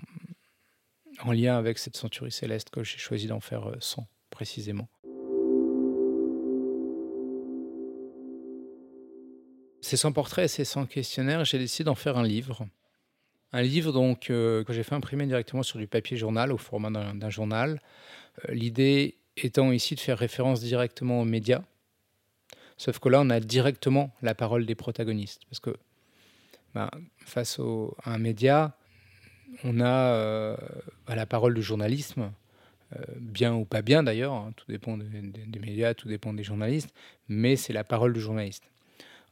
en 1.26 1.32
lien 1.34 1.58
avec 1.58 1.78
cette 1.78 1.98
centurie 1.98 2.32
céleste 2.32 2.69
que 2.69 2.86
j'ai 2.86 2.98
choisi 2.98 3.28
d'en 3.28 3.41
faire 3.41 3.69
100 3.82 4.02
euh, 4.02 4.06
précisément. 4.30 4.88
Ces 9.82 9.98
100 9.98 10.13
portraits 10.13 10.45
et 10.45 10.48
ces 10.48 10.63
100 10.63 10.86
questionnaires, 10.86 11.43
j'ai 11.43 11.60
décidé 11.60 11.84
d'en 11.84 11.95
faire 11.95 12.17
un 12.17 12.24
livre. 12.24 12.65
Un 13.52 13.62
livre 13.62 13.91
donc 13.91 14.30
euh, 14.30 14.63
que 14.63 14.71
j'ai 14.71 14.84
fait 14.84 14.95
imprimer 14.95 15.28
directement 15.28 15.63
sur 15.63 15.80
du 15.80 15.88
papier 15.88 16.15
journal 16.15 16.54
au 16.54 16.58
format 16.58 16.91
d'un 16.91 17.30
journal. 17.30 17.82
L'idée 18.48 19.17
étant 19.38 19.71
ici 19.71 19.95
de 19.95 20.00
faire 20.00 20.17
référence 20.17 20.62
directement 20.62 21.21
aux 21.21 21.26
médias. 21.26 21.63
Sauf 22.78 23.00
que 23.00 23.10
là, 23.10 23.21
on 23.21 23.30
a 23.30 23.39
directement 23.39 24.13
la 24.21 24.36
parole 24.36 24.65
des 24.65 24.76
protagonistes. 24.76 25.41
Parce 25.50 25.60
que 25.60 25.76
ben, 26.74 26.89
face 27.19 27.60
à 28.04 28.13
un 28.13 28.17
média, 28.17 28.76
on 29.63 29.80
a 29.80 30.13
euh, 30.13 30.58
la 31.08 31.26
parole 31.26 31.54
du 31.54 31.62
journalisme, 31.62 32.32
euh, 32.95 33.04
bien 33.17 33.54
ou 33.54 33.65
pas 33.65 33.82
bien 33.82 34.04
d'ailleurs, 34.04 34.34
hein, 34.34 34.54
tout 34.56 34.65
dépend 34.67 34.98
des, 34.98 35.60
médias, 35.60 35.93
tout 35.93 36.08
dépend 36.08 36.34
des 36.34 36.43
journalistes, 36.43 36.93
mais 37.30 37.56
c'est 37.56 37.74
la 37.74 37.84
parole 37.84 38.13
du 38.13 38.19
journaliste. 38.19 38.63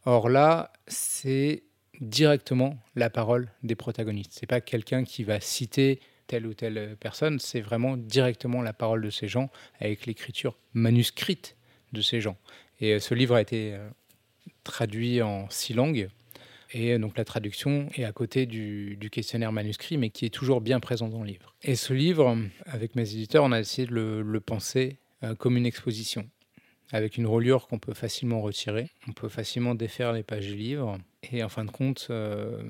Or 0.05 0.29
là, 0.29 0.71
c'est 0.87 1.63
directement 2.01 2.77
la 2.95 3.09
parole 3.09 3.49
des 3.61 3.75
protagonistes. 3.75 4.31
C'est 4.33 4.47
pas 4.47 4.61
quelqu'un 4.61 5.03
qui 5.03 5.23
va 5.23 5.39
citer 5.39 5.99
telle 6.27 6.45
ou 6.47 6.53
telle 6.53 6.95
personne, 6.99 7.39
c'est 7.39 7.61
vraiment 7.61 7.97
directement 7.97 8.61
la 8.61 8.73
parole 8.73 9.01
de 9.01 9.09
ces 9.09 9.27
gens 9.27 9.49
avec 9.79 10.05
l'écriture 10.05 10.57
manuscrite 10.73 11.55
de 11.91 12.01
ces 12.01 12.21
gens. 12.21 12.37
Et 12.79 12.93
euh, 12.93 12.99
ce 12.99 13.13
livre 13.13 13.35
a 13.35 13.41
été 13.41 13.77
traduit 14.63 15.21
en 15.21 15.49
six 15.49 15.73
langues. 15.73 16.09
Et 16.73 16.97
donc 16.97 17.17
la 17.17 17.25
traduction 17.25 17.87
est 17.95 18.03
à 18.03 18.11
côté 18.11 18.45
du, 18.47 18.97
questionnaire 19.11 19.51
manuscrit, 19.51 19.97
mais 19.97 20.09
qui 20.09 20.25
est 20.25 20.33
toujours 20.33 20.59
bien 20.59 20.79
présent 20.79 21.07
dans 21.07 21.21
le 21.21 21.27
livre. 21.27 21.53
Et 21.61 21.75
ce 21.75 21.93
livre, 21.93 22.35
avec 22.65 22.95
mes 22.95 23.13
éditeurs, 23.13 23.43
on 23.43 23.51
a 23.51 23.59
essayé 23.59 23.87
de 23.87 23.93
le, 23.93 24.39
penser 24.39 24.97
euh, 25.23 25.35
comme 25.35 25.55
une 25.55 25.67
exposition, 25.67 26.27
avec 26.91 27.17
une 27.17 27.27
reliure 27.27 27.67
qu'on 27.67 27.77
peut 27.77 27.93
facilement 27.93 28.41
retirer. 28.41 28.89
On 29.07 29.11
peut 29.11 29.29
facilement 29.29 29.75
défaire 29.75 30.13
les 30.13 30.23
pages 30.23 30.47
du 30.47 30.55
livre. 30.55 30.97
Et 31.31 31.43
en 31.43 31.49
fin 31.49 31.63
de 31.63 31.71
compte, 31.71 32.07
euh, 32.09 32.63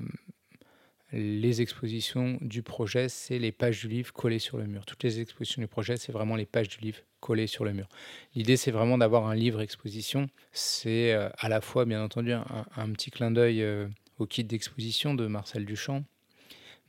les 1.14 1.62
expositions 1.62 2.38
du 2.40 2.62
projet, 2.62 3.08
c'est 3.08 3.38
les 3.38 3.52
pages 3.52 3.80
du 3.80 3.88
livre 3.88 4.12
collées 4.12 4.40
sur 4.40 4.58
le 4.58 4.66
mur. 4.66 4.84
Toutes 4.84 5.04
les 5.04 5.20
expositions 5.20 5.62
du 5.62 5.68
projet, 5.68 5.96
c'est 5.96 6.10
vraiment 6.10 6.34
les 6.34 6.44
pages 6.44 6.68
du 6.68 6.78
livre 6.78 6.98
collées 7.20 7.46
sur 7.46 7.64
le 7.64 7.72
mur. 7.72 7.88
L'idée, 8.34 8.56
c'est 8.56 8.72
vraiment 8.72 8.98
d'avoir 8.98 9.28
un 9.28 9.34
livre 9.34 9.60
exposition. 9.60 10.28
C'est 10.52 11.12
euh, 11.12 11.28
à 11.38 11.48
la 11.48 11.60
fois, 11.60 11.84
bien 11.84 12.02
entendu, 12.02 12.32
un, 12.32 12.92
petit 12.92 13.12
clin 13.12 13.30
d'œil 13.30 13.62
euh, 13.62 13.86
au 14.18 14.26
kit 14.26 14.42
d'exposition 14.42 15.14
de 15.14 15.28
Marcel 15.28 15.64
Duchamp, 15.64 16.04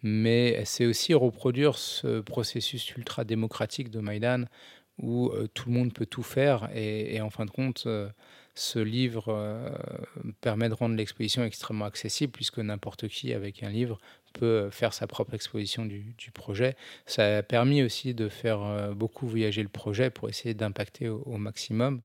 mais 0.02 0.64
c'est 0.66 0.88
aussi 0.88 1.14
reproduire 1.14 1.78
ce 1.78 2.20
processus 2.20 2.96
ultra 2.96 3.26
démocratique 3.26 3.92
de 3.92 4.00
Maïdan 4.00 4.46
où 4.98 5.30
euh, 5.30 5.48
tout 5.54 5.70
le 5.70 5.76
monde 5.76 5.94
peut 5.94 6.06
tout 6.06 6.24
faire 6.24 6.70
et, 6.74 7.22
en 7.22 7.30
fin 7.30 7.46
de 7.46 7.52
compte, 7.52 7.88
ce 8.56 8.80
livre 8.80 9.26
euh, 9.28 9.70
permet 10.42 10.70
de 10.70 10.74
rendre 10.74 10.96
l'exposition 10.96 11.44
extrêmement 11.44 11.86
accessible 11.86 12.32
puisque 12.32 12.60
n'importe 12.60 13.08
qui 13.08 13.34
avec 13.34 13.64
un 13.64 13.70
livre 13.70 14.00
peut 14.34 14.70
faire 14.72 14.94
sa 14.94 15.08
propre 15.08 15.34
exposition 15.34 15.86
du, 15.86 16.16
projet. 16.34 16.76
Ça 17.06 17.38
a 17.38 17.44
permis 17.44 17.84
aussi 17.84 18.14
de 18.14 18.30
faire 18.30 18.64
euh, 18.64 18.94
beaucoup 18.94 19.28
voyager 19.28 19.62
le 19.62 19.70
projet 19.70 20.10
pour 20.10 20.30
essayer 20.30 20.54
d'impacter 20.54 21.08
au 21.10 21.38
maximum. 21.38 22.02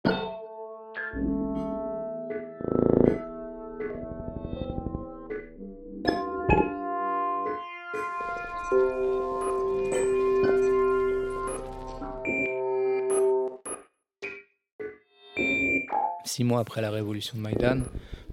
Six 16.31 16.45
mois 16.45 16.61
après 16.61 16.81
la 16.81 16.93
révolution 16.93 17.37
de 17.37 17.43
Maïdan, 17.43 17.83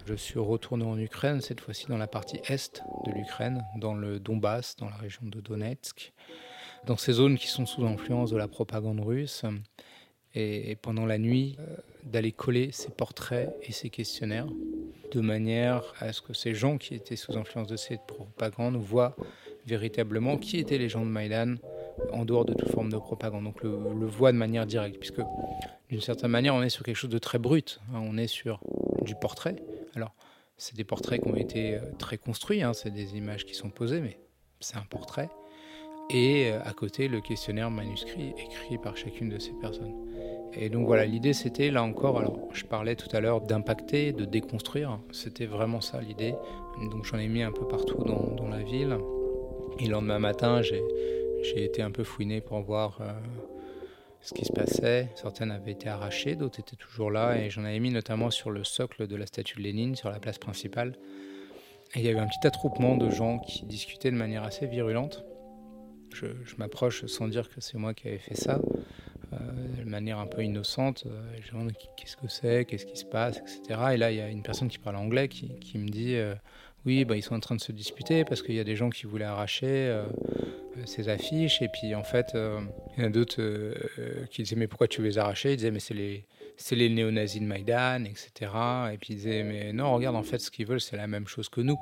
je 0.06 0.14
suis 0.14 0.38
retourné 0.38 0.86
en 0.86 1.00
Ukraine, 1.00 1.42
cette 1.42 1.62
fois-ci 1.62 1.88
dans 1.88 1.98
la 1.98 2.06
partie 2.06 2.40
est 2.48 2.84
de 3.08 3.12
l'Ukraine, 3.12 3.66
dans 3.76 3.96
le 3.96 4.20
Donbass, 4.20 4.76
dans 4.76 4.88
la 4.88 4.98
région 4.98 5.22
de 5.24 5.42
Donetsk, 5.42 6.14
dans 6.86 6.96
ces 6.96 7.14
zones 7.14 7.40
qui 7.40 7.48
sont 7.48 7.66
sous 7.66 7.84
influence 7.88 8.30
de 8.30 8.38
la 8.38 8.48
propagande 8.48 9.00
russe. 9.00 9.46
Et, 10.36 10.78
pendant 10.80 11.08
la 11.08 11.18
nuit, 11.18 11.56
euh, 11.58 11.76
d'aller 12.04 12.32
coller 12.32 12.72
ces 12.72 12.92
portraits 12.92 13.50
et 13.64 13.72
ces 13.72 13.90
questionnaires 13.90 14.46
de 15.12 15.20
manière 15.20 15.82
à 16.00 16.14
ce 16.14 16.22
que 16.22 16.34
ces 16.34 16.54
gens 16.54 16.78
qui 16.78 16.94
étaient 16.94 17.16
sous 17.16 17.36
influence 17.36 17.68
de 17.68 17.78
cette 17.78 18.06
propagande 18.06 18.76
voient 18.76 19.16
véritablement 19.66 20.38
qui 20.38 20.60
étaient 20.60 20.78
les 20.78 20.90
gens 20.90 21.04
de 21.04 21.10
Maïdan 21.10 21.56
en 22.13 22.26
dehors 22.26 22.46
de 22.46 22.54
toute 22.54 22.70
forme 22.70 22.91
de 22.91 22.98
propagande. 22.98 23.43
Donc 23.43 23.63
le, 23.63 24.06
voient 24.06 24.32
de 24.32 24.38
manière 24.38 24.65
directe, 24.65 24.98
puisque 25.00 25.22
d'une 25.89 26.02
certaine 26.02 26.32
manière, 26.32 26.56
on 26.56 26.62
est 26.62 26.70
sur 26.70 26.84
quelque 26.84 26.96
chose 26.96 27.10
de 27.10 27.17
très 27.17 27.39
brut. 27.39 27.80
Hein. 27.93 28.02
On 28.02 28.17
est 28.17 28.28
sur 28.28 28.60
du 29.02 29.15
portrait. 29.15 29.56
Alors, 29.96 30.13
c'est 30.58 30.76
des 30.76 30.84
portraits 30.84 31.22
qui 31.22 31.30
ont 31.30 31.36
été 31.36 31.76
euh, 31.76 31.80
très 31.98 32.17
construits, 32.17 32.63
hein. 32.63 32.74
c'est 32.74 32.89
des 32.89 33.15
images 33.15 33.46
qui 33.46 33.54
sont 33.54 33.70
posées, 33.70 34.02
mais 34.02 34.20
c'est 34.60 34.78
un 34.78 34.86
portrait. 34.89 35.30
Et 36.10 36.52
euh, 36.52 36.60
à 36.63 36.74
côté, 36.74 37.08
le 37.08 37.22
questionnaire 37.22 37.70
manuscrit 37.70 38.34
écrit 38.38 38.78
par 38.78 38.98
chacune 38.98 39.30
de 39.30 39.39
ces 39.39 39.52
personnes. 39.52 39.93
Et 40.54 40.70
donc 40.70 40.88
voilà, 40.88 41.06
l'idée 41.06 41.34
c'était 41.34 41.70
là 41.70 41.84
encore, 41.84 42.17
alors 42.17 42.39
je 42.54 42.63
parlais 42.63 42.96
tout 42.96 43.13
à 43.15 43.20
l'heure 43.20 43.41
d'impacter, 43.41 44.13
de 44.13 44.26
déconstruire, 44.26 45.00
c'était 45.12 45.46
vraiment 45.46 45.82
ça 45.82 46.02
l'idée. 46.02 46.34
Donc 46.91 47.06
j'en 47.06 47.17
ai 47.17 47.28
mis 47.28 47.43
un 47.43 47.52
peu 47.52 47.67
partout 47.67 48.04
dans, 48.04 48.48
la 48.48 48.63
ville. 48.63 48.98
Et 49.80 49.86
le 49.86 49.91
lendemain 49.91 50.20
matin, 50.20 50.62
j'ai 50.62 50.82
été 51.43 51.82
un 51.82 51.91
peu 51.91 52.04
fouiné 52.04 52.41
pour 52.41 52.60
voir 52.62 53.00
euh, 53.02 53.12
ce 54.21 54.34
qui 54.34 54.45
se 54.45 54.52
passait. 54.52 55.10
Certaines 55.15 55.52
avaient 55.52 55.71
été 55.71 55.89
arrachées, 55.89 56.36
d'autres 56.36 56.60
étaient 56.60 56.76
toujours 56.76 57.12
là, 57.12 57.38
et 57.38 57.50
j'en 57.50 57.63
avais 57.63 57.80
mis 57.80 57.91
notamment 57.91 58.30
sur 58.30 58.52
le 58.52 58.63
socle 58.63 59.08
de 59.08 59.15
la 59.15 59.26
statue 59.26 59.58
de 59.58 59.63
Lénine, 59.63 59.95
sur 59.95 60.10
la 60.10 60.19
place 60.19 60.38
principale. 60.38 60.93
Et 61.95 62.00
il 62.00 62.06
y 62.06 62.10
avait 62.10 62.19
un 62.19 62.28
petit 62.28 62.45
attroupement 62.45 62.97
de 62.97 63.10
gens 63.10 63.39
qui 63.39 63.65
discutaient 63.65 64.12
de 64.12 64.17
manière 64.17 64.43
assez 64.43 64.67
virulente. 64.67 65.23
Je, 66.13 66.28
m'approche 66.58 67.06
sans 67.06 67.28
dire 67.28 67.50
que 67.50 67.62
c'est 67.62 67.78
moi 67.78 67.93
qui 67.93 68.08
avais 68.08 68.17
fait 68.17 68.36
ça, 68.36 68.60
euh, 69.34 69.38
de 69.84 69.89
manière 69.89 70.19
un 70.19 70.26
peu 70.26 70.43
innocente. 70.43 71.04
Euh, 71.06 71.38
je 71.41 71.52
demande 71.52 71.71
qu'est-ce 71.95 72.17
que 72.17 72.28
c'est, 72.28 72.65
qu'est-ce 72.65 72.86
qui 72.86 72.97
se 72.97 73.06
passe, 73.06 73.38
etc. 73.38 73.80
Et 73.93 73.97
là, 73.97 74.12
il 74.12 74.17
y 74.17 74.21
a 74.21 74.30
une 74.30 74.41
personne 74.41 74.67
qui 74.67 74.80
parle 74.80 74.95
anglais 74.95 75.28
qui, 75.28 75.78
me 75.78 75.88
dit 75.88 76.15
euh, 76.15 76.34
oui, 76.86 77.05
bah, 77.05 77.16
ils 77.16 77.22
sont 77.22 77.36
en 77.36 77.39
train 77.39 77.55
de 77.55 77.62
se 77.62 77.72
disputer 77.72 78.26
parce 78.26 78.41
qu'il 78.41 78.55
y 78.55 78.59
a 78.59 78.64
des 78.64 78.76
gens 78.76 78.89
qui 78.89 79.05
voulaient 79.05 79.26
arracher 79.26 80.03
ces 80.86 81.09
affiches. 81.09 81.61
Et 81.61 81.67
puis 81.67 81.95
en 81.95 82.03
fait, 82.03 82.34
euh, 82.36 82.59
il 82.95 83.03
y 83.03 83.05
en 83.05 83.07
a 83.07 83.11
d'autres 83.11 83.39
euh, 83.39 83.73
qui 84.32 84.43
disaient 84.43 84.55
mais 84.55 84.67
pourquoi 84.67 84.88
tu 84.88 85.01
veux 85.01 85.07
les 85.07 85.17
arracher? 85.17 85.53
Ils 85.53 85.57
disaient 85.57 85.71
mais 85.71 85.80
c'est 85.80 85.93
les, 85.93 86.25
c'est 86.57 86.75
les 86.75 86.89
néo-nazis 86.89 87.41
de 87.41 87.47
Maïdan, 87.47 88.05
etc. 88.05 88.51
Et 88.93 88.97
puis 88.97 89.13
ils 89.13 89.17
disaient 89.17 89.43
mais 89.43 89.73
non, 89.73 89.93
regarde 89.93 90.15
en 90.15 90.23
fait 90.23 90.39
ce 90.39 90.51
qu'ils 90.51 90.67
veulent 90.67 90.82
c'est 90.82 90.97
la 90.97 91.07
même 91.07 91.28
chose 91.28 91.49
que 91.49 91.61
nous. 91.61 91.78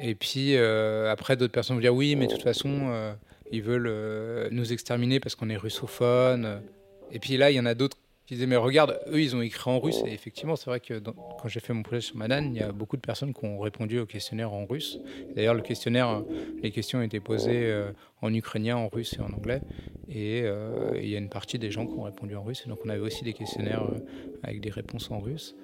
Et 0.00 0.14
puis 0.14 0.56
euh, 0.56 1.10
après 1.10 1.36
d'autres 1.36 1.52
personnes 1.52 1.76
vont 1.76 1.82
dire 1.82 1.94
oui 1.94 2.16
mais 2.16 2.26
de 2.26 2.32
toute 2.32 2.42
façon 2.42 3.14
ils 3.50 3.62
veulent 3.62 4.48
nous 4.50 4.72
exterminer 4.72 5.20
parce 5.20 5.34
qu'on 5.34 5.50
est 5.50 5.56
russophone. 5.56 6.62
Et 7.10 7.18
puis 7.18 7.36
là 7.36 7.50
il 7.50 7.54
y 7.54 7.60
en 7.60 7.66
a 7.66 7.74
d'autres 7.74 7.98
qui 8.32 8.36
disaient 8.36 8.46
mais 8.46 8.56
regarde, 8.56 8.98
eux 9.08 9.20
ils 9.20 9.36
ont 9.36 9.42
écrit 9.42 9.70
en 9.70 9.78
russe 9.78 10.02
et 10.06 10.12
effectivement 10.12 10.56
c'est 10.56 10.70
vrai 10.70 10.80
que 10.80 10.98
quand 11.00 11.48
j'ai 11.48 11.60
fait 11.60 11.74
mon 11.74 11.82
projet 11.82 12.00
sur 12.00 12.16
Madan, 12.16 12.42
il 12.44 12.54
y 12.54 12.62
a 12.62 12.72
beaucoup 12.72 12.96
de 12.96 13.02
personnes 13.02 13.34
qui 13.34 13.44
ont 13.44 13.58
répondu 13.58 13.98
au 13.98 14.06
questionnaire 14.06 14.54
en 14.54 14.64
russe. 14.64 14.98
D'ailleurs 15.36 15.52
le 15.52 15.60
questionnaire, 15.60 16.22
les 16.62 16.70
questions 16.70 17.02
étaient 17.02 17.20
posées 17.20 17.66
euh, 17.66 17.92
en 18.22 18.32
ukrainien, 18.32 18.76
en 18.76 18.88
russe 18.88 19.16
et 19.18 19.20
en 19.20 19.36
anglais 19.36 19.60
et 20.08 20.40
euh, 20.44 20.92
il 20.94 21.10
y 21.10 21.14
a 21.14 21.18
une 21.18 21.28
partie 21.28 21.58
des 21.58 21.70
gens 21.70 21.86
qui 21.86 21.92
ont 21.92 22.04
répondu 22.04 22.34
en 22.34 22.42
russe 22.42 22.62
et 22.64 22.70
donc 22.70 22.78
on 22.86 22.88
avait 22.88 23.00
aussi 23.00 23.22
des 23.22 23.34
questionnaires 23.34 23.84
euh, 23.84 23.98
avec 24.42 24.62
des 24.62 24.70
réponses 24.70 25.10
en 25.10 25.20
russe. 25.20 25.54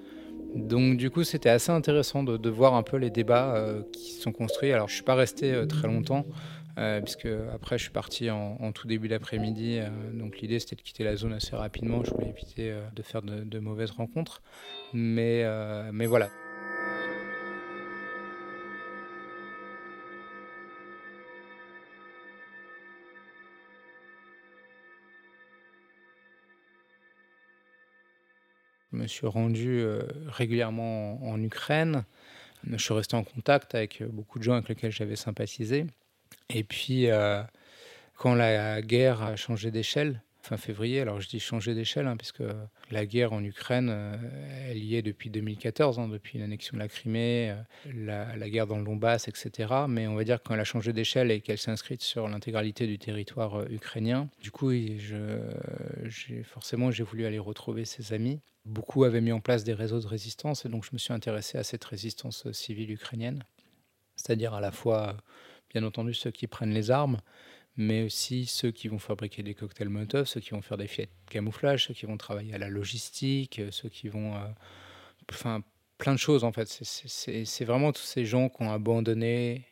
Donc 0.55 0.97
du 0.97 1.09
coup, 1.09 1.23
c'était 1.23 1.49
assez 1.49 1.71
intéressant 1.71 2.23
de, 2.23 2.49
voir 2.49 2.73
un 2.73 2.83
peu 2.83 2.97
les 2.97 3.09
débats 3.09 3.55
euh, 3.55 3.83
qui 3.93 4.13
sont 4.13 4.31
construits. 4.31 4.71
Alors, 4.71 4.89
je 4.89 4.95
suis 4.95 5.03
pas 5.03 5.15
resté 5.15 5.53
euh, 5.53 5.65
très 5.65 5.87
longtemps. 5.87 6.25
Euh, 6.79 7.01
puisque 7.01 7.27
après 7.53 7.77
je 7.77 7.83
suis 7.83 7.91
parti 7.91 8.29
en, 8.29 8.71
tout 8.71 8.87
début 8.87 9.09
d'après-midi. 9.09 9.81
donc 10.13 10.39
l'idée 10.39 10.59
c'était 10.59 10.77
de 10.77 10.81
quitter 10.81 11.03
la 11.03 11.15
zone 11.15 11.33
assez 11.33 11.55
rapidement. 11.55 12.03
Je 12.03 12.11
voulais 12.11 12.29
éviter 12.29 12.73
de 12.95 13.01
faire 13.03 13.21
de, 13.21 13.59
mauvaises 13.59 13.91
rencontres. 13.91 14.41
Mais, 14.93 15.43
mais 15.91 16.05
voilà. 16.05 16.29
Je 28.91 28.97
me 28.97 29.07
suis 29.07 29.27
rendu 29.27 29.81
euh, 29.81 30.01
régulièrement 30.27 31.23
en, 31.23 31.41
Ukraine. 31.41 32.05
Je 32.67 32.77
suis 32.77 32.93
resté 32.93 33.15
en 33.15 33.23
contact 33.23 33.75
avec 33.75 34.01
euh, 34.01 34.07
beaucoup 34.07 34.39
de 34.39 34.43
gens 34.43 34.53
avec 34.53 34.67
lesquels 34.67 34.91
j'avais 34.91 35.15
sympathisé. 35.15 35.85
Et 36.53 36.63
puis, 36.63 37.09
euh, 37.09 37.43
quand 38.15 38.33
la 38.33 38.81
guerre 38.81 39.21
a 39.21 39.35
changé 39.35 39.71
d'échelle, 39.71 40.21
fin 40.41 40.57
février. 40.57 41.01
Alors 41.01 41.21
je 41.21 41.27
dis 41.27 41.39
changer 41.39 41.75
d'échelle, 41.75 42.07
hein, 42.07 42.17
puisque 42.17 42.43
la 42.91 43.05
guerre 43.05 43.33
en 43.33 43.43
Ukraine, 43.43 43.89
euh, 43.91 44.15
elle 44.69 44.83
y 44.83 44.95
est 44.95 45.01
depuis 45.01 45.29
2014, 45.29 45.99
hein, 45.99 46.07
depuis 46.07 46.39
l'annexion 46.39 46.75
de 46.75 46.79
la 46.79 46.87
Crimée, 46.87 47.53
euh, 47.87 48.35
la, 48.35 48.49
guerre 48.49 48.65
dans 48.65 48.77
le 48.77 48.83
Donbass, 48.83 49.27
etc. 49.27 49.73
Mais 49.87 50.07
on 50.07 50.15
va 50.15 50.23
dire 50.23 50.41
qu'elle 50.41 50.59
a 50.59 50.63
changé 50.63 50.93
d'échelle 50.93 51.29
et 51.29 51.41
qu'elle 51.41 51.57
s'est 51.57 51.71
inscrite 51.71 52.01
sur 52.01 52.27
l'intégralité 52.27 52.87
du 52.87 52.97
territoire 52.97 53.69
ukrainien, 53.69 54.29
du 54.41 54.49
coup, 54.49 54.71
forcément, 56.43 56.89
j'ai 56.89 57.03
voulu 57.03 57.25
aller 57.25 57.39
retrouver 57.39 57.85
ses 57.85 58.13
amis. 58.13 58.39
Beaucoup 58.65 59.03
avaient 59.03 59.21
mis 59.21 59.31
en 59.31 59.39
place 59.41 59.63
des 59.63 59.73
réseaux 59.73 59.99
de 59.99 60.07
résistance 60.07 60.65
et 60.65 60.69
donc 60.69 60.83
je 60.83 60.91
me 60.93 60.97
suis 60.97 61.13
intéressé 61.13 61.57
à 61.57 61.63
cette 61.63 61.83
résistance 61.83 62.51
civile 62.51 62.91
ukrainienne, 62.91 63.43
c'est-à-dire 64.15 64.53
à 64.53 64.61
la 64.61 64.71
fois, 64.71 65.17
bien 65.73 65.83
entendu, 65.83 66.13
ceux 66.13 66.31
qui 66.31 66.47
prennent 66.47 66.73
les 66.73 66.91
armes, 66.91 67.19
mais 67.77 68.03
aussi 68.03 68.45
ceux 68.45 68.71
qui 68.71 68.87
vont 68.87 68.99
fabriquer 68.99 69.43
des 69.43 69.53
cocktails 69.53 69.89
Molotov, 69.89 70.25
ceux 70.25 70.41
qui 70.41 70.51
vont 70.51 70.61
faire 70.61 70.77
des 70.77 70.87
fêtes 70.87 71.11
de 71.27 71.31
camouflage, 71.31 71.85
ceux 71.85 71.93
qui 71.93 72.05
vont 72.05 72.17
travailler 72.17 72.53
à 72.53 72.57
la 72.57 72.69
logistique, 72.69 73.59
euh, 73.59 73.71
ceux 73.71 73.89
qui 73.89 74.09
vont... 74.09 74.35
Euh, 74.35 74.47
enfin, 75.31 75.61
plein 75.97 76.13
de 76.13 76.19
choses 76.19 76.43
en 76.43 76.51
fait. 76.51 76.67
C'est 76.67 77.65
vraiment 77.65 77.91
tous 77.91 78.01
ces 78.01 78.25
gens 78.25 78.49
qui 78.49 78.63
ont 78.63 78.71
abandonné 78.71 79.65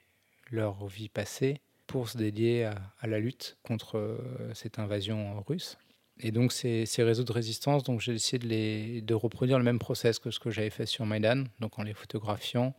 leur 0.52 0.86
vie 0.86 1.10
passée 1.10 1.62
pour 1.88 2.10
se 2.10 2.18
dédier 2.18 2.66
à, 2.66 3.08
la 3.08 3.20
lutte 3.20 3.58
contre 3.64 3.98
euh, 3.98 4.54
cette 4.54 4.78
invasion 4.78 5.42
russe. 5.48 5.78
Et 6.20 6.32
donc 6.32 6.52
ces, 6.52 6.86
ces 6.86 7.04
réseaux 7.04 7.24
de 7.24 7.32
résistance, 7.32 7.84
donc 7.84 8.02
j'ai 8.02 8.14
essayé 8.14 8.40
de, 8.40 8.48
les, 8.48 9.02
de 9.02 9.14
reproduire 9.14 9.58
le 9.58 9.64
même 9.64 9.80
process 9.80 10.20
que 10.20 10.32
ce 10.32 10.40
que 10.40 10.50
j'avais 10.50 10.70
fait 10.70 10.86
sur 10.86 11.06
Maïdan, 11.06 11.46
donc 11.60 11.80
en 11.80 11.84
les 11.84 11.94
photographiant 11.94 12.76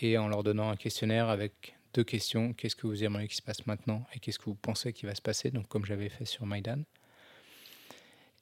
et 0.00 0.18
en 0.18 0.28
leur 0.28 0.42
donnant 0.42 0.70
un 0.70 0.76
questionnaire 0.76 1.28
avec 1.28 1.75
deux 1.94 2.04
questions. 2.04 2.52
Qu'est-ce 2.52 2.76
que 2.76 2.86
vous 2.86 3.04
aimeriez 3.04 3.28
qu'il 3.28 3.36
se 3.36 3.42
passe 3.42 3.66
maintenant 3.66 4.04
et 4.14 4.18
qu'est-ce 4.18 4.38
que 4.38 4.44
vous 4.46 4.54
pensez 4.54 4.92
qu'il 4.92 5.08
va 5.08 5.14
se 5.14 5.22
passer, 5.22 5.50
donc 5.50 5.68
comme 5.68 5.84
j'avais 5.84 6.08
fait 6.08 6.24
sur 6.24 6.46
Maïdan. 6.46 6.82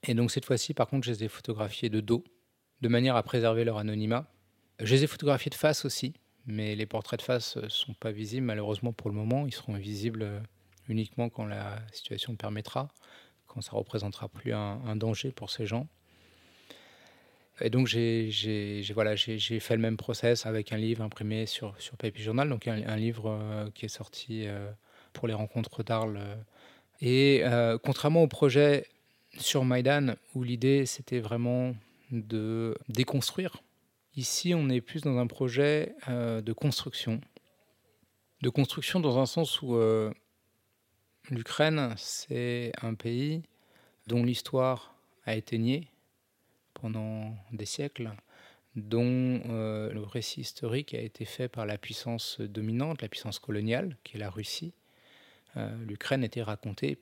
Et 0.03 0.15
donc 0.15 0.31
cette 0.31 0.45
fois-ci, 0.45 0.75
par 0.75 0.89
contre, 0.89 1.07
je 1.07 1.13
les 1.13 1.25
ai 1.25 1.29
photographiés 1.29 1.89
de 1.89 2.01
dos, 2.01 2.25
de 2.81 2.89
manière 2.89 3.17
à 3.17 3.23
préserver 3.23 3.65
leur 3.65 3.79
anonymat. 3.79 4.27
Je 4.81 4.95
les 4.95 5.05
ai 5.05 5.07
photographiés 5.07 5.51
de 5.51 5.55
face 5.55 5.85
aussi, 5.85 6.15
mais 6.47 6.75
les 6.75 6.87
portraits 6.87 7.21
de 7.21 7.25
face 7.25 7.57
ne 7.57 7.69
sont 7.69 7.95
pas 7.95 8.11
visibles 8.11 8.47
malheureusement 8.47 8.93
pour 8.93 9.09
le 9.09 9.17
moment. 9.17 9.47
Ils 9.47 9.55
seront 9.55 9.75
visibles 9.75 10.23
euh, 10.23 10.41
uniquement 10.89 11.31
quand 11.31 11.47
la 11.47 11.81
situation 11.93 12.37
permettra, 12.37 12.89
quand 13.47 13.61
ça 13.61 13.73
représentera 13.73 14.29
plus 14.29 14.53
un 14.53 14.97
danger 14.97 15.31
pour 15.31 15.51
ces 15.51 15.67
gens. 15.67 15.89
Et 17.61 17.71
donc, 17.71 17.87
j'ai 17.87 18.83
fait 18.83 19.77
le 19.77 19.83
même 19.83 19.97
process 19.97 20.47
avec 20.47 20.73
un 20.73 20.77
livre 20.77 21.03
imprimé 21.03 21.47
sur, 21.47 21.75
sur 21.79 21.97
Papier 21.97 22.25
Journal, 22.25 22.49
donc 22.49 22.67
un, 22.67 22.97
livre 22.97 23.31
euh, 23.31 23.71
qui 23.75 23.85
est 23.85 23.89
sorti 23.89 24.47
euh, 24.47 24.71
pour 25.13 25.29
les 25.29 25.35
rencontres 25.35 25.85
d'Arles. 25.85 26.21
Et 27.01 27.43
euh, 27.45 27.79
contrairement 27.79 28.25
au 28.25 28.27
projet 28.27 28.87
sur 29.39 29.65
Maïdan, 29.65 30.15
où 30.35 30.43
l'idée 30.43 30.87
c'était 30.87 31.21
vraiment 31.21 31.75
de 32.11 32.77
déconstruire, 32.89 33.63
ici 34.17 34.53
on 34.55 34.69
est 34.69 34.81
plus 34.81 35.03
dans 35.03 35.19
un 35.19 35.27
projet 35.27 35.95
de 36.09 36.53
construction. 36.53 37.21
De 38.43 38.49
construction 38.49 39.01
dans 39.01 39.19
un 39.19 39.27
sens 39.27 39.61
où 39.63 39.77
l'Ukraine, 41.31 41.95
c'est 41.97 42.71
un 42.81 42.95
pays 42.95 43.43
dont 44.07 44.23
l'histoire 44.23 44.95
a 45.27 45.35
été 45.35 45.59
niée 45.59 45.89
pendant 46.75 47.35
des 47.53 47.67
siècles, 47.67 48.11
dont 48.77 49.41
euh, 49.47 49.93
le 49.93 50.03
récit 50.03 50.41
historique 50.41 50.95
a 50.95 51.01
été 51.01 51.25
fait 51.25 51.49
par 51.49 51.67
la 51.67 51.79
puissance 51.79 52.41
dominante, 52.41 53.03
la 53.03 53.09
puissance 53.09 53.39
coloniale, 53.39 53.97
qui 54.05 54.17
est 54.17 54.21
la 54.21 54.31
Russie. 54.31 54.75
Euh, 55.57 55.77
L'Ukraine 55.85 56.25
était 56.25 56.43
racontée 56.43 56.99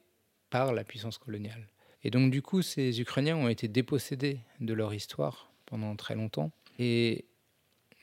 par 0.50 0.72
la 0.72 0.84
puissance 0.84 1.18
coloniale. 1.18 1.66
Et 2.04 2.10
donc 2.10 2.30
du 2.30 2.42
coup, 2.42 2.62
ces 2.62 3.00
Ukrainiens 3.00 3.36
ont 3.36 3.48
été 3.48 3.68
dépossédés 3.68 4.40
de 4.60 4.74
leur 4.74 4.92
histoire 4.92 5.50
pendant 5.66 5.96
très 5.96 6.14
longtemps. 6.14 6.50
Et 6.78 7.24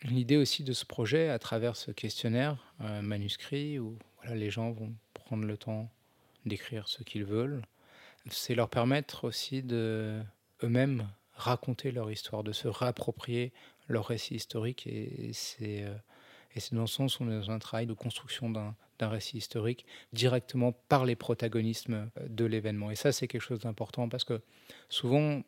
l'idée 0.04 0.38
aussi 0.38 0.64
de 0.64 0.74
ce 0.74 0.86
projet, 0.86 1.30
à 1.30 1.38
travers 1.38 1.76
ce 1.76 1.92
questionnaire 1.92 2.74
euh, 2.82 3.02
manuscrit, 3.02 3.78
où 3.78 3.98
les 4.34 4.50
gens 4.50 4.72
vont 4.72 4.94
prendre 5.14 5.46
le 5.46 5.58
temps 5.58 5.92
d'écrire 6.46 6.88
ce 6.88 7.04
qu'ils 7.04 7.26
veulent, 7.26 7.62
c'est 8.32 8.56
leur 8.56 8.70
permettre 8.70 9.26
aussi 9.26 9.62
de 9.62 10.22
eux-mêmes 10.64 11.08
raconter 11.40 11.92
leur 11.92 12.12
histoire, 12.12 12.44
de 12.44 12.52
se 12.52 12.68
réapproprier 12.68 13.54
leur 13.88 14.06
récit 14.08 14.36
historique. 14.36 14.86
Et, 14.88 15.32
euh, 15.62 15.96
c'est 16.58 16.76
dans 16.76 16.86
ce 16.86 16.96
sens 16.96 17.20
où 17.20 17.24
est 17.24 17.40
dans 17.40 17.52
un 17.52 17.60
travail 17.60 17.86
de 17.86 17.94
construction 17.94 18.50
d'un 18.50 18.76
récit 19.08 19.38
historique 19.38 19.86
directement 20.12 20.74
par 20.90 21.06
les 21.06 21.16
protagonismes 21.16 22.10
euh, 22.18 22.28
de 22.28 22.46
l'événement. 22.46 22.92
Et 22.92 22.96
ça, 22.96 23.12
c'est 23.12 23.28
quelque 23.28 23.42
chose 23.42 23.60
d'important 23.60 24.10
parce 24.10 24.26
que 24.26 24.42
souvent, 24.90 25.42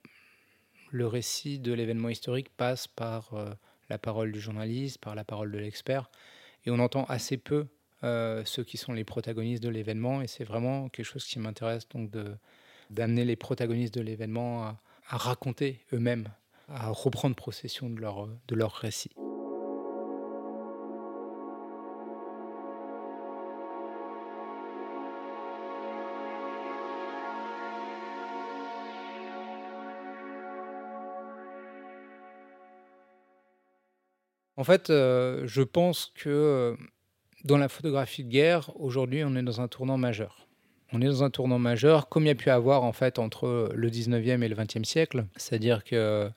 le 0.91 1.07
récit 1.07 1.59
de 1.59 1.73
l'événement 1.73 2.09
historique 2.09 2.49
passe 2.55 2.87
par 2.87 3.33
euh, 3.33 3.53
la 3.89 3.97
parole 3.97 4.31
du 4.31 4.39
journaliste, 4.39 4.97
par 4.99 5.15
la 5.15 5.25
parole 5.25 5.51
de 5.51 5.57
l'expert, 5.57 6.09
et 6.65 6.71
on 6.71 6.79
entend 6.79 7.03
assez 7.05 7.37
peu 7.37 7.67
ceux 8.03 8.63
qui 8.63 8.77
sont 8.77 8.93
les 8.93 9.03
protagonistes 9.03 9.61
de 9.61 9.69
l'événement. 9.69 10.23
Et 10.23 10.27
c'est 10.27 10.43
vraiment 10.43 10.89
quelque 10.89 11.05
chose 11.05 11.23
qui 11.23 11.37
m'intéresse, 11.37 11.87
donc 11.89 12.09
d'amener 12.89 13.25
les 13.25 13.35
protagonistes 13.35 13.93
de 13.93 14.01
l'événement 14.01 14.63
à, 14.63 14.81
à 15.09 15.17
raconter 15.17 15.85
eux-mêmes, 15.93 16.29
à 16.67 16.89
reprendre 16.89 17.35
possession 17.35 17.89
de 17.89 17.99
leur, 17.99 18.27
de 18.47 18.63
récit. 18.63 19.11
En 34.61 34.63
fait, 34.63 34.91
euh, 34.91 35.41
je 35.47 35.63
pense 35.63 36.11
que 36.13 36.29
euh, 36.29 36.75
dans 37.45 37.57
la 37.57 37.67
photographie 37.67 38.23
de 38.23 38.29
guerre, 38.29 38.69
aujourd'hui, 38.79 39.23
on 39.23 39.35
est 39.35 39.41
dans 39.41 39.59
un 39.59 39.67
tournant 39.67 39.97
majeur 39.97 40.47
on 40.93 41.01
est 41.01 41.05
dans 41.05 41.23
un 41.23 41.29
tournant 41.29 41.59
majeur, 41.59 42.09
comme 42.09 42.23
il 42.23 42.27
y 42.27 42.31
a 42.31 42.35
pu 42.35 42.49
avoir 42.49 42.83
en 42.83 42.93
fait 42.93 43.19
entre 43.19 43.71
le 43.73 43.89
19e 43.89 44.41
et 44.43 44.47
le 44.47 44.55
20e 44.55 44.83
siècle. 44.83 45.25
C'est-à-dire 45.35 45.83
que 45.83 46.29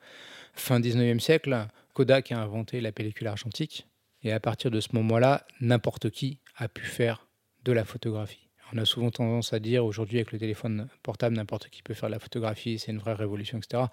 fin 0.54 0.80
19e 0.80 1.18
siècle, 1.18 1.66
Kodak 1.92 2.32
a 2.32 2.38
inventé 2.38 2.80
la 2.80 2.92
pellicule 2.92 3.26
argentique. 3.26 3.86
Et 4.22 4.32
à 4.32 4.40
partir 4.40 4.70
de 4.70 4.80
ce 4.80 4.88
moment-là, 4.92 5.46
n'importe 5.60 6.10
qui 6.10 6.38
a 6.56 6.68
pu 6.68 6.84
faire 6.84 7.26
de 7.64 7.72
la 7.72 7.84
photographie. 7.84 8.48
On 8.72 8.78
a 8.78 8.84
souvent 8.84 9.10
tendance 9.10 9.52
à 9.52 9.58
dire 9.58 9.84
aujourd'hui 9.84 10.18
avec 10.18 10.32
le 10.32 10.38
téléphone 10.38 10.88
portable, 11.02 11.36
n'importe 11.36 11.68
qui 11.68 11.82
peut 11.82 11.94
faire 11.94 12.08
de 12.08 12.14
la 12.14 12.18
photographie, 12.18 12.78
c'est 12.78 12.90
une 12.90 12.98
vraie 12.98 13.12
révolution, 13.12 13.58
etc. 13.58 13.84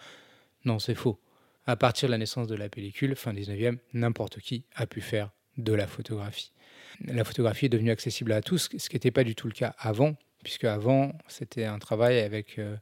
Non, 0.63 0.79
c'est 0.79 0.95
faux. 0.95 1.19
À 1.65 1.75
partir 1.75 2.07
de 2.07 2.11
la 2.11 2.17
naissance 2.17 2.47
de 2.47 2.55
la 2.55 2.69
pellicule, 2.69 3.15
fin 3.15 3.33
19e, 3.33 3.77
n'importe 3.93 4.39
qui 4.39 4.63
a 4.73 4.87
pu 4.87 5.01
faire 5.01 5.31
de 5.57 5.73
la 5.73 5.85
photographie. 5.85 6.53
La 7.05 7.23
photographie 7.23 7.65
est 7.65 7.69
devenue 7.69 7.91
accessible 7.91 8.31
à 8.31 8.41
tous, 8.41 8.69
ce 8.77 8.89
qui 8.89 8.95
n'était 8.95 9.11
pas 9.11 9.23
du 9.23 9.35
tout 9.35 9.47
le 9.47 9.53
cas 9.53 9.75
avant 9.77 10.15
puisque 10.43 10.65
avant 10.65 11.13
c'était 11.27 11.65
un 11.65 11.79
travail 11.79 12.19
avec 12.19 12.59
euh, 12.59 12.75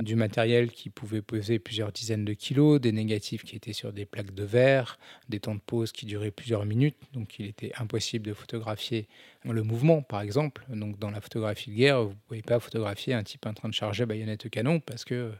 du 0.00 0.14
matériel 0.14 0.70
qui 0.70 0.90
pouvait 0.90 1.22
peser 1.22 1.58
plusieurs 1.58 1.90
dizaines 1.90 2.24
de 2.24 2.34
kilos, 2.34 2.80
des 2.80 2.92
négatifs 2.92 3.44
qui 3.44 3.56
étaient 3.56 3.72
sur 3.72 3.92
des 3.92 4.04
plaques 4.04 4.34
de 4.34 4.44
verre, 4.44 4.98
des 5.28 5.40
temps 5.40 5.54
de 5.54 5.60
pause 5.60 5.92
qui 5.92 6.04
duraient 6.06 6.30
plusieurs 6.30 6.66
minutes, 6.66 6.96
donc 7.12 7.38
il 7.38 7.46
était 7.46 7.72
impossible 7.78 8.26
de 8.26 8.34
photographier 8.34 9.08
le 9.44 9.62
mouvement, 9.62 10.02
par 10.02 10.20
exemple. 10.20 10.64
Donc 10.68 10.98
dans 10.98 11.10
la 11.10 11.20
photographie 11.20 11.70
de 11.70 11.76
guerre, 11.76 12.02
vous 12.02 12.10
ne 12.10 12.14
pouvez 12.28 12.42
pas 12.42 12.60
photographier 12.60 13.14
un 13.14 13.22
type 13.22 13.46
en 13.46 13.54
train 13.54 13.68
de 13.68 13.74
charger 13.74 14.04
baïonnette 14.06 14.48
canon 14.50 14.80
parce 14.80 15.04
que 15.04 15.32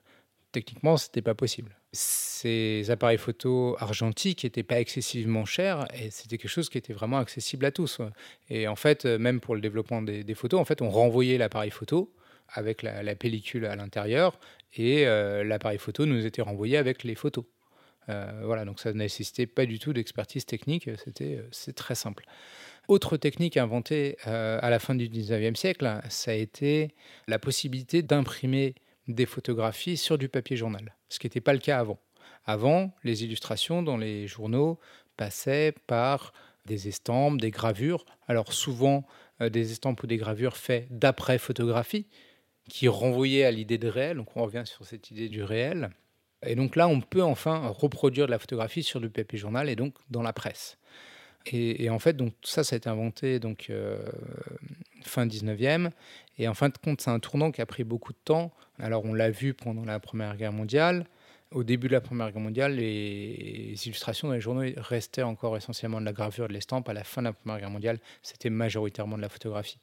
techniquement, 0.56 0.96
c'était 0.96 1.20
pas 1.20 1.34
possible. 1.34 1.76
Ces 1.92 2.90
appareils 2.90 3.18
photo 3.18 3.76
argentiques 3.78 4.44
n'étaient 4.44 4.62
pas 4.62 4.80
excessivement 4.80 5.44
chers 5.44 5.86
et 5.94 6.10
c'était 6.10 6.38
quelque 6.38 6.50
chose 6.50 6.70
qui 6.70 6.78
était 6.78 6.94
vraiment 6.94 7.18
accessible 7.18 7.66
à 7.66 7.70
tous. 7.70 8.00
Et 8.48 8.66
en 8.66 8.74
fait, 8.74 9.04
même 9.04 9.40
pour 9.40 9.54
le 9.54 9.60
développement 9.60 10.00
des, 10.00 10.34
photos, 10.34 10.58
en 10.58 10.64
fait, 10.64 10.80
on 10.80 10.88
renvoyait 10.88 11.36
l'appareil 11.36 11.70
photo 11.70 12.10
avec 12.48 12.82
la, 12.82 13.14
pellicule 13.16 13.66
à 13.66 13.76
l'intérieur 13.76 14.38
et 14.72 15.06
euh, 15.06 15.44
l'appareil 15.44 15.78
photo 15.78 16.06
nous 16.06 16.24
était 16.24 16.40
renvoyé 16.40 16.78
avec 16.78 17.04
les 17.04 17.16
photos. 17.16 17.44
voilà, 18.08 18.64
donc 18.64 18.80
ça 18.80 18.94
ne 18.94 18.98
nécessitait 18.98 19.46
pas 19.46 19.66
du 19.66 19.78
tout 19.78 19.92
d'expertise 19.92 20.46
technique, 20.46 20.88
c'était 21.04 21.44
c'est 21.50 21.74
très 21.74 21.96
simple. 21.96 22.24
Autre 22.88 23.18
technique 23.18 23.58
inventée 23.58 24.16
à 24.24 24.70
la 24.70 24.78
fin 24.78 24.94
du 24.94 25.08
19e 25.08 25.54
siècle, 25.54 26.00
ça 26.08 26.30
a 26.30 26.34
été 26.34 26.94
la 27.28 27.38
possibilité 27.38 28.00
d'imprimer 28.02 28.74
des 29.08 29.26
photographies 29.26 29.96
sur 29.96 30.18
du 30.18 30.28
papier 30.28 30.56
journal, 30.56 30.94
ce 31.08 31.18
qui 31.18 31.26
n'était 31.26 31.40
pas 31.40 31.52
le 31.52 31.58
cas 31.58 31.78
avant. 31.78 31.98
Avant, 32.44 32.94
les 33.04 33.24
illustrations 33.24 33.82
dans 33.82 33.96
les 33.96 34.26
journaux 34.26 34.78
passaient 35.16 35.74
par 35.86 36.32
des 36.64 36.88
estampes, 36.88 37.40
des 37.40 37.50
gravures, 37.50 38.04
alors 38.28 38.52
souvent 38.52 39.06
des 39.40 39.72
estampes 39.72 40.02
ou 40.02 40.06
des 40.06 40.16
gravures 40.16 40.56
faites 40.56 40.86
d'après 40.90 41.38
photographie, 41.38 42.06
qui 42.68 42.88
renvoyaient 42.88 43.44
à 43.44 43.50
l'idée 43.50 43.78
de 43.78 43.88
réel, 43.88 44.16
donc 44.16 44.36
on 44.36 44.42
revient 44.42 44.64
sur 44.64 44.84
cette 44.84 45.10
idée 45.10 45.28
du 45.28 45.42
réel. 45.42 45.90
Et 46.44 46.54
donc 46.54 46.76
là, 46.76 46.88
on 46.88 47.00
peut 47.00 47.22
enfin 47.22 47.68
reproduire 47.68 48.26
de 48.26 48.30
la 48.30 48.38
photographie 48.38 48.82
sur 48.82 49.00
du 49.00 49.08
papier 49.08 49.38
journal 49.38 49.68
et 49.68 49.76
donc 49.76 49.94
dans 50.10 50.22
la 50.22 50.32
presse. 50.32 50.78
Et, 51.52 51.88
en 51.90 52.00
fait, 52.00 52.16
donc 52.16 52.34
ça, 52.42 52.64
ça 52.64 52.74
a 52.74 52.76
été 52.78 52.88
inventé 52.88 53.38
donc 53.38 53.70
euh, 53.70 54.04
fin 55.06 55.26
19e. 55.26 55.90
Et 56.38 56.48
en 56.48 56.54
fin 56.54 56.68
de 56.68 56.76
compte, 56.76 57.00
c'est 57.00 57.10
un 57.10 57.18
tournant 57.18 57.50
qui 57.50 57.60
a 57.60 57.66
pris 57.66 57.84
beaucoup 57.84 58.12
de 58.12 58.18
temps. 58.24 58.52
Alors, 58.78 59.04
on 59.04 59.14
l'a 59.14 59.30
vu 59.30 59.54
pendant 59.54 59.84
la 59.84 60.00
Première 60.00 60.36
Guerre 60.36 60.52
mondiale. 60.52 61.06
Au 61.52 61.64
début 61.64 61.86
de 61.86 61.92
la 61.92 62.00
Première 62.00 62.30
Guerre 62.32 62.42
mondiale, 62.42 62.74
les 62.74 63.74
illustrations 63.86 64.28
dans 64.28 64.34
les 64.34 64.40
journaux 64.40 64.68
restaient 64.76 65.22
encore 65.22 65.56
essentiellement 65.56 66.00
de 66.00 66.04
la 66.04 66.12
gravure, 66.12 66.48
de 66.48 66.52
l'estampe. 66.52 66.88
À 66.88 66.92
la 66.92 67.04
fin 67.04 67.22
de 67.22 67.28
la 67.28 67.32
Première 67.32 67.60
Guerre 67.60 67.70
mondiale, 67.70 67.98
c'était 68.22 68.50
majoritairement 68.50 69.16
de 69.16 69.22
la 69.22 69.28
photographie. 69.28 69.78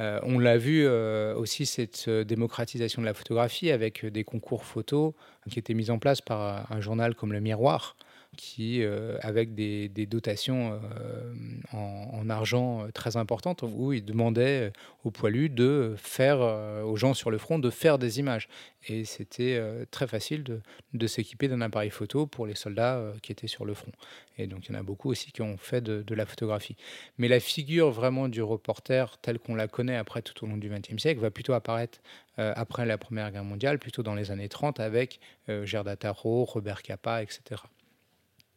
Euh, 0.00 0.18
on 0.22 0.38
l'a 0.38 0.56
vu 0.56 0.84
euh, 0.86 1.34
aussi, 1.34 1.66
cette 1.66 2.06
euh, 2.08 2.24
démocratisation 2.24 3.02
de 3.02 3.06
la 3.06 3.14
photographie 3.14 3.70
avec 3.70 4.06
des 4.06 4.24
concours 4.24 4.64
photos 4.64 5.12
qui 5.50 5.58
étaient 5.58 5.74
mis 5.74 5.90
en 5.90 5.98
place 5.98 6.20
par 6.20 6.70
un 6.72 6.80
journal 6.80 7.14
comme 7.14 7.32
Le 7.32 7.40
Miroir, 7.40 7.96
qui, 8.36 8.82
euh, 8.82 9.18
avec 9.20 9.54
des, 9.54 9.88
dotations 10.06 10.80
euh, 10.94 11.34
en, 11.72 12.28
argent 12.30 12.84
euh, 12.84 12.90
très 12.90 13.16
importantes, 13.16 13.62
où 13.62 13.92
il 13.92 14.04
demandait 14.04 14.72
aux 15.04 15.10
poilus 15.10 15.50
de 15.50 15.94
faire, 15.98 16.40
aux 16.84 16.96
gens 16.96 17.14
sur 17.14 17.30
le 17.30 17.38
front, 17.38 17.58
de 17.58 17.70
faire 17.70 17.98
des 17.98 18.18
images. 18.18 18.48
Et 18.88 19.04
c'était 19.04 19.60
très 19.90 20.06
facile 20.06 20.44
de, 20.92 21.06
s'équiper 21.06 21.48
d'un 21.48 21.60
appareil 21.60 21.90
photo 21.90 22.26
pour 22.26 22.46
les 22.46 22.54
soldats 22.54 23.12
qui 23.22 23.32
étaient 23.32 23.46
sur 23.46 23.64
le 23.64 23.74
front. 23.74 23.92
Et 24.38 24.46
donc 24.46 24.66
il 24.66 24.72
y 24.72 24.76
en 24.76 24.78
a 24.78 24.82
beaucoup 24.82 25.10
aussi 25.10 25.30
qui 25.30 25.42
ont 25.42 25.56
fait 25.56 25.80
de, 25.80 26.14
la 26.14 26.26
photographie. 26.26 26.76
Mais 27.18 27.28
la 27.28 27.40
figure 27.40 27.90
vraiment 27.90 28.28
du 28.28 28.42
reporter, 28.42 29.18
telle 29.18 29.38
qu'on 29.38 29.54
la 29.54 29.68
connaît 29.68 29.96
après 29.96 30.22
tout 30.22 30.44
au 30.44 30.48
long 30.48 30.56
du 30.56 30.68
XXe 30.68 31.00
siècle, 31.00 31.20
va 31.20 31.30
plutôt 31.30 31.52
apparaître 31.52 32.00
après 32.36 32.86
la 32.86 32.98
Première 32.98 33.30
Guerre 33.30 33.44
mondiale, 33.44 33.78
plutôt 33.78 34.02
dans 34.02 34.14
les 34.14 34.30
années 34.30 34.48
30, 34.48 34.80
avec 34.80 35.20
Gerda 35.64 35.96
Taro, 35.96 36.44
Robert 36.44 36.82
Capa, 36.82 37.22
etc. 37.22 37.62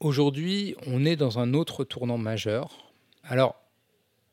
Aujourd'hui, 0.01 0.75
on 0.87 1.05
est 1.05 1.15
dans 1.15 1.39
un 1.39 1.53
autre 1.53 1.85
tournant 1.85 2.17
majeur. 2.17 2.91
Alors, 3.23 3.55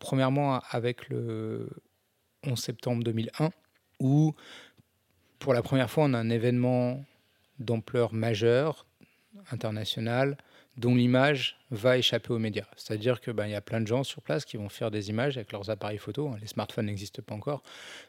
premièrement, 0.01 0.61
avec 0.71 1.09
le 1.09 1.69
11 2.45 2.59
septembre 2.59 3.05
2001, 3.05 3.51
où 4.01 4.35
pour 5.39 5.55
la 5.55 5.63
première 5.63 5.89
fois, 5.89 6.05
on 6.05 6.15
a 6.15 6.19
un 6.19 6.31
événement 6.31 7.05
d'ampleur 7.61 8.13
majeure, 8.13 8.87
internationale, 9.53 10.37
dont 10.79 10.95
l'image 10.95 11.59
va 11.71 11.99
échapper 11.99 12.33
aux 12.33 12.39
médias. 12.39 12.67
C'est-à-dire 12.77 13.21
qu'il 13.21 13.35
ben, 13.35 13.47
y 13.47 13.55
a 13.55 13.61
plein 13.61 13.81
de 13.81 13.87
gens 13.87 14.05
sur 14.05 14.23
place 14.23 14.45
qui 14.45 14.57
vont 14.57 14.69
faire 14.69 14.91
des 14.91 15.11
images 15.11 15.37
avec 15.37 15.53
leurs 15.53 15.69
appareils 15.69 15.99
photo. 15.99 16.31
Les 16.41 16.47
smartphones 16.47 16.87
n'existent 16.87 17.23
pas 17.23 17.35
encore. 17.35 17.63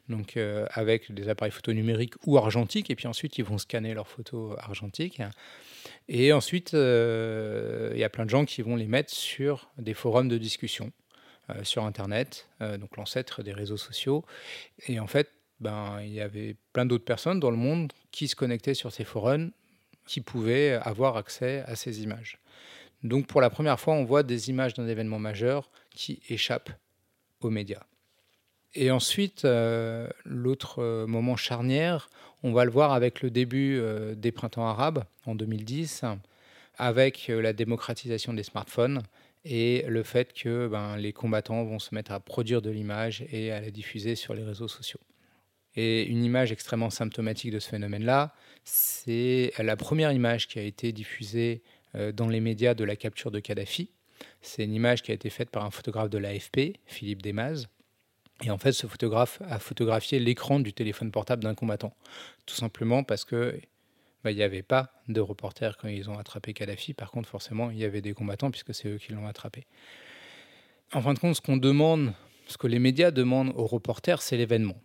Donc 0.07 0.37
euh, 0.37 0.65
avec 0.71 1.11
des 1.11 1.27
appareils 1.27 1.51
photo 1.51 1.73
numériques 1.73 2.13
ou 2.25 2.37
argentiques. 2.37 2.89
Et 2.89 2.95
puis 2.95 3.07
ensuite, 3.07 3.37
ils 3.37 3.43
vont 3.43 3.57
scanner 3.57 3.93
leurs 3.93 4.07
photos 4.07 4.55
argentiques. 4.59 5.21
Et 6.07 6.31
ensuite, 6.31 6.73
euh, 6.73 7.91
il 7.93 7.99
y 7.99 8.03
a 8.05 8.09
plein 8.09 8.25
de 8.25 8.29
gens 8.29 8.45
qui 8.45 8.61
vont 8.61 8.77
les 8.77 8.87
mettre 8.87 9.13
sur 9.13 9.69
des 9.77 9.93
forums 9.93 10.29
de 10.29 10.37
discussion 10.37 10.91
euh, 11.49 11.63
sur 11.63 11.83
Internet, 11.83 12.47
donc 12.61 12.95
l'ancêtre 12.95 13.43
des 13.43 13.51
réseaux 13.51 13.77
sociaux. 13.77 14.23
Et 14.87 15.01
en 15.01 15.07
fait, 15.07 15.29
ben, 15.59 15.99
il 16.01 16.13
y 16.13 16.21
avait 16.21 16.55
plein 16.71 16.85
d'autres 16.85 17.03
personnes 17.03 17.41
dans 17.41 17.51
le 17.51 17.57
monde 17.57 17.91
qui 18.11 18.29
se 18.29 18.35
connectaient 18.35 18.73
sur 18.73 18.91
ces 18.93 19.03
forums 19.03 19.51
qui 20.05 20.21
pouvaient 20.21 20.73
avoir 20.81 21.17
accès 21.17 21.63
à 21.67 21.75
ces 21.75 22.03
images. 22.03 22.39
Donc 23.03 23.27
pour 23.27 23.41
la 23.41 23.49
première 23.49 23.79
fois, 23.79 23.93
on 23.93 24.03
voit 24.03 24.23
des 24.23 24.49
images 24.49 24.73
d'un 24.73 24.87
événement 24.87 25.19
majeur 25.19 25.69
qui 25.93 26.21
échappent 26.29 26.71
aux 27.41 27.49
médias. 27.49 27.83
Et 28.75 28.89
ensuite, 28.89 29.45
euh, 29.45 30.07
l'autre 30.25 30.79
euh, 30.81 31.05
moment 31.05 31.35
charnière, 31.35 32.09
on 32.41 32.53
va 32.53 32.65
le 32.65 32.71
voir 32.71 32.93
avec 32.93 33.21
le 33.21 33.29
début 33.29 33.77
euh, 33.77 34.15
des 34.15 34.31
printemps 34.31 34.67
arabes 34.67 35.03
en 35.25 35.35
2010, 35.35 36.03
avec 36.77 37.27
la 37.27 37.53
démocratisation 37.53 38.33
des 38.33 38.41
smartphones 38.41 39.03
et 39.45 39.85
le 39.87 40.01
fait 40.01 40.33
que 40.33 40.67
ben, 40.67 40.97
les 40.97 41.13
combattants 41.13 41.63
vont 41.63 41.77
se 41.77 41.93
mettre 41.93 42.11
à 42.11 42.19
produire 42.19 42.63
de 42.63 42.71
l'image 42.71 43.23
et 43.31 43.51
à 43.51 43.61
la 43.61 43.69
diffuser 43.69 44.15
sur 44.15 44.33
les 44.33 44.43
réseaux 44.43 44.67
sociaux. 44.67 44.99
Et 45.75 46.03
une 46.05 46.23
image 46.23 46.51
extrêmement 46.51 46.89
symptomatique 46.89 47.51
de 47.51 47.59
ce 47.59 47.69
phénomène-là, 47.69 48.33
c'est 48.63 49.53
la 49.59 49.75
première 49.75 50.11
image 50.11 50.47
qui 50.47 50.57
a 50.57 50.63
été 50.63 50.91
diffusée 50.91 51.61
dans 52.13 52.27
les 52.27 52.39
médias 52.39 52.73
de 52.73 52.83
la 52.83 52.95
capture 52.95 53.31
de 53.31 53.39
Kadhafi. 53.39 53.89
C'est 54.41 54.63
une 54.63 54.73
image 54.73 55.01
qui 55.01 55.11
a 55.11 55.13
été 55.13 55.29
faite 55.29 55.49
par 55.49 55.65
un 55.65 55.71
photographe 55.71 56.09
de 56.09 56.17
l'AFP, 56.17 56.77
Philippe 56.85 57.21
Desmaz. 57.21 57.67
Et 58.43 58.49
en 58.49 58.57
fait, 58.57 58.71
ce 58.71 58.87
photographe 58.87 59.41
a 59.47 59.59
photographié 59.59 60.19
l'écran 60.19 60.59
du 60.59 60.73
téléphone 60.73 61.11
portable 61.11 61.43
d'un 61.43 61.55
combattant. 61.55 61.95
Tout 62.45 62.55
simplement 62.55 63.03
parce 63.03 63.25
que 63.25 63.59
bah, 64.23 64.31
il 64.31 64.37
n'y 64.37 64.43
avait 64.43 64.63
pas 64.63 65.01
de 65.07 65.21
reporters 65.21 65.77
quand 65.77 65.87
ils 65.87 66.09
ont 66.09 66.17
attrapé 66.17 66.53
Kadhafi. 66.53 66.93
Par 66.93 67.11
contre, 67.11 67.29
forcément, 67.29 67.69
il 67.69 67.77
y 67.77 67.85
avait 67.85 68.01
des 68.01 68.13
combattants 68.13 68.51
puisque 68.51 68.73
c'est 68.73 68.87
eux 68.87 68.97
qui 68.97 69.13
l'ont 69.13 69.27
attrapé. 69.27 69.65
En 70.93 71.01
fin 71.01 71.13
de 71.13 71.19
compte, 71.19 71.35
ce 71.35 71.41
qu'on 71.41 71.57
demande, 71.57 72.13
ce 72.47 72.57
que 72.57 72.67
les 72.67 72.79
médias 72.79 73.11
demandent 73.11 73.53
aux 73.55 73.67
reporters, 73.67 74.21
c'est 74.21 74.37
l'événement. 74.37 74.79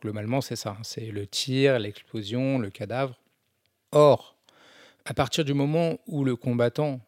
Globalement, 0.00 0.40
c'est 0.40 0.56
ça. 0.56 0.76
C'est 0.82 1.06
le 1.06 1.26
tir, 1.26 1.78
l'explosion, 1.78 2.58
le 2.58 2.70
cadavre. 2.70 3.20
Or, 3.92 4.37
à 5.08 5.14
partir 5.14 5.42
du 5.42 5.54
moment 5.54 5.98
où 6.06 6.22
le 6.22 6.36
combattant 6.36 7.00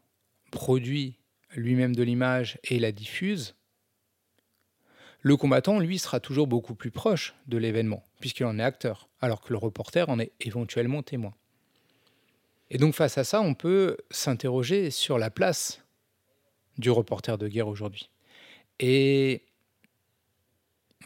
produit 0.51 1.19
lui-même 1.55 1.95
de 1.95 2.03
l'image 2.03 2.59
et 2.65 2.79
la 2.79 2.93
diffuse, 2.93 3.57
le 5.21 5.37
combattant, 5.37 5.79
lui, 5.79 5.99
sera 5.99 6.19
toujours 6.19 6.47
beaucoup 6.47 6.75
plus 6.75 6.91
proche 6.91 7.35
de 7.47 7.59
l'événement, 7.59 8.03
puisqu'il 8.19 8.47
en 8.47 8.59
est 8.59 8.63
acteur, 8.63 9.11
alors 9.21 9.43
que 9.43 9.53
le 9.53 9.59
reporter 9.59 10.09
en 10.09 10.19
est 10.19 10.33
éventuellement 10.41 11.03
témoin. 11.03 11.35
Et 12.71 12.79
donc 12.79 12.95
face 12.95 13.19
à 13.19 13.25
ça, 13.25 13.43
on 13.43 13.53
peut 13.53 13.99
s'interroger 14.11 14.91
sur 14.91 15.19
la 15.19 15.29
place 15.29 15.85
du 16.79 16.91
reporter 16.91 17.37
de 17.37 17.49
guerre 17.49 17.69
aujourd'hui. 17.69 18.09
Et 18.79 19.45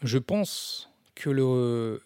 je 0.05 0.19
pense 0.19 0.91
que 1.17 1.29
le 1.29 2.01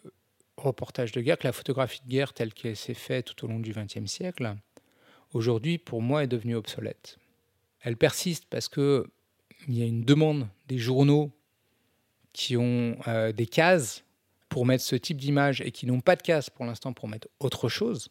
reportage 0.56 1.12
de 1.12 1.20
guerre, 1.20 1.36
que 1.36 1.46
la 1.46 1.52
photographie 1.52 2.00
de 2.04 2.08
guerre 2.08 2.32
telle 2.32 2.54
qu'elle 2.54 2.76
s'est 2.76 2.94
faite 2.94 3.26
tout 3.26 3.44
au 3.44 3.48
long 3.48 3.60
du 3.60 3.72
XXe 3.72 4.06
siècle, 4.06 4.56
aujourd'hui, 5.32 5.78
pour 5.78 6.02
moi, 6.02 6.24
est 6.24 6.28
devenue 6.28 6.54
obsolète. 6.54 7.18
Elle 7.80 7.96
persiste 7.96 8.46
parce 8.50 8.68
qu'il 8.68 9.04
y 9.68 9.82
a 9.82 9.86
une 9.86 10.04
demande 10.04 10.48
des 10.66 10.78
journaux 10.78 11.30
qui 12.32 12.56
ont 12.56 12.96
euh, 13.06 13.32
des 13.32 13.46
cases 13.46 14.04
pour 14.48 14.66
mettre 14.66 14.84
ce 14.84 14.96
type 14.96 15.18
d'image 15.18 15.60
et 15.60 15.70
qui 15.70 15.86
n'ont 15.86 16.00
pas 16.00 16.16
de 16.16 16.22
cases 16.22 16.50
pour 16.50 16.64
l'instant 16.64 16.92
pour 16.92 17.08
mettre 17.08 17.28
autre 17.40 17.68
chose. 17.68 18.08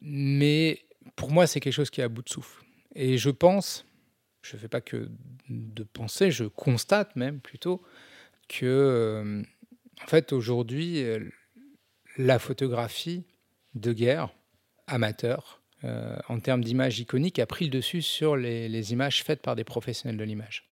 Mais 0.00 0.84
pour 1.16 1.30
moi, 1.30 1.46
c'est 1.46 1.60
quelque 1.60 1.72
chose 1.74 1.90
qui 1.90 2.00
est 2.00 2.04
à 2.04 2.08
bout 2.08 2.22
de 2.22 2.28
souffle. 2.28 2.64
Et 2.94 3.18
je 3.18 3.30
pense, 3.30 3.86
je 4.42 4.56
ne 4.56 4.60
fais 4.60 4.68
pas 4.68 4.80
que 4.80 5.08
de 5.48 5.82
penser, 5.82 6.30
je 6.30 6.44
constate 6.44 7.16
même 7.16 7.40
plutôt 7.40 7.82
que, 8.48 8.66
euh, 8.66 9.42
en 10.02 10.06
fait, 10.06 10.32
aujourd'hui, 10.32 11.02
euh, 11.02 11.28
la 12.16 12.38
photographie 12.38 13.24
de 13.74 13.92
guerre 13.92 14.34
amateur 14.86 15.59
euh, 15.84 16.16
en 16.28 16.38
termes 16.40 16.62
d'images 16.62 16.98
iconiques, 16.98 17.38
a 17.38 17.46
pris 17.46 17.66
le 17.66 17.70
dessus 17.70 18.02
sur 18.02 18.36
les, 18.36 18.92
images 18.92 19.22
faites 19.24 19.40
par 19.40 19.56
des 19.56 19.64
professionnels 19.64 20.16
de 20.16 20.24
l'image. 20.24 20.70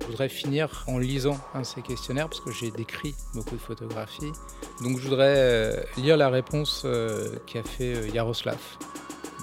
Je 0.00 0.06
voudrais 0.06 0.28
finir 0.28 0.84
en 0.88 0.98
lisant 0.98 1.38
un 1.54 1.60
de 1.60 1.66
ces 1.66 1.82
questionnaires 1.82 2.28
parce 2.28 2.40
que 2.40 2.50
j'ai 2.50 2.70
décrit 2.70 3.12
beaucoup 3.34 3.54
de 3.54 3.60
photographies. 3.60 4.32
Donc 4.82 4.98
je 4.98 5.04
voudrais 5.04 5.34
euh, 5.36 5.82
lire 5.98 6.16
la 6.16 6.30
réponse 6.30 6.82
euh, 6.84 7.36
qu'a 7.46 7.62
fait 7.62 8.08
Yaroslav 8.08 8.58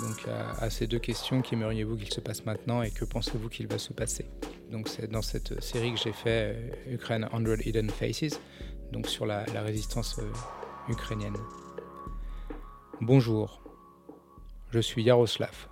donc 0.02 0.28
à, 0.60 0.70
ces 0.70 0.88
deux 0.88 1.00
questions. 1.00 1.42
Qu'aimeriez-vous 1.42 1.96
qu'il 1.96 2.14
se 2.14 2.20
passe 2.20 2.46
maintenant 2.46 2.82
et 2.82 2.92
que 2.92 3.06
pensez-vous 3.06 3.50
qu'il 3.50 3.68
va 3.68 3.78
se 3.78 3.94
passer? 3.94 4.26
Donc 4.76 4.90
c'est 4.90 5.10
dans 5.10 5.22
cette 5.22 5.64
série 5.64 5.94
que 5.94 6.00
j'ai 6.02 6.12
fait 6.12 6.54
euh, 6.54 6.94
Ukraine 6.96 7.26
100 7.32 7.66
Hidden 7.66 7.90
Faces, 7.90 8.42
donc 8.92 9.08
sur 9.08 9.26
la, 9.26 9.46
résistance 9.62 10.20
euh, 10.20 10.92
ukrainienne. 10.92 11.38
Bonjour, 13.00 13.64
je 14.72 14.82
suis 14.82 15.02
Yaroslav, 15.02 15.70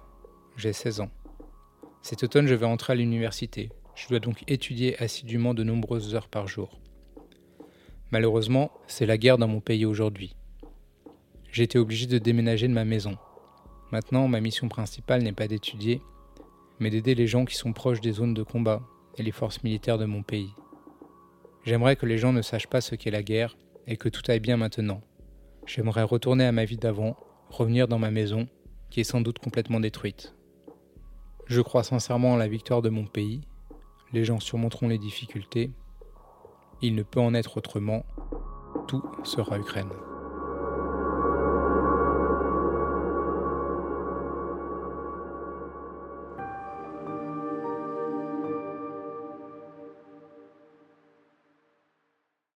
j'ai 0.56 0.72
16 0.72 1.02
ans. 1.02 1.10
Cet 2.02 2.24
automne, 2.24 2.48
je 2.48 2.56
vais 2.56 2.66
entrer 2.66 2.94
à 2.94 2.96
l'université. 2.96 3.72
Je 3.94 4.08
dois 4.08 4.22
donc 4.22 4.46
étudier 4.48 4.98
assidûment 5.04 5.54
de 5.54 5.66
nombreuses 5.66 6.16
heures 6.16 6.30
par 6.30 6.48
jour. 6.48 6.80
Malheureusement, 8.10 8.72
c'est 8.88 9.06
la 9.06 9.18
guerre 9.18 9.38
dans 9.38 9.50
mon 9.50 9.60
pays 9.60 9.86
aujourd'hui. 9.86 10.34
J'ai 11.52 11.64
été 11.64 11.78
obligé 11.78 12.08
de 12.08 12.20
déménager 12.20 12.70
de 12.70 12.74
ma 12.74 12.86
maison. 12.86 13.18
Maintenant, 13.92 14.30
ma 14.30 14.40
mission 14.40 14.70
principale 14.70 15.24
n'est 15.24 15.34
pas 15.34 15.50
d'étudier, 15.50 16.02
mais 16.80 16.90
d'aider 16.90 17.16
les 17.16 17.28
gens 17.28 17.44
qui 17.44 17.56
sont 17.56 17.74
proches 17.74 18.00
des 18.00 18.14
zones 18.14 18.34
de 18.34 18.44
combat 18.44 18.82
et 19.18 19.24
les 19.24 19.32
forces 19.32 19.64
militaires 19.64 19.98
de 19.98 20.06
mon 20.06 20.24
pays. 20.24 20.54
J'aimerais 21.64 21.96
que 21.96 22.06
les 22.06 22.18
gens 22.18 22.34
ne 22.34 22.42
sachent 22.42 22.68
pas 22.68 22.82
ce 22.82 22.96
qu'est 22.96 23.12
la 23.12 23.24
guerre 23.24 23.58
et 23.88 23.98
que 23.98 24.10
tout 24.10 24.22
aille 24.30 24.40
bien 24.40 24.58
maintenant. 24.58 25.02
J'aimerais 25.66 26.04
retourner 26.04 26.46
à 26.46 26.52
ma 26.52 26.66
vie 26.66 26.78
d'avant, 26.78 27.16
revenir 27.50 27.88
dans 27.88 28.00
ma 28.00 28.12
maison, 28.12 28.48
qui 28.90 29.00
est 29.00 29.06
sans 29.06 29.22
doute 29.22 29.40
complètement 29.40 29.80
détruite. 29.80 30.36
Je 31.46 31.62
crois 31.62 31.84
sincèrement 31.84 32.34
en 32.34 32.38
la 32.38 32.48
victoire 32.48 32.82
de 32.82 32.90
mon 32.90 33.06
pays. 33.06 33.42
Les 34.12 34.26
gens 34.26 34.40
surmonteront 34.40 34.88
les 34.88 34.98
difficultés. 34.98 35.72
Il 36.82 36.96
ne 36.96 37.04
peut 37.04 37.20
en 37.20 37.34
être 37.34 37.58
autrement. 37.58 38.06
Tout 38.88 39.04
sera 39.24 39.58
Ukraine. 39.58 39.90